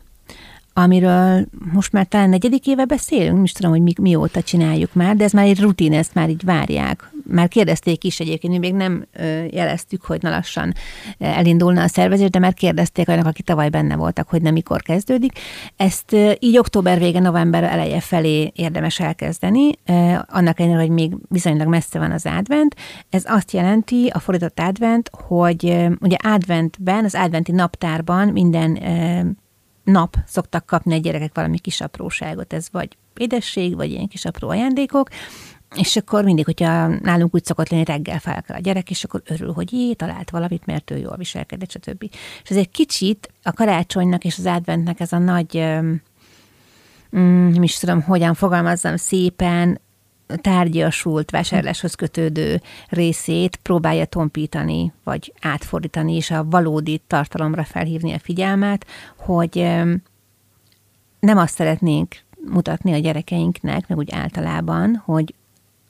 amiről 0.78 1.46
most 1.74 1.92
már 1.92 2.06
talán 2.06 2.30
negyedik 2.30 2.68
éve 2.68 2.86
beszélünk, 2.86 3.40
most 3.40 3.56
tudom, 3.56 3.72
hogy 3.72 3.82
mi, 3.82 3.94
mióta 4.02 4.42
csináljuk 4.42 4.94
már, 4.94 5.16
de 5.16 5.24
ez 5.24 5.32
már 5.32 5.46
egy 5.46 5.60
rutin, 5.60 5.94
ezt 5.94 6.14
már 6.14 6.30
így 6.30 6.44
várják. 6.44 7.12
Már 7.28 7.48
kérdezték 7.48 8.04
is 8.04 8.20
egyébként, 8.20 8.54
mi 8.54 8.60
még 8.60 8.74
nem 8.74 9.06
jeleztük, 9.52 10.04
hogy 10.04 10.22
na 10.22 10.30
lassan 10.30 10.74
elindulna 11.20 11.82
a 11.82 11.88
szervezés, 11.88 12.30
de 12.30 12.40
már 12.40 12.54
kérdezték 12.54 13.08
olyanok, 13.08 13.28
akik 13.28 13.46
tavaly 13.46 13.70
benne 13.70 13.96
voltak, 13.96 14.30
hogy 14.30 14.42
nem 14.42 14.54
mikor 14.54 14.82
kezdődik. 14.82 15.40
Ezt 15.76 16.16
így 16.40 16.58
október 16.58 17.00
vége, 17.00 17.20
november 17.20 17.64
eleje 17.64 18.00
felé 18.00 18.52
érdemes 18.56 19.00
elkezdeni, 19.00 19.72
annak 20.28 20.60
ellenére, 20.60 20.80
hogy 20.80 20.90
még 20.90 21.16
viszonylag 21.30 21.68
messze 21.68 22.00
van 22.00 22.12
az 22.12 22.26
advent. 22.26 22.76
Ez 23.10 23.24
azt 23.28 23.52
jelenti, 23.52 24.08
a 24.14 24.20
fordított 24.20 24.60
advent, 24.60 25.10
hogy 25.28 25.88
ugye 26.00 26.18
adventben, 26.24 27.04
az 27.04 27.16
adventi 27.16 27.52
naptárban 27.52 28.28
minden 28.28 28.80
nap 29.86 30.18
szoktak 30.26 30.66
kapni 30.66 30.94
a 30.94 30.98
gyerekek 30.98 31.36
valami 31.36 31.60
kis 31.60 31.82
apróságot, 31.82 32.54
ez 32.54 32.68
vagy 32.72 32.98
édesség, 33.18 33.76
vagy 33.76 33.92
ilyen 33.92 34.08
kis 34.08 34.26
apró 34.26 34.50
ajándékok, 34.50 35.10
és 35.76 35.96
akkor 35.96 36.24
mindig, 36.24 36.46
hogyha 36.46 36.88
nálunk 36.88 37.36
úgy 37.36 37.46
szokott 37.46 37.70
lenni, 37.70 37.84
reggel 37.84 38.20
fel 38.20 38.42
kell 38.42 38.58
a 38.58 38.60
gyerek, 38.60 38.90
és 38.90 39.04
akkor 39.04 39.22
örül, 39.26 39.54
hogy 39.54 39.74
jé, 39.74 39.94
talált 39.94 40.30
valamit, 40.30 40.66
mert 40.66 40.92
ő 40.92 40.98
jól 40.98 41.18
viselkedett, 41.18 41.72
stb. 41.72 42.04
És 42.44 42.50
ez 42.50 42.58
egy 42.58 42.70
kicsit 42.70 43.32
a 43.44 43.52
karácsonynak 43.52 44.24
és 44.24 44.38
az 44.38 44.46
adventnek 44.46 45.00
ez 45.00 45.12
a 45.12 45.18
nagy, 45.18 45.58
mm, 47.18 47.50
nem 47.50 47.64
is 47.64 47.78
tudom, 47.78 48.02
hogyan 48.02 48.34
fogalmazzam 48.34 48.96
szépen, 48.96 49.80
tárgyasult 50.42 51.32
vásárláshoz 51.32 51.96
kötődő 51.96 52.62
részét 52.90 53.56
próbálja 53.56 54.06
tompítani, 54.06 54.94
vagy 55.04 55.34
átfordítani, 55.42 56.16
és 56.16 56.32
a 56.32 56.44
valódi 56.44 57.02
tartalomra 57.08 57.64
felhívni 57.64 58.14
a 58.14 58.20
figyelmet, 58.20 58.86
hogy 59.18 59.56
nem 61.20 61.38
azt 61.38 61.56
szeretnénk 61.56 62.16
mutatni 62.50 62.94
a 62.94 62.98
gyerekeinknek, 62.98 63.88
meg 63.88 63.98
úgy 63.98 64.12
általában, 64.12 65.02
hogy 65.06 65.34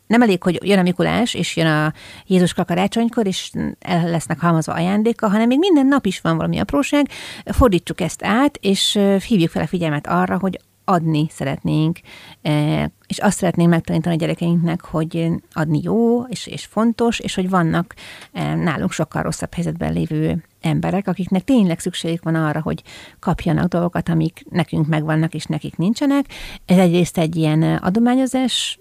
nem 0.08 0.22
elég, 0.22 0.44
hogy 0.44 0.60
jön 0.64 0.80
a 0.80 0.82
Mikulás, 0.82 1.34
és 1.34 1.56
jön 1.56 1.68
a 1.68 1.94
Jézuska 2.26 2.66
karácsonykor, 2.66 3.28
és 3.28 3.52
el 3.80 4.10
lesznek 4.10 4.40
halmazva 4.40 4.74
ajándéka, 4.74 5.30
hanem 5.30 5.48
még 5.48 5.60
minden 5.60 5.88
nap 5.88 6.06
is 6.06 6.22
van 6.22 6.38
valami 6.38 6.60
apróság. 6.60 7.10
Fordítsuk 7.46 8.02
ezt 8.02 8.24
át, 8.24 8.58
és 8.62 9.00
hívjuk 9.28 9.50
fel 9.50 9.62
a 9.62 9.68
figyelmet 9.68 10.08
arra, 10.08 10.38
hogy 10.40 10.60
adni 10.86 11.28
szeretnénk, 11.30 12.00
e, 12.42 12.92
és 13.08 13.18
azt 13.18 13.38
szeretnénk 13.38 13.70
megtanítani 13.70 14.16
a 14.16 14.18
gyerekeinknek, 14.18 14.86
hogy 14.86 15.30
adni 15.52 15.80
jó, 15.84 16.24
és, 16.24 16.48
és 16.48 16.66
fontos, 16.66 17.20
és 17.20 17.36
hogy 17.36 17.50
vannak 17.50 17.96
e, 18.32 18.56
nálunk 18.56 18.92
sokkal 18.92 19.22
rosszabb 19.22 19.54
helyzetben 19.54 19.94
lévő 19.94 20.44
emberek, 20.62 21.08
akiknek 21.08 21.44
tényleg 21.44 21.80
szükségük 21.80 22.24
van 22.24 22.36
arra, 22.36 22.62
hogy 22.62 22.84
kapjanak 23.20 23.68
dolgokat, 23.68 24.10
amik 24.10 24.46
nekünk 24.50 24.88
megvannak, 24.88 25.34
és 25.34 25.46
nekik 25.46 25.78
nincsenek. 25.78 26.26
Ez 26.66 26.78
egyrészt 26.78 27.18
egy 27.18 27.36
ilyen 27.36 27.64
adományozás 27.64 28.80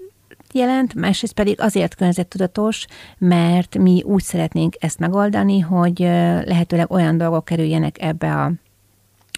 jelent, 0.52 0.94
másrészt 0.94 1.34
pedig 1.34 1.60
azért 1.60 1.94
környezettudatos, 1.94 2.86
mert 3.18 3.78
mi 3.78 4.02
úgy 4.02 4.22
szeretnénk 4.22 4.74
ezt 4.78 4.98
megoldani, 4.98 5.60
hogy 5.60 6.02
e, 6.02 6.42
lehetőleg 6.44 6.90
olyan 6.90 7.16
dolgok 7.16 7.44
kerüljenek 7.44 8.02
ebbe 8.02 8.34
a 8.34 8.52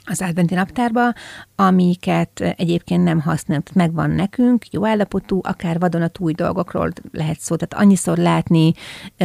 az 0.07 0.23
adventi 0.23 0.55
naptárba, 0.55 1.13
amiket 1.55 2.41
egyébként 2.41 3.05
nem 3.05 3.21
használt, 3.21 3.75
megvan 3.75 4.11
nekünk, 4.11 4.73
jó 4.73 4.87
állapotú, 4.87 5.41
akár 5.43 5.79
vadonatúj 5.79 6.33
dolgokról 6.33 6.93
lehet 7.13 7.41
szó, 7.41 7.57
tehát 7.57 7.85
annyiszor 7.85 8.19
látni 8.19 8.73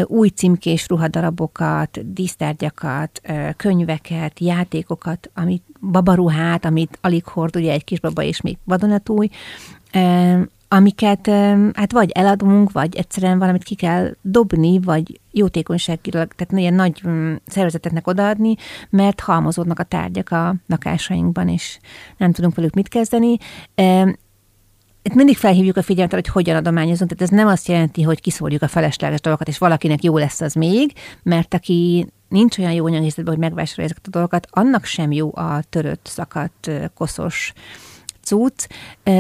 új 0.04 0.28
címkés 0.28 0.88
ruhadarabokat, 0.88 2.14
dísztárgyakat, 2.14 3.22
könyveket, 3.58 4.40
játékokat, 4.40 5.30
amit 5.34 5.64
babaruhát, 5.92 6.66
amit 6.66 6.98
alig 7.02 7.26
hord 7.26 7.56
ugye 7.56 7.72
egy 7.72 7.84
kisbaba 7.84 8.24
és 8.24 8.42
még 8.42 8.58
vadonatúj, 8.64 9.30
amiket 10.74 11.28
hát 11.74 11.92
vagy 11.92 12.10
eladunk, 12.12 12.72
vagy 12.72 12.96
egyszerűen 12.96 13.40
valamit 13.40 13.64
ki 13.64 13.76
kell 13.76 14.16
dobni, 14.22 14.80
vagy 14.80 15.20
jótékonyságilag, 15.32 16.34
tehát 16.34 16.64
ilyen 16.64 16.74
nagy 16.74 17.02
mm, 17.08 17.34
szervezeteknek 17.46 18.08
odaadni, 18.08 18.56
mert 18.90 19.20
halmozódnak 19.20 19.80
a 19.80 19.84
tárgyak 19.84 20.32
a 20.32 20.56
lakásainkban, 20.68 21.48
és 21.48 21.80
nem 22.18 22.32
tudunk 22.32 22.56
velük 22.56 22.74
mit 22.74 22.88
kezdeni. 22.88 23.38
Itt 25.02 25.14
mindig 25.14 25.38
felhívjuk 25.38 25.78
a 25.78 25.82
figyelmet, 25.82 26.14
hogy 26.14 26.28
hogyan 26.28 26.56
adományozunk, 26.56 27.12
tehát 27.12 27.32
ez 27.32 27.38
nem 27.38 27.48
azt 27.48 27.68
jelenti, 27.68 28.02
hogy 28.02 28.22
kiszórjuk 28.22 28.62
a 28.62 28.68
felesleges 28.68 29.22
dolgokat, 29.22 29.48
és 29.48 29.58
valakinek 29.58 30.04
jó 30.04 30.18
lesz 30.18 30.42
az 30.42 30.54
még, 30.54 30.94
mert 31.24 31.54
aki 31.54 32.08
nincs 32.28 32.58
olyan 32.58 32.74
jó 32.74 32.86
anyaghézetben, 32.86 33.34
hogy 33.34 33.44
megvásárolja 33.44 33.90
ezeket 33.92 34.08
a 34.08 34.10
dolgokat, 34.10 34.48
annak 34.50 34.86
sem 34.86 35.12
jó 35.12 35.36
a 35.36 35.62
törött, 35.70 36.06
szakadt, 36.06 36.72
koszos, 36.94 37.54
cucc, 38.32 38.68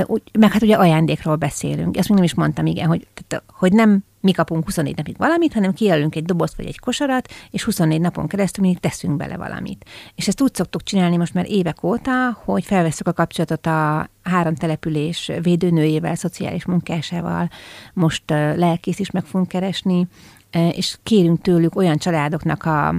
úgy, 0.05 0.21
meg 0.39 0.51
hát 0.51 0.61
ugye 0.61 0.75
ajándékról 0.75 1.35
beszélünk. 1.35 1.97
Ezt 1.97 2.07
még 2.07 2.17
nem 2.17 2.25
is 2.25 2.33
mondtam, 2.33 2.65
igen, 2.65 2.87
hogy, 2.87 3.07
tehát, 3.27 3.45
hogy 3.47 3.73
nem 3.73 4.03
mi 4.21 4.31
kapunk 4.31 4.65
24 4.65 4.95
napig 4.95 5.17
valamit, 5.17 5.53
hanem 5.53 5.73
kijelölünk 5.73 6.15
egy 6.15 6.25
dobozt 6.25 6.55
vagy 6.55 6.65
egy 6.65 6.79
kosarat, 6.79 7.27
és 7.51 7.63
24 7.63 8.01
napon 8.01 8.27
keresztül 8.27 8.63
mindig 8.63 8.81
teszünk 8.81 9.17
bele 9.17 9.37
valamit. 9.37 9.85
És 10.15 10.27
ezt 10.27 10.41
úgy 10.41 10.55
szoktuk 10.55 10.83
csinálni 10.83 11.17
most 11.17 11.33
már 11.33 11.45
évek 11.49 11.83
óta, 11.83 12.39
hogy 12.43 12.65
felveszünk 12.65 13.07
a 13.07 13.13
kapcsolatot 13.13 13.65
a 13.65 14.09
három 14.23 14.55
település 14.55 15.31
védőnőjével, 15.41 16.15
szociális 16.15 16.65
munkásával, 16.65 17.49
most 17.93 18.23
lelkész 18.55 18.99
is 18.99 19.11
meg 19.11 19.25
fogunk 19.25 19.47
keresni, 19.47 20.07
és 20.51 20.97
kérünk 21.03 21.41
tőlük 21.41 21.75
olyan 21.75 21.97
családoknak 21.97 22.65
a 22.65 22.95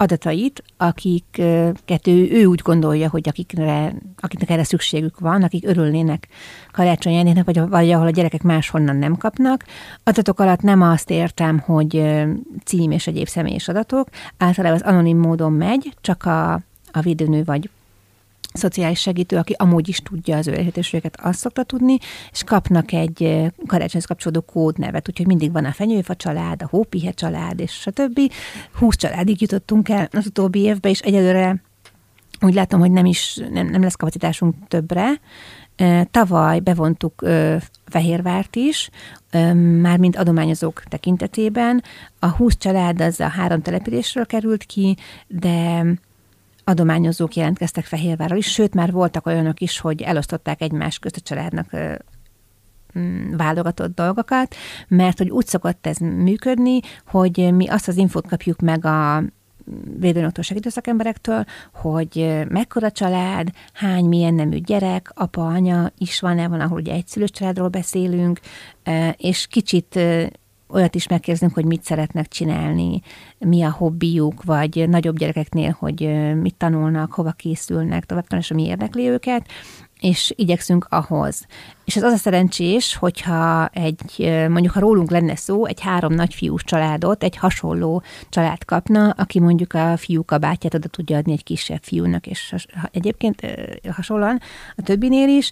adatait, 0.00 0.62
akiket 0.76 2.06
ő, 2.06 2.30
ő 2.30 2.44
úgy 2.44 2.60
gondolja, 2.62 3.08
hogy 3.08 3.28
akikre, 3.28 3.92
akiknek 4.20 4.50
erre 4.50 4.64
szükségük 4.64 5.18
van, 5.18 5.42
akik 5.42 5.66
örülnének 5.66 6.28
karácsony 6.72 7.12
jelentének, 7.12 7.44
vagy, 7.44 7.68
vagy 7.68 7.90
ahol 7.90 8.06
a 8.06 8.10
gyerekek 8.10 8.42
máshonnan 8.42 8.96
nem 8.96 9.16
kapnak. 9.16 9.64
Adatok 10.02 10.40
alatt 10.40 10.60
nem 10.60 10.82
azt 10.82 11.10
értem, 11.10 11.58
hogy 11.58 12.02
cím 12.64 12.90
és 12.90 13.06
egyéb 13.06 13.26
személyes 13.26 13.68
adatok, 13.68 14.08
általában 14.38 14.80
az 14.80 14.86
anonim 14.86 15.18
módon 15.18 15.52
megy, 15.52 15.94
csak 16.00 16.24
a, 16.24 16.52
a 16.92 17.00
védőnő 17.02 17.44
vagy 17.44 17.70
szociális 18.52 19.00
segítő, 19.00 19.36
aki 19.36 19.54
amúgy 19.58 19.88
is 19.88 19.98
tudja 19.98 20.36
az 20.36 20.46
ő 20.46 20.52
lehetőségeket, 20.52 21.20
azt 21.20 21.38
szokta 21.38 21.62
tudni, 21.62 21.98
és 22.32 22.44
kapnak 22.44 22.92
egy 22.92 23.46
karácsonyhoz 23.66 24.04
kapcsolódó 24.04 24.40
kódnevet, 24.40 25.08
úgyhogy 25.08 25.26
mindig 25.26 25.52
van 25.52 25.64
a 25.64 25.72
fenyőfa 25.72 26.16
család, 26.16 26.62
a 26.62 26.68
hópihe 26.70 27.10
család, 27.10 27.60
és 27.60 27.72
stb. 27.72 28.20
20 28.72 28.96
családig 28.96 29.40
jutottunk 29.40 29.88
el 29.88 30.08
az 30.12 30.26
utóbbi 30.26 30.60
évbe, 30.60 30.88
és 30.88 31.00
egyelőre 31.00 31.62
úgy 32.40 32.54
látom, 32.54 32.80
hogy 32.80 32.90
nem 32.90 33.06
is 33.06 33.40
nem, 33.50 33.66
nem 33.66 33.82
lesz 33.82 33.94
kapacitásunk 33.94 34.54
többre. 34.68 35.20
Tavaly 36.10 36.60
bevontuk 36.60 37.24
Fehérvárt 37.86 38.56
is, 38.56 38.90
már 39.80 39.98
mint 39.98 40.16
adományozók 40.16 40.82
tekintetében. 40.88 41.82
A 42.18 42.26
20 42.26 42.56
család 42.56 43.00
az 43.00 43.20
a 43.20 43.28
három 43.28 43.62
településről 43.62 44.26
került 44.26 44.64
ki, 44.64 44.96
de 45.26 45.84
adományozók 46.70 47.34
jelentkeztek 47.34 47.84
Fehérvárral 47.84 48.38
is, 48.38 48.52
sőt, 48.52 48.74
már 48.74 48.92
voltak 48.92 49.26
olyanok 49.26 49.60
is, 49.60 49.78
hogy 49.78 50.02
elosztották 50.02 50.60
egymás 50.60 50.98
közt 50.98 51.16
a 51.16 51.20
családnak 51.20 51.76
mm, 52.98 53.36
válogatott 53.36 53.94
dolgokat, 53.94 54.54
mert 54.88 55.18
hogy 55.18 55.30
úgy 55.30 55.46
szokott 55.46 55.86
ez 55.86 55.96
működni, 55.96 56.80
hogy 57.06 57.54
mi 57.54 57.68
azt 57.68 57.88
az 57.88 57.96
infót 57.96 58.28
kapjuk 58.28 58.60
meg 58.60 58.84
a 58.84 59.22
védőnöktől 59.98 60.44
segítőszakemberektől, 60.44 61.44
hogy 61.74 62.44
mekkora 62.48 62.90
család, 62.90 63.48
hány 63.72 64.04
milyen 64.04 64.34
nemű 64.34 64.58
gyerek, 64.58 65.10
apa, 65.14 65.46
anya 65.46 65.92
is 65.98 66.20
van-e, 66.20 66.48
van, 66.48 66.60
ahol 66.60 66.78
ugye 66.78 66.92
egyszülős 66.92 67.30
családról 67.30 67.68
beszélünk, 67.68 68.40
és 69.16 69.46
kicsit 69.46 69.98
olyat 70.72 70.94
is 70.94 71.06
megkérdezünk, 71.06 71.54
hogy 71.54 71.64
mit 71.64 71.82
szeretnek 71.82 72.28
csinálni, 72.28 73.00
mi 73.38 73.62
a 73.62 73.70
hobbijuk, 73.70 74.42
vagy 74.44 74.88
nagyobb 74.88 75.18
gyerekeknél, 75.18 75.76
hogy 75.78 76.32
mit 76.40 76.54
tanulnak, 76.54 77.12
hova 77.12 77.30
készülnek, 77.30 78.04
tovább 78.04 78.26
tanulás, 78.26 78.52
mi 78.52 78.66
érdekli 78.66 79.08
őket, 79.08 79.46
és 80.00 80.32
igyekszünk 80.36 80.86
ahhoz. 80.88 81.46
És 81.84 81.96
ez 81.96 82.02
az 82.02 82.12
a 82.12 82.16
szerencsés, 82.16 82.96
hogyha 82.96 83.66
egy, 83.66 84.30
mondjuk 84.48 84.72
ha 84.72 84.80
rólunk 84.80 85.10
lenne 85.10 85.36
szó, 85.36 85.66
egy 85.66 85.80
három 85.80 86.12
nagyfiús 86.12 86.64
családot, 86.64 87.22
egy 87.22 87.36
hasonló 87.36 88.02
család 88.28 88.64
kapna, 88.64 89.10
aki 89.10 89.40
mondjuk 89.40 89.72
a 89.72 89.96
fiú 89.96 90.24
kabátját 90.24 90.74
oda 90.74 90.88
tudja 90.88 91.16
adni 91.16 91.32
egy 91.32 91.44
kisebb 91.44 91.82
fiúnak, 91.82 92.26
és 92.26 92.54
egyébként 92.90 93.40
hasonlóan 93.90 94.40
a 94.76 94.82
többinél 94.82 95.28
is, 95.28 95.50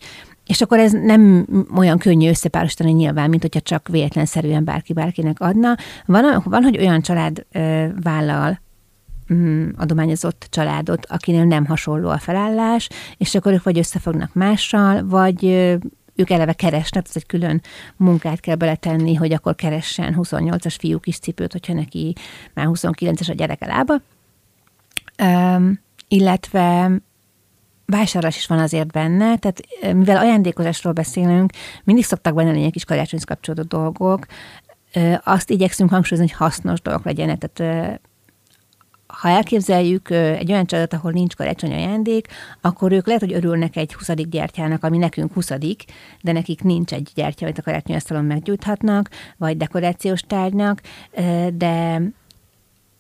és 0.49 0.61
akkor 0.61 0.79
ez 0.79 0.93
nem 0.93 1.47
olyan 1.77 1.99
könnyű 1.99 2.29
összepárosítani 2.29 2.93
nyilván, 2.93 3.29
mint 3.29 3.43
hogyha 3.43 3.61
csak 3.61 3.89
véletlenszerűen 3.89 4.65
bárki 4.65 4.93
bárkinek 4.93 5.41
adna. 5.41 5.77
Van, 6.07 6.43
van 6.45 6.63
hogy 6.63 6.79
olyan 6.79 7.01
család 7.01 7.47
ö, 7.53 7.87
vállal 8.03 8.61
mm, 9.33 9.69
adományozott 9.77 10.47
családot, 10.51 11.07
akinél 11.07 11.45
nem 11.45 11.67
hasonló 11.67 12.09
a 12.09 12.19
felállás, 12.19 12.89
és 13.17 13.35
akkor 13.35 13.53
ők 13.53 13.63
vagy 13.63 13.79
összefognak 13.79 14.35
mással, 14.35 15.07
vagy 15.07 15.45
ők 16.15 16.31
eleve 16.31 16.53
keresnek, 16.53 17.05
ez 17.09 17.17
egy 17.17 17.27
külön 17.27 17.63
munkát 17.97 18.41
kell 18.41 18.55
beletenni, 18.55 19.15
hogy 19.15 19.33
akkor 19.33 19.55
keressen 19.55 20.17
28-as 20.19 20.75
fiú 20.79 20.99
kis 20.99 21.19
cipőt, 21.19 21.53
hogyha 21.53 21.73
neki 21.73 22.15
már 22.55 22.67
29-es 22.71 23.31
a 23.31 23.35
gyereke 23.35 23.67
lába. 23.67 24.01
Um, 25.23 25.81
illetve 26.09 26.91
vásárlás 27.93 28.37
is 28.37 28.47
van 28.47 28.59
azért 28.59 28.93
benne, 28.93 29.37
tehát 29.37 29.61
mivel 29.81 30.17
ajándékozásról 30.17 30.93
beszélünk, 30.93 31.53
mindig 31.85 32.05
szoktak 32.05 32.35
benne 32.35 32.51
lenni 32.51 32.65
egy 32.65 32.73
kis 32.73 32.85
karácsonyhoz 32.85 33.29
kapcsolódó 33.29 33.63
dolgok, 33.63 34.27
azt 35.25 35.51
igyekszünk 35.51 35.91
hangsúlyozni, 35.91 36.31
hogy 36.31 36.47
hasznos 36.47 36.81
dolgok 36.81 37.05
legyenek, 37.05 37.39
tehát 37.39 38.01
ha 39.07 39.29
elképzeljük 39.29 40.11
egy 40.11 40.53
olyan 40.53 40.67
családot, 40.67 40.93
ahol 40.93 41.13
nincs 41.13 41.37
karácsony 41.37 41.73
ajándék, 41.73 42.27
akkor 42.61 42.93
ők 42.93 43.07
lehet, 43.07 43.21
hogy 43.21 43.33
örülnek 43.33 43.77
egy 43.77 43.95
20. 43.95 44.15
gyertyának, 44.15 44.85
ami 44.85 44.99
nekünk 44.99 45.33
20 45.33 45.49
de 46.21 46.33
nekik 46.33 46.63
nincs 46.63 46.93
egy 46.93 47.11
gyertya, 47.15 47.45
amit 47.45 47.59
a 47.59 47.63
karácsony 47.63 47.97
asztalon 47.97 48.25
meggyújthatnak, 48.25 49.11
vagy 49.37 49.57
dekorációs 49.57 50.21
tárgynak, 50.21 50.81
de 51.55 52.03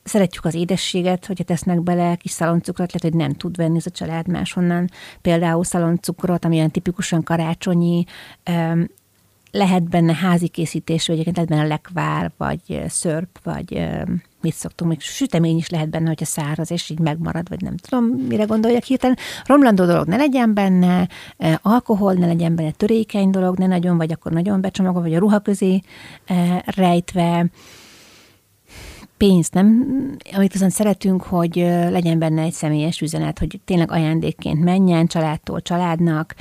szeretjük 0.08 0.44
az 0.44 0.54
édességet, 0.54 1.26
hogyha 1.26 1.44
tesznek 1.44 1.82
bele 1.82 2.14
kis 2.14 2.30
szaloncukrot, 2.30 2.92
lehet, 2.92 3.14
hogy 3.14 3.26
nem 3.26 3.36
tud 3.36 3.56
venni 3.56 3.76
ez 3.76 3.86
a 3.86 3.90
család 3.90 4.28
máshonnan. 4.28 4.88
Például 5.20 5.64
szaloncukrot, 5.64 6.44
ami 6.44 6.56
olyan 6.56 6.70
tipikusan 6.70 7.22
karácsonyi, 7.22 8.04
lehet 9.50 9.88
benne 9.88 10.14
házi 10.14 10.48
készítés, 10.48 11.06
vagy 11.06 11.18
egyébként 11.18 11.36
lehet 11.36 11.50
benne 11.50 11.74
lekvár, 11.74 12.32
vagy 12.36 12.82
szörp, 12.88 13.38
vagy 13.42 13.88
mit 14.40 14.54
szoktunk, 14.54 14.90
még 14.90 15.00
sütemény 15.00 15.56
is 15.56 15.68
lehet 15.68 15.88
benne, 15.90 16.06
hogyha 16.06 16.24
száraz, 16.24 16.70
és 16.70 16.90
így 16.90 16.98
megmarad, 16.98 17.48
vagy 17.48 17.60
nem 17.60 17.76
tudom, 17.76 18.04
mire 18.04 18.44
gondoljak 18.44 18.82
hirtelen. 18.82 19.16
Romlandó 19.44 19.84
dolog 19.84 20.06
ne 20.06 20.16
legyen 20.16 20.54
benne, 20.54 21.08
alkohol 21.62 22.12
ne 22.12 22.26
legyen 22.26 22.54
benne, 22.54 22.70
törékeny 22.70 23.30
dolog 23.30 23.58
ne 23.58 23.66
nagyon, 23.66 23.96
vagy 23.96 24.12
akkor 24.12 24.32
nagyon 24.32 24.60
becsomagol, 24.60 25.02
vagy 25.02 25.14
a 25.14 25.18
ruha 25.18 25.38
közé 25.38 25.80
rejtve, 26.64 27.46
pénzt 29.18 29.54
nem, 29.54 29.86
amit 30.34 30.52
viszont 30.52 30.72
szeretünk, 30.72 31.22
hogy 31.22 31.54
legyen 31.90 32.18
benne 32.18 32.42
egy 32.42 32.52
személyes 32.52 33.00
üzenet, 33.00 33.38
hogy 33.38 33.60
tényleg 33.64 33.90
ajándékként 33.90 34.64
menjen 34.64 35.06
családtól 35.06 35.62
családnak, 35.62 36.34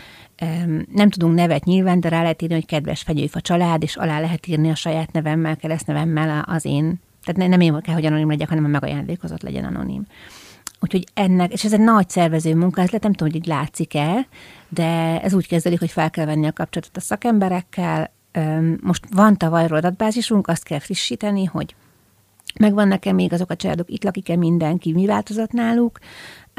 nem 0.94 1.10
tudunk 1.10 1.36
nevet 1.36 1.64
nyilván, 1.64 2.00
de 2.00 2.10
rá 2.10 2.22
lehet 2.22 2.42
írni, 2.42 2.56
hogy 2.56 2.66
kedves 2.66 3.02
fegyőfa 3.02 3.42
család, 3.42 3.84
és 3.84 3.96
alá 3.96 4.20
lehet 4.20 4.48
írni 4.48 4.70
a 4.70 4.76
saját 4.76 5.12
nevemmel, 5.12 5.56
keresztnevemmel 5.56 6.44
az 6.48 6.66
én. 6.66 7.02
Tehát 7.24 7.50
nem 7.50 7.62
én 7.62 7.82
kell, 7.82 7.94
hogy 7.94 8.06
anonim 8.06 8.30
legyek, 8.30 8.50
hanem 8.50 8.66
a 8.66 8.68
megajándékozott 8.68 9.42
legyen 9.42 9.66
anonim. 9.66 10.06
Úgyhogy 10.80 11.04
ennek, 11.14 11.54
és 11.54 11.64
ez 11.64 11.74
egy 11.74 11.80
nagy 11.80 12.10
szervező 12.10 12.56
munka, 12.56 12.82
ez 12.82 12.90
nem 12.90 13.00
tudom, 13.00 13.28
hogy 13.32 13.36
így 13.36 13.46
látszik-e, 13.46 14.28
de 14.70 15.22
ez 15.22 15.34
úgy 15.34 15.48
kezdődik, 15.48 15.80
hogy 15.80 15.92
fel 15.92 16.10
kell 16.10 16.26
venni 16.26 16.48
a 16.48 16.52
kapcsolatot 16.52 16.98
a 16.98 17.00
szakemberekkel. 17.00 18.12
Most 18.82 19.04
van 19.12 19.38
tavalyról 19.38 19.78
adatbázisunk, 19.78 20.48
azt 20.48 20.64
kell 20.64 20.80
frissíteni, 20.80 21.46
hogy 21.46 21.76
megvannak-e 22.60 23.12
még 23.12 23.34
azok 23.34 23.50
a 23.50 23.56
családok, 23.56 23.90
itt 23.90 24.04
lakik-e 24.04 24.36
mindenki, 24.36 24.94
mi 24.94 25.06
változott 25.06 25.52
náluk, 25.52 26.00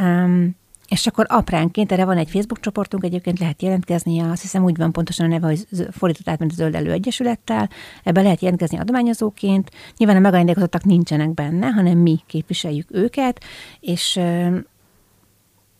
um, 0.03 0.57
és 0.89 1.07
akkor 1.07 1.27
apránként, 1.29 1.93
erre 1.93 2.05
van 2.05 2.17
egy 2.17 2.31
Facebook 2.31 2.61
csoportunk, 2.61 3.05
egyébként 3.05 3.39
lehet 3.39 3.63
jelentkezni, 3.63 4.21
azt 4.21 4.43
hiszem 4.43 4.65
úgy 4.65 4.77
van 4.77 4.93
pontosan 4.93 5.27
a 5.27 5.29
neve, 5.29 5.47
hogy 5.47 5.67
fordított 5.91 6.29
átment 6.29 6.53
Zöld 6.53 6.75
Elő 6.75 6.93
Egyesülettel, 6.93 7.69
ebbe 8.05 8.23
lehet 8.23 8.41
jelentkezni 8.41 8.79
adományozóként. 8.79 9.71
Nyilván 9.97 10.17
a 10.17 10.21
megajándékozottak 10.21 10.85
nincsenek 10.85 11.35
benne, 11.35 11.67
hanem 11.67 11.99
mi 11.99 12.21
képviseljük 12.27 12.89
őket, 12.91 13.45
és 13.81 14.21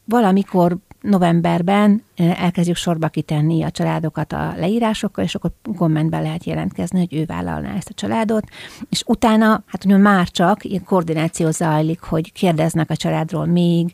valamikor 0.05 0.77
novemberben 1.09 2.03
elkezdjük 2.17 2.77
sorba 2.77 3.09
kitenni 3.09 3.63
a 3.63 3.71
családokat 3.71 4.33
a 4.33 4.55
leírásokkal, 4.57 5.25
és 5.25 5.35
akkor 5.35 5.51
kommentben 5.77 6.23
lehet 6.23 6.45
jelentkezni, 6.45 6.99
hogy 6.99 7.15
ő 7.15 7.25
vállalná 7.25 7.75
ezt 7.77 7.89
a 7.89 7.95
családot, 7.95 8.45
és 8.91 9.03
utána, 9.07 9.63
hát 9.67 9.85
ugye 9.85 9.97
már 9.97 10.29
csak 10.29 10.65
ilyen 10.65 10.85
koordináció 10.85 11.51
zajlik, 11.51 12.01
hogy 12.01 12.33
kérdeznek 12.33 12.91
a 12.91 12.97
családról 12.97 13.47
még, 13.47 13.93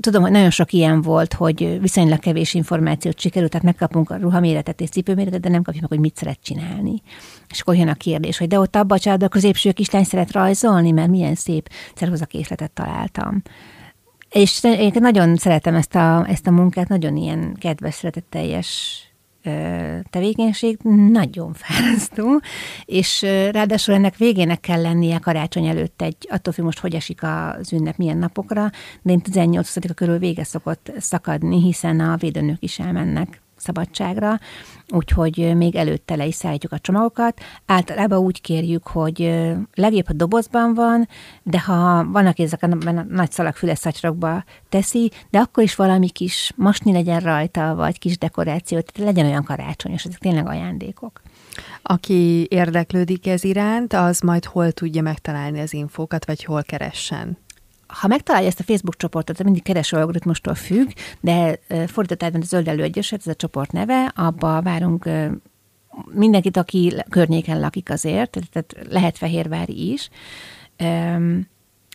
tudom, 0.00 0.22
hogy 0.22 0.30
nagyon 0.30 0.50
sok 0.50 0.72
ilyen 0.72 1.02
volt, 1.02 1.32
hogy 1.32 1.80
viszonylag 1.80 2.18
kevés 2.18 2.54
információt 2.54 3.20
sikerült, 3.20 3.50
tehát 3.50 3.66
megkapunk 3.66 4.10
a 4.10 4.16
ruhaméretet 4.16 4.80
és 4.80 4.88
cipőméretet, 4.88 5.40
de 5.40 5.48
nem 5.48 5.62
kapjuk 5.62 5.82
meg, 5.82 5.90
hogy 5.90 6.00
mit 6.00 6.16
szeret 6.16 6.38
csinálni. 6.42 7.02
És 7.50 7.60
akkor 7.60 7.76
jön 7.76 7.88
a 7.88 7.94
kérdés, 7.94 8.38
hogy 8.38 8.48
de 8.48 8.58
ott 8.58 8.76
abban 8.76 8.96
a 8.96 9.00
családban 9.00 9.28
a 9.28 9.30
középső 9.30 9.72
kislány 9.72 10.04
szeret 10.04 10.32
rajzolni, 10.32 10.90
mert 10.90 11.08
milyen 11.08 11.34
szép 11.34 11.68
készletet 12.26 12.70
találtam. 12.70 13.42
És 14.34 14.64
én 14.64 14.92
nagyon 14.94 15.36
szeretem 15.36 15.74
ezt 15.74 15.94
a, 15.94 16.24
ezt 16.28 16.46
a 16.46 16.50
munkát, 16.50 16.88
nagyon 16.88 17.16
ilyen 17.16 17.56
kedves, 17.60 17.94
szeretetteljes 17.94 18.98
tevékenység, 20.10 20.78
nagyon 21.10 21.52
fárasztó, 21.52 22.40
és 22.84 23.22
ráadásul 23.50 23.94
ennek 23.94 24.16
végének 24.16 24.60
kell 24.60 24.80
lennie 24.80 25.18
karácsony 25.18 25.66
előtt 25.66 26.02
egy, 26.02 26.16
attól 26.30 26.52
függ 26.52 26.64
most, 26.64 26.78
hogy 26.78 26.94
esik 26.94 27.20
az 27.22 27.72
ünnep, 27.72 27.96
milyen 27.96 28.18
napokra, 28.18 28.70
de 29.02 29.12
én 29.12 29.20
18-a 29.24 29.92
körül 29.92 30.18
vége 30.18 30.44
szokott 30.44 30.92
szakadni, 30.98 31.60
hiszen 31.60 32.00
a 32.00 32.16
védőnők 32.16 32.62
is 32.62 32.78
elmennek 32.78 33.42
szabadságra, 33.56 34.38
úgyhogy 34.88 35.56
még 35.56 35.76
előtte 35.76 36.16
le 36.16 36.26
is 36.26 36.34
szállítjuk 36.34 36.72
a 36.72 36.78
csomagokat. 36.78 37.40
Általában 37.66 38.18
úgy 38.18 38.40
kérjük, 38.40 38.86
hogy 38.86 39.44
legjobb, 39.74 40.06
ha 40.06 40.12
dobozban 40.12 40.74
van, 40.74 41.08
de 41.42 41.60
ha 41.60 42.04
van, 42.04 42.26
aki 42.26 42.42
ezek 42.42 42.62
a 42.62 42.66
nagy 43.08 43.30
szalag 43.30 43.54
füles 43.54 43.78
szatyrokba 43.78 44.44
teszi, 44.68 45.10
de 45.30 45.38
akkor 45.38 45.62
is 45.62 45.74
valami 45.74 46.08
kis 46.08 46.52
masni 46.56 46.92
legyen 46.92 47.20
rajta, 47.20 47.74
vagy 47.74 47.98
kis 47.98 48.18
dekoráció, 48.18 48.80
tehát 48.80 49.12
legyen 49.12 49.30
olyan 49.30 49.44
karácsonyos, 49.44 50.04
ezek 50.04 50.18
tényleg 50.18 50.46
ajándékok. 50.46 51.22
Aki 51.82 52.46
érdeklődik 52.50 53.26
ez 53.26 53.44
iránt, 53.44 53.92
az 53.92 54.20
majd 54.20 54.44
hol 54.44 54.72
tudja 54.72 55.02
megtalálni 55.02 55.60
az 55.60 55.72
infókat, 55.72 56.26
vagy 56.26 56.44
hol 56.44 56.62
keressen? 56.62 57.38
Ha 57.86 58.06
megtalálja 58.06 58.48
ezt 58.48 58.60
a 58.60 58.64
Facebook 58.64 58.96
csoportot, 58.96 59.42
mindig 59.42 59.62
kereső 59.62 59.96
algoritmustól 59.96 60.54
függ, 60.54 60.90
de 61.20 61.58
fordított 61.86 62.22
átment 62.22 62.44
a 62.44 62.46
Zöld 62.46 62.68
Előegyeset, 62.68 63.20
ez 63.20 63.26
a 63.26 63.34
csoport 63.34 63.72
neve, 63.72 64.12
abba 64.14 64.62
várunk 64.62 65.08
mindenkit, 66.12 66.56
aki 66.56 66.94
környéken 67.08 67.60
lakik 67.60 67.90
azért, 67.90 68.40
tehát 68.50 68.76
lehet 68.90 69.18
Fehérvári 69.18 69.92
is. 69.92 70.08
Um, 70.78 71.52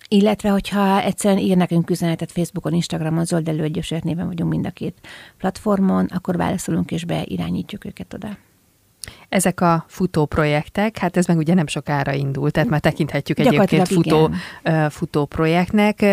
illetve, 0.08 0.50
hogyha 0.50 1.02
egyszerűen 1.02 1.40
ír 1.40 1.58
nekünk 1.58 1.90
üzenetet 1.90 2.32
Facebookon, 2.32 2.74
Instagramon, 2.74 3.26
Zöld 3.26 3.48
Előegyeset 3.48 4.04
néven 4.04 4.28
vagyunk 4.28 4.50
mind 4.50 4.66
a 4.66 4.72
két 4.72 4.98
platformon, 5.38 6.06
akkor 6.06 6.38
válaszolunk 6.38 6.92
és 6.92 7.06
beirányítjuk 7.06 7.86
őket 7.86 8.14
oda. 8.14 8.38
Ezek 9.30 9.62
a 9.62 9.86
futó 9.88 10.26
projektek, 10.26 10.98
hát 10.98 11.18
ez 11.18 11.26
meg 11.26 11.38
ugye 11.38 11.54
nem 11.54 11.68
sokára 11.68 12.14
indult, 12.14 12.54
tehát 12.54 12.70
már 12.70 12.80
tekinthetjük 12.80 13.40
egyébként 13.40 13.88
futó, 13.88 14.30
futó 14.90 15.26
projektnek. 15.26 16.06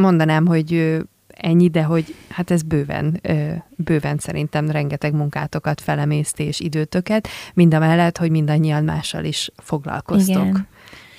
Mondanám, 0.00 0.46
hogy 0.46 1.00
ennyi, 1.28 1.68
de 1.68 1.82
hogy 1.82 2.14
hát 2.28 2.50
ez 2.50 2.62
bőven, 2.62 3.20
bőven 3.76 4.18
szerintem 4.18 4.70
rengeteg 4.70 5.14
munkátokat, 5.14 5.80
felemésztés, 5.80 6.60
időtöket, 6.60 7.28
mind 7.54 7.74
a 7.74 7.78
mellett, 7.78 8.18
hogy 8.18 8.30
mindannyian 8.30 8.84
mással 8.84 9.24
is 9.24 9.50
foglalkoztok. 9.56 10.42
Igen. 10.42 10.52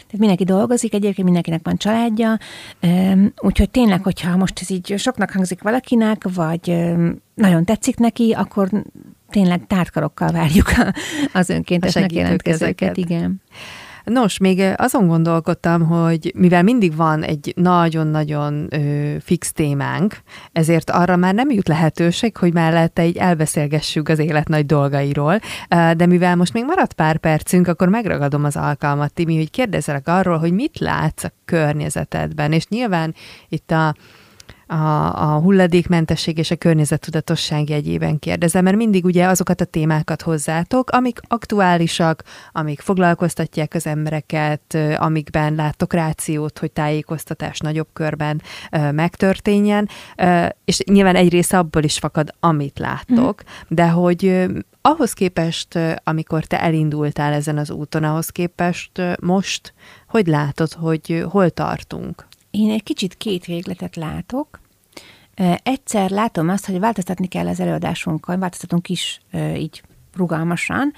Tehát 0.06 0.20
mindenki 0.20 0.44
dolgozik, 0.44 0.94
egyébként 0.94 1.26
mindenkinek 1.26 1.62
van 1.64 1.78
családja, 1.78 2.38
úgyhogy 3.38 3.70
tényleg, 3.70 4.04
hogyha 4.04 4.38
most 4.38 4.60
ez 4.62 4.70
így 4.70 4.94
soknak 4.98 5.32
hangzik 5.32 5.62
valakinek, 5.62 6.26
vagy 6.34 6.76
nagyon 7.36 7.66
tetszik 7.66 7.98
neki, 7.98 8.32
akkor 8.32 8.70
tényleg 9.30 9.68
tártkarokkal 9.68 10.32
várjuk 10.32 10.68
az 11.34 11.50
önkéntesnek 11.50 12.12
jelentkezőket. 12.12 12.98
Igen. 12.98 13.42
Nos, 14.04 14.38
még 14.38 14.64
azon 14.76 15.08
gondolkodtam, 15.08 15.88
hogy 15.88 16.32
mivel 16.36 16.64
mindig 16.64 16.96
van 16.96 17.24
egy 17.24 17.54
nagyon-nagyon 17.56 18.70
fix 19.20 19.52
témánk, 19.52 20.18
ezért 20.52 20.90
arra 20.90 21.16
már 21.16 21.34
nem 21.34 21.50
jut 21.50 21.68
lehetőség, 21.68 22.38
hogy 22.38 22.54
mellette 22.54 23.06
így 23.06 23.18
elbeszélgessük 23.18 24.10
az 24.10 24.20
élet 24.20 24.48
nagy 24.48 24.66
dolgairól, 24.66 25.40
de 25.70 26.06
mivel 26.06 26.36
most 26.36 26.54
még 26.54 26.66
maradt 26.66 26.94
pár 26.94 27.18
percünk, 27.18 27.68
akkor 27.68 27.90
megragadom 27.90 28.44
az 28.44 28.56
alkalmat, 28.56 29.14
Timi, 29.14 29.36
hogy 29.36 29.52
kérdezzelek 29.52 30.08
arról, 30.08 30.38
hogy 30.38 30.54
mit 30.54 30.80
látsz 30.80 31.24
a 31.24 31.32
környezetedben, 31.46 32.52
és 32.52 32.68
nyilván 32.68 33.14
itt 33.50 33.72
a 33.72 33.96
a, 34.76 35.34
a 35.34 35.40
hulladékmentesség 35.40 36.38
és 36.38 36.52
a 36.52 36.56
környezettudatosság 36.56 37.70
jegyében 37.70 38.20
kérdezem, 38.20 38.64
mert 38.64 38.76
mindig 38.76 39.06
ugye 39.06 39.26
azokat 39.26 39.62
a 39.62 39.66
témákat 39.66 40.22
hozzátok, 40.22 40.90
amik 40.90 41.20
aktuálisak, 41.28 42.24
amik 42.52 42.80
foglalkoztatják 42.80 43.74
az 43.74 43.88
embereket, 43.88 44.78
amikben 44.98 45.56
láttok 45.56 45.94
rációt, 45.94 46.60
hogy 46.60 46.72
tájékoztatás 46.72 47.60
nagyobb 47.60 47.88
körben 47.94 48.42
ö, 48.72 48.92
megtörténjen, 48.92 49.90
ö, 50.18 50.46
és 50.66 50.80
nyilván 50.80 51.16
egy 51.16 51.30
része 51.30 51.58
abból 51.58 51.84
is 51.84 51.98
fakad, 51.98 52.34
amit 52.40 52.80
láttok, 52.80 53.44
mm. 53.46 53.76
de 53.76 53.88
hogy 53.88 54.26
ö, 54.26 54.60
ahhoz 54.82 55.14
képest, 55.14 55.80
amikor 56.04 56.44
te 56.46 56.62
elindultál 56.62 57.34
ezen 57.34 57.58
az 57.58 57.72
úton, 57.72 58.04
ahhoz 58.04 58.30
képest 58.30 59.02
most, 59.22 59.74
hogy 60.08 60.28
látod, 60.28 60.74
hogy 60.74 61.26
hol 61.30 61.50
tartunk? 61.50 62.28
Én 62.52 62.72
egy 62.72 62.84
kicsit 62.84 63.16
két 63.18 63.46
végletet 63.46 63.96
látok. 63.96 64.60
Egyszer 65.64 66.10
látom 66.10 66.50
azt, 66.50 66.66
hogy 66.66 66.80
változtatni 66.80 67.28
kell 67.28 67.48
az 67.48 67.60
előadásunkkal, 67.60 68.38
változtatunk 68.38 68.90
is 68.90 69.20
így 69.56 69.84
rugalmasan, 70.16 70.94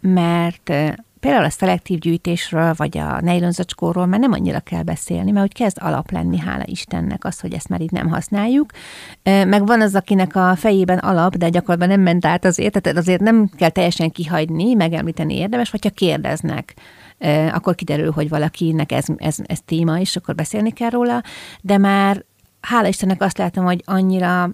mert 0.00 0.72
például 1.20 1.44
a 1.44 1.50
szelektív 1.50 1.98
gyűjtésről, 1.98 2.74
vagy 2.76 2.98
a 2.98 3.20
nejlonzacskóról 3.20 4.06
már 4.06 4.20
nem 4.20 4.32
annyira 4.32 4.60
kell 4.60 4.82
beszélni, 4.82 5.30
mert 5.30 5.46
hogy 5.46 5.54
kezd 5.54 5.76
alap 5.80 6.10
lenni, 6.10 6.38
hála 6.38 6.62
Istennek, 6.66 7.24
az, 7.24 7.40
hogy 7.40 7.52
ezt 7.52 7.68
már 7.68 7.80
így 7.80 7.90
nem 7.90 8.08
használjuk. 8.08 8.70
Meg 9.22 9.66
van 9.66 9.80
az, 9.80 9.94
akinek 9.94 10.36
a 10.36 10.56
fejében 10.56 10.98
alap, 10.98 11.36
de 11.36 11.48
gyakorlatban 11.48 11.88
nem 11.88 12.00
ment 12.00 12.26
át 12.26 12.44
azért, 12.44 12.80
tehát 12.80 12.98
azért 12.98 13.20
nem 13.20 13.50
kell 13.56 13.68
teljesen 13.68 14.10
kihagyni, 14.10 14.74
megemlíteni 14.74 15.36
érdemes, 15.36 15.70
vagy 15.70 15.82
ha 15.82 15.90
kérdeznek 15.90 16.74
akkor 17.52 17.74
kiderül, 17.74 18.10
hogy 18.10 18.28
valakinek 18.28 18.92
ez, 18.92 19.04
ez, 19.16 19.36
ez 19.46 19.60
téma, 19.64 20.00
és 20.00 20.16
akkor 20.16 20.34
beszélni 20.34 20.70
kell 20.70 20.90
róla, 20.90 21.22
de 21.60 21.78
már 21.78 22.24
hála 22.66 22.88
Istennek 22.88 23.22
azt 23.22 23.38
látom, 23.38 23.64
hogy 23.64 23.82
annyira 23.84 24.50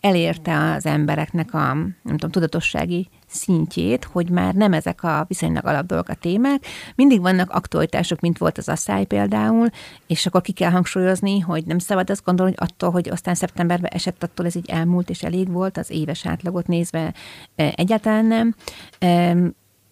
elérte 0.00 0.74
az 0.74 0.86
embereknek 0.86 1.54
a 1.54 1.74
nem 1.74 1.92
tudom, 2.02 2.30
tudatossági 2.30 3.08
szintjét, 3.26 4.04
hogy 4.04 4.30
már 4.30 4.54
nem 4.54 4.72
ezek 4.72 5.02
a 5.02 5.24
viszonylag 5.28 5.66
alap 5.66 5.86
dolgok 5.86 6.08
a 6.08 6.14
témák. 6.14 6.66
Mindig 6.94 7.20
vannak 7.20 7.50
aktualitások, 7.50 8.20
mint 8.20 8.38
volt 8.38 8.58
az 8.58 8.68
asszály 8.68 9.04
például, 9.04 9.68
és 10.06 10.26
akkor 10.26 10.40
ki 10.40 10.52
kell 10.52 10.70
hangsúlyozni, 10.70 11.38
hogy 11.38 11.64
nem 11.64 11.78
szabad 11.78 12.10
azt 12.10 12.24
gondolni, 12.24 12.54
hogy 12.56 12.68
attól, 12.68 12.90
hogy 12.90 13.08
aztán 13.08 13.34
szeptemberben 13.34 13.90
esett, 13.90 14.22
attól 14.22 14.46
ez 14.46 14.54
így 14.56 14.70
elmúlt 14.70 15.10
és 15.10 15.22
elég 15.22 15.50
volt, 15.50 15.76
az 15.76 15.90
éves 15.90 16.26
átlagot 16.26 16.66
nézve 16.66 17.14
egyáltalán 17.54 18.24
nem 18.24 18.54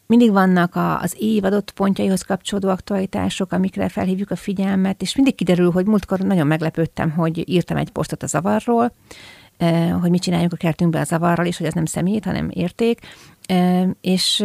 mindig 0.06 0.32
vannak 0.32 0.74
a, 0.74 1.00
az 1.00 1.16
év 1.18 1.44
adott 1.44 1.70
pontjaihoz 1.70 2.22
kapcsolódó 2.22 2.68
aktualitások, 2.68 3.52
amikre 3.52 3.88
felhívjuk 3.88 4.30
a 4.30 4.36
figyelmet, 4.36 5.02
és 5.02 5.16
mindig 5.16 5.34
kiderül, 5.34 5.70
hogy 5.70 5.86
múltkor 5.86 6.18
nagyon 6.18 6.46
meglepődtem, 6.46 7.10
hogy 7.10 7.48
írtam 7.48 7.76
egy 7.76 7.90
posztot 7.90 8.22
a 8.22 8.26
zavarról, 8.26 8.92
eh, 9.56 10.00
hogy 10.00 10.10
mit 10.10 10.22
csináljunk 10.22 10.52
a 10.52 10.56
kertünkben 10.56 11.00
a 11.00 11.04
zavarral, 11.04 11.46
és 11.46 11.56
hogy 11.56 11.66
ez 11.66 11.74
nem 11.74 11.84
szemét, 11.84 12.24
hanem 12.24 12.50
érték, 12.52 13.00
eh, 13.46 13.88
és 14.00 14.44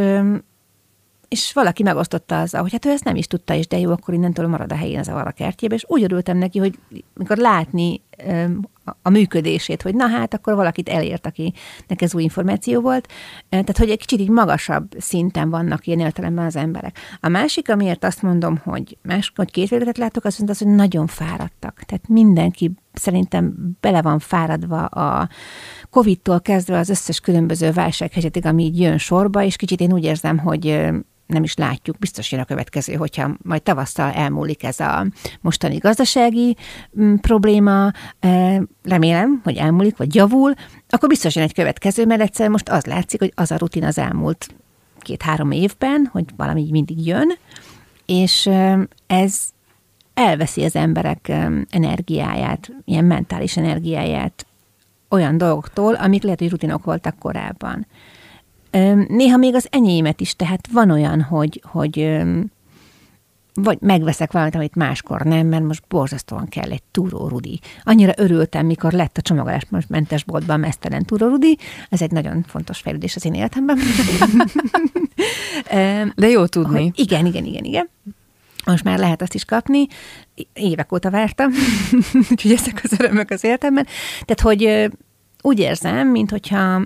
és 1.31 1.53
valaki 1.53 1.83
megosztotta 1.83 2.39
az, 2.39 2.55
hogy 2.55 2.71
hát 2.71 2.85
ő 2.85 2.89
ezt 2.89 3.03
nem 3.03 3.15
is 3.15 3.27
tudta, 3.27 3.53
és 3.53 3.67
de 3.67 3.79
jó, 3.79 3.91
akkor 3.91 4.13
innentől 4.13 4.47
marad 4.47 4.71
a 4.71 4.75
helyén 4.75 4.99
az 4.99 5.07
a 5.07 5.33
kertjébe, 5.35 5.75
és 5.75 5.85
úgy 5.87 6.03
örültem 6.03 6.37
neki, 6.37 6.59
hogy 6.59 6.79
mikor 7.13 7.37
látni 7.37 8.01
a 9.01 9.09
működését, 9.09 9.81
hogy 9.81 9.95
na 9.95 10.07
hát, 10.07 10.33
akkor 10.33 10.55
valakit 10.55 10.89
elért, 10.89 11.25
akinek 11.25 12.01
ez 12.01 12.15
új 12.15 12.23
információ 12.23 12.81
volt. 12.81 13.07
Tehát, 13.49 13.77
hogy 13.77 13.89
egy 13.89 13.99
kicsit 13.99 14.19
így 14.19 14.29
magasabb 14.29 14.91
szinten 14.97 15.49
vannak 15.49 15.87
ilyen 15.87 15.99
értelemben 15.99 16.45
az 16.45 16.55
emberek. 16.55 16.97
A 17.19 17.27
másik, 17.27 17.69
amiért 17.69 18.03
azt 18.03 18.21
mondom, 18.21 18.57
hogy, 18.57 18.97
más, 19.01 19.31
hogy 19.35 19.51
két 19.51 19.69
véletet 19.69 19.97
látok, 19.97 20.25
az, 20.25 20.43
az, 20.47 20.57
hogy 20.57 20.75
nagyon 20.75 21.07
fáradtak. 21.07 21.81
Tehát 21.85 22.07
mindenki 22.07 22.71
szerintem 22.93 23.53
bele 23.79 24.01
van 24.01 24.19
fáradva 24.19 24.85
a 24.85 25.29
Covid-tól 25.89 26.41
kezdve 26.41 26.77
az 26.77 26.89
összes 26.89 27.19
különböző 27.19 27.71
válsághelyzetig, 27.71 28.45
ami 28.45 28.63
így 28.63 28.79
jön 28.79 28.97
sorba, 28.97 29.43
és 29.43 29.55
kicsit 29.55 29.79
én 29.79 29.93
úgy 29.93 30.03
érzem, 30.03 30.37
hogy 30.37 30.91
nem 31.31 31.43
is 31.43 31.55
látjuk, 31.55 31.97
biztos 31.97 32.31
jön 32.31 32.41
a 32.41 32.45
következő, 32.45 32.93
hogyha 32.93 33.35
majd 33.43 33.63
tavasszal 33.63 34.11
elmúlik 34.11 34.63
ez 34.63 34.79
a 34.79 35.05
mostani 35.41 35.77
gazdasági 35.77 36.57
mm, 36.99 37.15
probléma, 37.15 37.91
remélem, 38.83 39.41
hogy 39.43 39.55
elmúlik, 39.55 39.97
vagy 39.97 40.15
javul, 40.15 40.53
akkor 40.89 41.09
biztos 41.09 41.35
jön 41.35 41.43
egy 41.43 41.53
következő, 41.53 42.05
mert 42.05 42.21
egyszer 42.21 42.49
most 42.49 42.69
az 42.69 42.85
látszik, 42.85 43.19
hogy 43.19 43.33
az 43.35 43.51
a 43.51 43.57
rutin 43.57 43.83
az 43.83 43.97
elmúlt 43.97 44.55
két-három 44.99 45.51
évben, 45.51 46.09
hogy 46.11 46.25
valami 46.37 46.67
mindig 46.71 47.05
jön, 47.05 47.37
és 48.05 48.49
ez 49.07 49.39
elveszi 50.13 50.63
az 50.63 50.75
emberek 50.75 51.31
energiáját, 51.69 52.71
ilyen 52.85 53.05
mentális 53.05 53.57
energiáját 53.57 54.45
olyan 55.09 55.37
dolgoktól, 55.37 55.93
amik 55.93 56.23
lehet, 56.23 56.39
hogy 56.39 56.49
rutinok 56.49 56.83
voltak 56.83 57.19
korábban. 57.19 57.87
Néha 59.07 59.37
még 59.37 59.55
az 59.55 59.67
enyémet 59.69 60.21
is, 60.21 60.35
tehát 60.35 60.67
van 60.71 60.91
olyan, 60.91 61.21
hogy, 61.21 61.61
hogy 61.65 62.21
vagy 63.53 63.77
megveszek 63.81 64.31
valamit, 64.31 64.55
amit 64.55 64.75
máskor 64.75 65.21
nem, 65.21 65.47
mert 65.47 65.63
most 65.63 65.83
borzasztóan 65.87 66.47
kell 66.47 66.71
egy 66.71 66.83
túró 66.91 67.27
rudi. 67.27 67.59
Annyira 67.83 68.13
örültem, 68.17 68.65
mikor 68.65 68.91
lett 68.91 69.17
a 69.17 69.21
csomagolás 69.21 69.65
most 69.69 69.89
mentes 69.89 70.23
boltban 70.23 70.59
mesztelen 70.59 71.05
túró 71.05 71.27
rudi. 71.27 71.57
Ez 71.89 72.01
egy 72.01 72.11
nagyon 72.11 72.43
fontos 72.47 72.79
fejlődés 72.79 73.15
az 73.15 73.25
én 73.25 73.33
életemben. 73.33 73.77
De 76.15 76.27
jó 76.27 76.45
tudni. 76.45 76.83
Hogy 76.83 76.99
igen, 76.99 77.25
igen, 77.25 77.45
igen, 77.45 77.63
igen. 77.63 77.89
Most 78.65 78.83
már 78.83 78.99
lehet 78.99 79.21
azt 79.21 79.33
is 79.33 79.45
kapni. 79.45 79.87
Évek 80.53 80.93
óta 80.93 81.09
vártam, 81.09 81.51
úgyhogy 82.31 82.51
ezek 82.51 82.81
az 82.83 82.99
örömök 82.99 83.29
az 83.29 83.43
életemben. 83.43 83.87
Tehát, 84.25 84.41
hogy 84.41 84.91
úgy 85.41 85.59
érzem, 85.59 86.07
mint 86.07 86.31
hogyha 86.31 86.81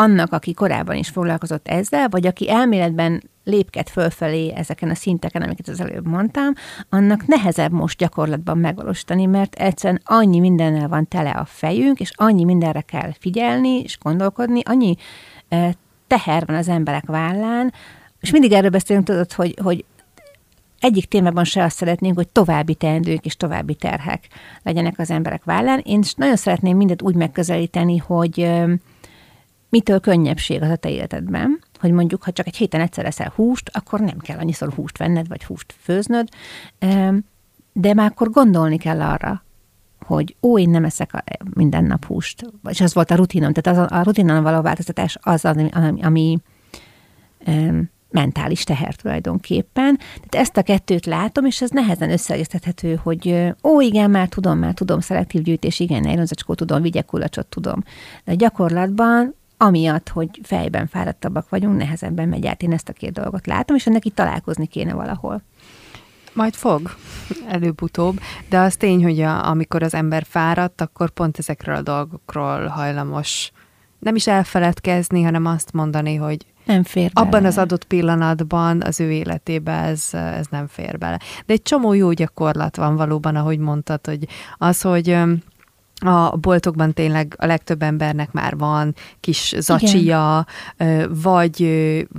annak, 0.00 0.32
aki 0.32 0.54
korábban 0.54 0.96
is 0.96 1.08
foglalkozott 1.08 1.68
ezzel, 1.68 2.08
vagy 2.08 2.26
aki 2.26 2.50
elméletben 2.50 3.22
lépked 3.44 3.88
fölfelé 3.88 4.52
ezeken 4.54 4.90
a 4.90 4.94
szinteken, 4.94 5.42
amiket 5.42 5.68
az 5.68 5.80
előbb 5.80 6.06
mondtam, 6.06 6.52
annak 6.88 7.26
nehezebb 7.26 7.72
most 7.72 7.98
gyakorlatban 7.98 8.58
megvalósítani, 8.58 9.26
mert 9.26 9.54
egyszerűen 9.54 10.00
annyi 10.04 10.38
mindennel 10.38 10.88
van 10.88 11.08
tele 11.08 11.30
a 11.30 11.44
fejünk, 11.44 12.00
és 12.00 12.10
annyi 12.14 12.44
mindenre 12.44 12.80
kell 12.80 13.12
figyelni 13.18 13.80
és 13.80 13.98
gondolkodni, 13.98 14.60
annyi 14.64 14.96
teher 16.06 16.46
van 16.46 16.56
az 16.56 16.68
emberek 16.68 17.06
vállán, 17.06 17.72
és 18.20 18.30
mindig 18.30 18.52
erről 18.52 18.70
beszélünk, 18.70 19.06
tudod, 19.06 19.32
hogy, 19.32 19.54
hogy 19.62 19.84
egyik 20.80 21.08
témában 21.08 21.44
se 21.44 21.62
azt 21.62 21.76
szeretnénk, 21.76 22.14
hogy 22.14 22.28
további 22.28 22.74
teendők 22.74 23.24
és 23.24 23.36
további 23.36 23.74
terhek 23.74 24.28
legyenek 24.62 24.98
az 24.98 25.10
emberek 25.10 25.44
vállán. 25.44 25.80
Én 25.84 26.02
nagyon 26.16 26.36
szeretném 26.36 26.76
mindet 26.76 27.02
úgy 27.02 27.14
megközelíteni, 27.14 27.96
hogy 27.96 28.50
mitől 29.70 30.00
könnyebbség 30.00 30.62
az 30.62 30.70
a 30.70 30.76
te 30.76 30.90
életedben, 30.90 31.60
hogy 31.80 31.92
mondjuk, 31.92 32.22
ha 32.22 32.32
csak 32.32 32.46
egy 32.46 32.56
héten 32.56 32.80
egyszer 32.80 33.04
eszel 33.06 33.32
húst, 33.34 33.70
akkor 33.72 34.00
nem 34.00 34.18
kell 34.18 34.38
annyiszor 34.38 34.72
húst 34.72 34.98
venned, 34.98 35.28
vagy 35.28 35.44
húst 35.44 35.74
főznöd, 35.78 36.28
de 37.72 37.94
már 37.94 38.10
akkor 38.10 38.30
gondolni 38.30 38.76
kell 38.76 39.00
arra, 39.00 39.44
hogy 40.06 40.36
ó, 40.42 40.58
én 40.58 40.70
nem 40.70 40.84
eszek 40.84 41.14
a, 41.14 41.22
minden 41.54 41.84
nap 41.84 42.04
húst, 42.04 42.46
és 42.68 42.80
az 42.80 42.94
volt 42.94 43.10
a 43.10 43.14
rutinom, 43.14 43.52
tehát 43.52 43.78
az 43.78 43.90
a, 43.90 43.98
a 43.98 44.02
rutinon 44.02 44.42
való 44.42 44.60
változtatás 44.60 45.18
az, 45.20 45.44
ami, 45.44 45.68
ami, 45.72 46.02
ami 46.02 46.38
mentális 48.10 48.64
teher 48.64 48.94
tulajdonképpen. 48.94 49.96
Tehát 49.96 50.46
ezt 50.46 50.56
a 50.56 50.62
kettőt 50.62 51.06
látom, 51.06 51.44
és 51.44 51.62
ez 51.62 51.70
nehezen 51.70 52.10
összeegyeztethető, 52.10 53.00
hogy 53.02 53.52
ó, 53.62 53.80
igen, 53.80 54.10
már 54.10 54.28
tudom, 54.28 54.58
már 54.58 54.74
tudom, 54.74 55.00
szelektív 55.00 55.42
gyűjtés, 55.42 55.80
igen, 55.80 56.00
nejlonzacskót 56.00 56.56
tudom, 56.56 56.82
vigyekulacsot 56.82 57.46
tudom. 57.46 57.82
De 58.24 58.34
gyakorlatban 58.34 59.34
amiatt, 59.62 60.08
hogy 60.08 60.40
fejben 60.42 60.86
fáradtabbak 60.86 61.48
vagyunk, 61.48 61.76
nehezebben 61.76 62.28
megy 62.28 62.46
át. 62.46 62.62
Én 62.62 62.72
ezt 62.72 62.88
a 62.88 62.92
két 62.92 63.12
dolgot 63.12 63.46
látom, 63.46 63.76
és 63.76 63.86
ennek 63.86 64.04
itt 64.04 64.14
találkozni 64.14 64.66
kéne 64.66 64.92
valahol. 64.92 65.42
Majd 66.32 66.54
fog, 66.54 66.90
előbb-utóbb, 67.48 68.20
de 68.48 68.58
az 68.58 68.76
tény, 68.76 69.02
hogy 69.02 69.20
a, 69.20 69.48
amikor 69.48 69.82
az 69.82 69.94
ember 69.94 70.24
fáradt, 70.28 70.80
akkor 70.80 71.10
pont 71.10 71.38
ezekről 71.38 71.74
a 71.74 71.82
dolgokról 71.82 72.66
hajlamos 72.66 73.52
nem 73.98 74.14
is 74.14 74.26
elfeledkezni, 74.26 75.22
hanem 75.22 75.46
azt 75.46 75.72
mondani, 75.72 76.14
hogy 76.14 76.46
nem 76.64 76.82
fér 76.82 77.10
bele. 77.12 77.26
abban 77.26 77.44
az 77.44 77.58
adott 77.58 77.84
pillanatban 77.84 78.82
az 78.82 79.00
ő 79.00 79.10
életébe 79.10 79.72
ez, 79.72 80.08
ez 80.12 80.46
nem 80.50 80.66
fér 80.66 80.98
bele. 80.98 81.18
De 81.46 81.52
egy 81.52 81.62
csomó 81.62 81.92
jó 81.92 82.12
gyakorlat 82.12 82.76
van 82.76 82.96
valóban, 82.96 83.36
ahogy 83.36 83.58
mondtad, 83.58 84.06
hogy 84.06 84.28
az, 84.56 84.80
hogy 84.80 85.18
a 86.00 86.36
boltokban 86.36 86.92
tényleg 86.92 87.34
a 87.38 87.46
legtöbb 87.46 87.82
embernek 87.82 88.32
már 88.32 88.56
van 88.56 88.94
kis 89.20 89.54
zacsia, 89.58 90.46
Igen. 90.78 91.14
vagy 91.22 91.66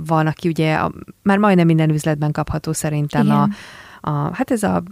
van, 0.06 0.26
aki 0.26 0.48
ugye 0.48 0.74
a, 0.74 0.92
már 1.22 1.38
majdnem 1.38 1.66
minden 1.66 1.90
üzletben 1.90 2.32
kapható 2.32 2.72
szerintem 2.72 3.30
a, 3.30 3.48
a, 4.00 4.34
hát 4.34 4.50
ez 4.50 4.62
a 4.62 4.82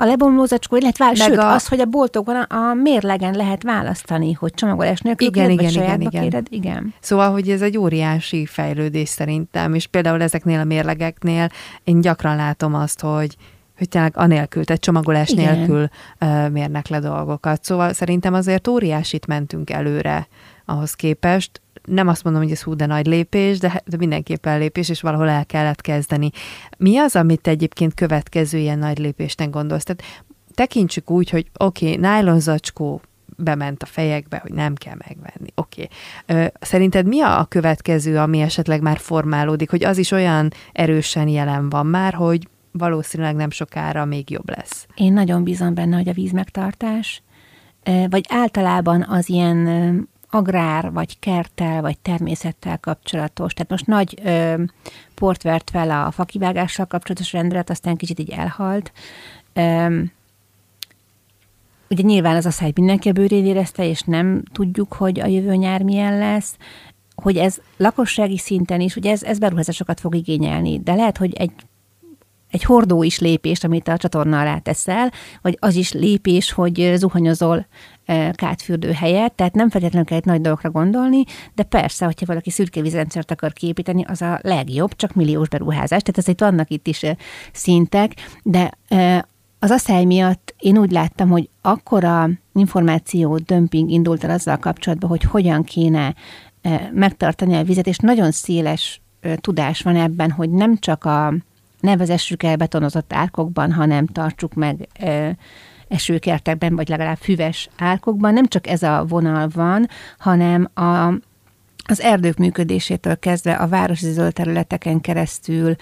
a 0.00 0.04
lebomló 0.04 0.44
zacskó, 0.44 0.76
illetve 0.76 1.14
sőt, 1.14 1.36
a... 1.36 1.52
az, 1.52 1.68
hogy 1.68 1.80
a 1.80 1.84
boltokban 1.84 2.36
a, 2.36 2.54
a 2.54 2.74
mérlegen 2.74 3.34
lehet 3.34 3.62
választani, 3.62 4.32
hogy 4.32 4.54
csomagolás 4.54 5.00
nélkül 5.00 5.26
igen, 5.26 5.50
igen, 5.50 5.70
igen, 5.70 6.00
igen. 6.00 6.22
Kéred. 6.22 6.46
igen. 6.50 6.94
Szóval, 7.00 7.30
hogy 7.30 7.50
ez 7.50 7.62
egy 7.62 7.78
óriási 7.78 8.46
fejlődés 8.46 9.08
szerintem, 9.08 9.74
és 9.74 9.86
például 9.86 10.22
ezeknél 10.22 10.60
a 10.60 10.64
mérlegeknél 10.64 11.48
én 11.84 12.00
gyakran 12.00 12.36
látom 12.36 12.74
azt, 12.74 13.00
hogy 13.00 13.36
hogy 13.78 13.88
tényleg 13.88 14.16
anélkül, 14.16 14.64
tehát 14.64 14.82
csomagolás 14.82 15.30
Igen. 15.30 15.56
nélkül 15.56 15.88
uh, 16.20 16.50
mérnek 16.50 16.88
le 16.88 16.98
dolgokat. 17.00 17.64
Szóval 17.64 17.92
szerintem 17.92 18.34
azért 18.34 18.68
óriásit 18.68 19.26
mentünk 19.26 19.70
előre 19.70 20.28
ahhoz 20.64 20.94
képest. 20.94 21.60
Nem 21.84 22.08
azt 22.08 22.24
mondom, 22.24 22.42
hogy 22.42 22.52
ez 22.52 22.62
hú, 22.62 22.74
de 22.74 22.86
nagy 22.86 23.06
lépés, 23.06 23.58
de, 23.58 23.82
de 23.86 23.96
mindenképpen 23.96 24.58
lépés, 24.58 24.88
és 24.88 25.00
valahol 25.00 25.28
el 25.28 25.46
kellett 25.46 25.80
kezdeni. 25.80 26.30
Mi 26.78 26.98
az, 26.98 27.16
amit 27.16 27.46
egyébként 27.46 27.94
következő 27.94 28.58
ilyen 28.58 28.78
nagy 28.78 28.98
lépésnek 28.98 29.50
gondolsz? 29.50 29.82
Tehát 29.82 30.24
tekintsük 30.54 31.10
úgy, 31.10 31.30
hogy 31.30 31.50
oké, 31.58 31.94
okay, 31.94 32.10
nylon 32.10 32.40
zacskó 32.40 33.00
bement 33.36 33.82
a 33.82 33.86
fejekbe, 33.86 34.38
hogy 34.38 34.52
nem 34.52 34.74
kell 34.74 34.96
megvenni. 35.06 35.50
Oké. 35.54 35.88
Okay. 36.26 36.48
Szerinted 36.60 37.06
mi 37.06 37.20
a 37.20 37.46
következő, 37.48 38.18
ami 38.18 38.40
esetleg 38.40 38.80
már 38.80 38.98
formálódik, 38.98 39.70
hogy 39.70 39.84
az 39.84 39.98
is 39.98 40.10
olyan 40.10 40.52
erősen 40.72 41.28
jelen 41.28 41.68
van 41.68 41.86
már, 41.86 42.14
hogy 42.14 42.48
valószínűleg 42.72 43.34
nem 43.34 43.50
sokára 43.50 44.04
még 44.04 44.30
jobb 44.30 44.48
lesz. 44.48 44.86
Én 44.94 45.12
nagyon 45.12 45.42
bízom 45.42 45.74
benne, 45.74 45.96
hogy 45.96 46.08
a 46.08 46.12
vízmegtartás, 46.12 47.22
vagy 48.08 48.24
általában 48.28 49.02
az 49.08 49.28
ilyen 49.28 50.08
agrár, 50.30 50.92
vagy 50.92 51.18
kerttel, 51.18 51.80
vagy 51.80 51.98
természettel 51.98 52.78
kapcsolatos. 52.78 53.52
Tehát 53.52 53.70
most 53.70 53.86
nagy 53.86 54.18
ö, 54.24 54.62
port 55.14 55.42
vert 55.42 55.70
fel 55.70 55.90
a 56.06 56.10
fakivágással 56.10 56.86
kapcsolatos 56.86 57.32
rendelet, 57.32 57.70
aztán 57.70 57.96
kicsit 57.96 58.18
így 58.18 58.30
elhalt. 58.30 58.92
Ö, 59.52 60.00
ugye 61.90 62.02
nyilván 62.02 62.36
az 62.36 62.46
a 62.46 62.50
száj 62.50 62.72
mindenki 62.74 63.08
a 63.08 63.12
bőrén 63.12 63.46
érezte, 63.46 63.84
és 63.84 64.00
nem 64.00 64.42
tudjuk, 64.52 64.92
hogy 64.92 65.20
a 65.20 65.26
jövő 65.26 65.54
nyár 65.54 65.82
milyen 65.82 66.18
lesz, 66.18 66.56
hogy 67.14 67.36
ez 67.36 67.60
lakossági 67.76 68.38
szinten 68.38 68.80
is, 68.80 68.96
ugye 68.96 69.10
ez, 69.10 69.22
ez 69.22 69.38
beruházásokat 69.38 70.00
fog 70.00 70.14
igényelni, 70.14 70.80
de 70.80 70.94
lehet, 70.94 71.16
hogy 71.16 71.34
egy 71.34 71.52
egy 72.50 72.64
hordó 72.64 73.02
is 73.02 73.18
lépés, 73.18 73.64
amit 73.64 73.88
a 73.88 73.96
csatorna 73.96 74.40
alá 74.40 74.58
teszel, 74.58 75.12
vagy 75.42 75.56
az 75.60 75.74
is 75.74 75.92
lépés, 75.92 76.52
hogy 76.52 76.92
zuhanyozol 76.96 77.66
kátfürdő 78.32 78.92
helyet, 78.92 79.32
tehát 79.32 79.54
nem 79.54 79.70
feltétlenül 79.70 80.06
kell 80.06 80.18
egy 80.18 80.24
nagy 80.24 80.40
dolgokra 80.40 80.70
gondolni, 80.70 81.24
de 81.54 81.62
persze, 81.62 82.04
hogyha 82.04 82.26
valaki 82.26 82.50
szürke 82.50 82.80
vízrendszert 82.80 83.30
akar 83.30 83.52
képíteni, 83.52 84.04
az 84.04 84.22
a 84.22 84.38
legjobb, 84.42 84.96
csak 84.96 85.14
milliós 85.14 85.48
beruházás, 85.48 86.02
tehát 86.02 86.18
azért 86.18 86.40
vannak 86.40 86.70
itt 86.70 86.86
is 86.86 87.02
szintek, 87.52 88.12
de 88.42 88.70
az 89.58 89.70
asszály 89.70 90.04
miatt 90.04 90.54
én 90.58 90.78
úgy 90.78 90.90
láttam, 90.90 91.28
hogy 91.28 91.48
akkora 91.62 92.28
információ 92.52 93.36
dömping 93.36 93.90
indult 93.90 94.24
el 94.24 94.30
azzal 94.30 94.56
kapcsolatban, 94.56 95.10
hogy 95.10 95.22
hogyan 95.22 95.62
kéne 95.62 96.14
megtartani 96.92 97.56
a 97.56 97.64
vizet, 97.64 97.86
és 97.86 97.96
nagyon 97.96 98.30
széles 98.30 99.00
tudás 99.36 99.82
van 99.82 99.96
ebben, 99.96 100.30
hogy 100.30 100.50
nem 100.50 100.76
csak 100.76 101.04
a 101.04 101.34
ne 101.80 101.96
vezessük 101.96 102.42
el 102.42 102.56
betonozott 102.56 103.12
árkokban, 103.12 103.72
hanem 103.72 104.06
tartsuk 104.06 104.54
meg 104.54 104.88
esőkertekben, 105.88 106.76
vagy 106.76 106.88
legalább 106.88 107.16
füves 107.16 107.68
árkokban. 107.76 108.32
Nem 108.32 108.46
csak 108.46 108.66
ez 108.66 108.82
a 108.82 109.04
vonal 109.08 109.48
van, 109.54 109.88
hanem 110.18 110.68
a, 110.74 111.06
az 111.86 112.00
erdők 112.00 112.36
működésétől 112.36 113.18
kezdve 113.18 113.52
a 113.52 113.68
városi 113.68 114.10
zöld 114.10 114.32
területeken 114.32 115.00
keresztül 115.00 115.74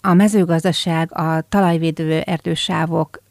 a 0.00 0.14
mezőgazdaság, 0.14 1.18
a 1.18 1.40
talajvédő 1.48 2.20
erdősávok, 2.20 3.22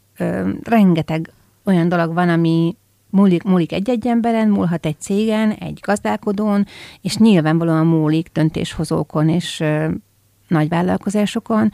rengeteg 0.62 1.32
olyan 1.64 1.88
dolog 1.88 2.14
van, 2.14 2.28
ami 2.28 2.76
múlik, 3.10 3.42
múlik 3.42 3.72
egy-egy 3.72 4.06
emberen, 4.06 4.48
múlhat 4.48 4.86
egy 4.86 5.00
cégen, 5.00 5.50
egy 5.50 5.78
gazdálkodón, 5.82 6.66
és 7.00 7.16
nyilvánvalóan 7.16 7.86
múlik 7.86 8.30
döntéshozókon 8.32 9.28
és 9.28 9.64
nagy 10.48 10.68
vállalkozásokon, 10.68 11.72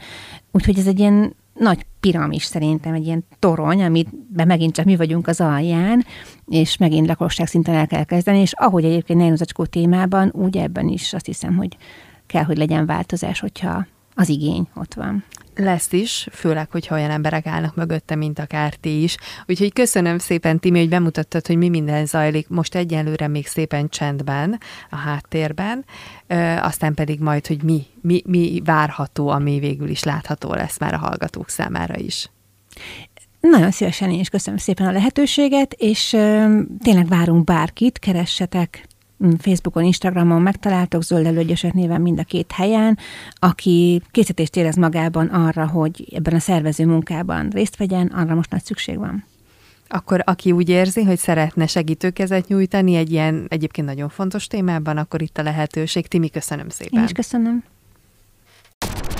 úgyhogy 0.51 0.79
ez 0.79 0.87
egy 0.87 0.99
ilyen 0.99 1.35
nagy 1.53 1.85
piramis 1.99 2.43
szerintem, 2.43 2.93
egy 2.93 3.05
ilyen 3.05 3.25
torony, 3.39 3.83
amit 3.83 4.09
be 4.33 4.45
megint 4.45 4.73
csak 4.73 4.85
mi 4.85 4.95
vagyunk 4.95 5.27
az 5.27 5.41
alján, 5.41 6.05
és 6.47 6.77
megint 6.77 7.07
lakosság 7.07 7.47
szinten 7.47 7.75
el 7.75 7.87
kell 7.87 8.03
kezdeni, 8.03 8.39
és 8.39 8.53
ahogy 8.53 8.85
egyébként 8.85 9.19
nejlózacskó 9.19 9.65
témában, 9.65 10.31
úgy 10.33 10.57
ebben 10.57 10.87
is 10.87 11.13
azt 11.13 11.25
hiszem, 11.25 11.55
hogy 11.55 11.77
kell, 12.27 12.43
hogy 12.43 12.57
legyen 12.57 12.85
változás, 12.85 13.39
hogyha 13.39 13.85
az 14.15 14.29
igény 14.29 14.67
ott 14.75 14.93
van. 14.93 15.23
Lesz 15.55 15.91
is, 15.91 16.27
főleg, 16.31 16.71
hogyha 16.71 16.95
olyan 16.95 17.09
emberek 17.09 17.45
állnak 17.45 17.75
mögötte, 17.75 18.15
mint 18.15 18.39
akár 18.39 18.73
ti 18.73 19.03
is. 19.03 19.17
Úgyhogy 19.47 19.73
köszönöm 19.73 20.17
szépen, 20.17 20.59
Timi, 20.59 20.79
hogy 20.79 20.89
bemutattad, 20.89 21.47
hogy 21.47 21.57
mi 21.57 21.69
minden 21.69 22.05
zajlik 22.05 22.47
most 22.49 22.75
egyelőre 22.75 23.27
még 23.27 23.47
szépen 23.47 23.89
csendben, 23.89 24.59
a 24.89 24.95
háttérben, 24.95 25.85
ö, 26.27 26.35
aztán 26.55 26.93
pedig 26.93 27.19
majd, 27.19 27.47
hogy 27.47 27.63
mi, 27.63 27.85
mi, 28.01 28.21
mi 28.25 28.61
várható, 28.65 29.27
ami 29.27 29.59
végül 29.59 29.89
is 29.89 30.03
látható 30.03 30.53
lesz 30.53 30.79
már 30.79 30.93
a 30.93 30.97
hallgatók 30.97 31.49
számára 31.49 31.97
is. 31.97 32.29
Nagyon 33.39 33.71
szívesen 33.71 34.11
én 34.11 34.19
is 34.19 34.29
köszönöm 34.29 34.59
szépen 34.59 34.87
a 34.87 34.91
lehetőséget, 34.91 35.73
és 35.73 36.13
ö, 36.13 36.59
tényleg 36.83 37.07
várunk 37.07 37.43
bárkit, 37.43 37.99
keressetek 37.99 38.87
Facebookon, 39.37 39.83
Instagramon 39.83 40.41
megtaláltok 40.41 41.03
Zöld 41.03 41.25
Előgyesek 41.25 41.73
néven 41.73 42.01
mind 42.01 42.19
a 42.19 42.23
két 42.23 42.51
helyen, 42.51 42.97
aki 43.33 44.01
készítést 44.11 44.55
érez 44.55 44.75
magában 44.75 45.27
arra, 45.27 45.67
hogy 45.67 46.07
ebben 46.15 46.33
a 46.33 46.39
szervező 46.39 46.85
munkában 46.85 47.49
részt 47.49 47.77
vegyen, 47.77 48.07
arra 48.07 48.35
most 48.35 48.51
nagy 48.51 48.63
szükség 48.63 48.97
van. 48.97 49.25
Akkor 49.87 50.21
aki 50.25 50.51
úgy 50.51 50.69
érzi, 50.69 51.03
hogy 51.03 51.17
szeretne 51.17 51.67
segítőkezet 51.67 52.47
nyújtani 52.47 52.95
egy 52.95 53.11
ilyen 53.11 53.45
egyébként 53.47 53.87
nagyon 53.87 54.09
fontos 54.09 54.47
témában, 54.47 54.97
akkor 54.97 55.21
itt 55.21 55.37
a 55.37 55.43
lehetőség. 55.43 56.07
Timi, 56.07 56.29
köszönöm 56.29 56.69
szépen. 56.69 56.99
Én 56.99 57.05
is 57.05 57.11
köszönöm. 57.11 57.63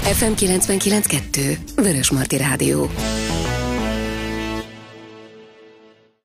FM 0.02 0.32
99.2 0.36 1.58
Vörös 1.76 2.12
Marti 2.12 2.38
Rádió. 2.38 2.90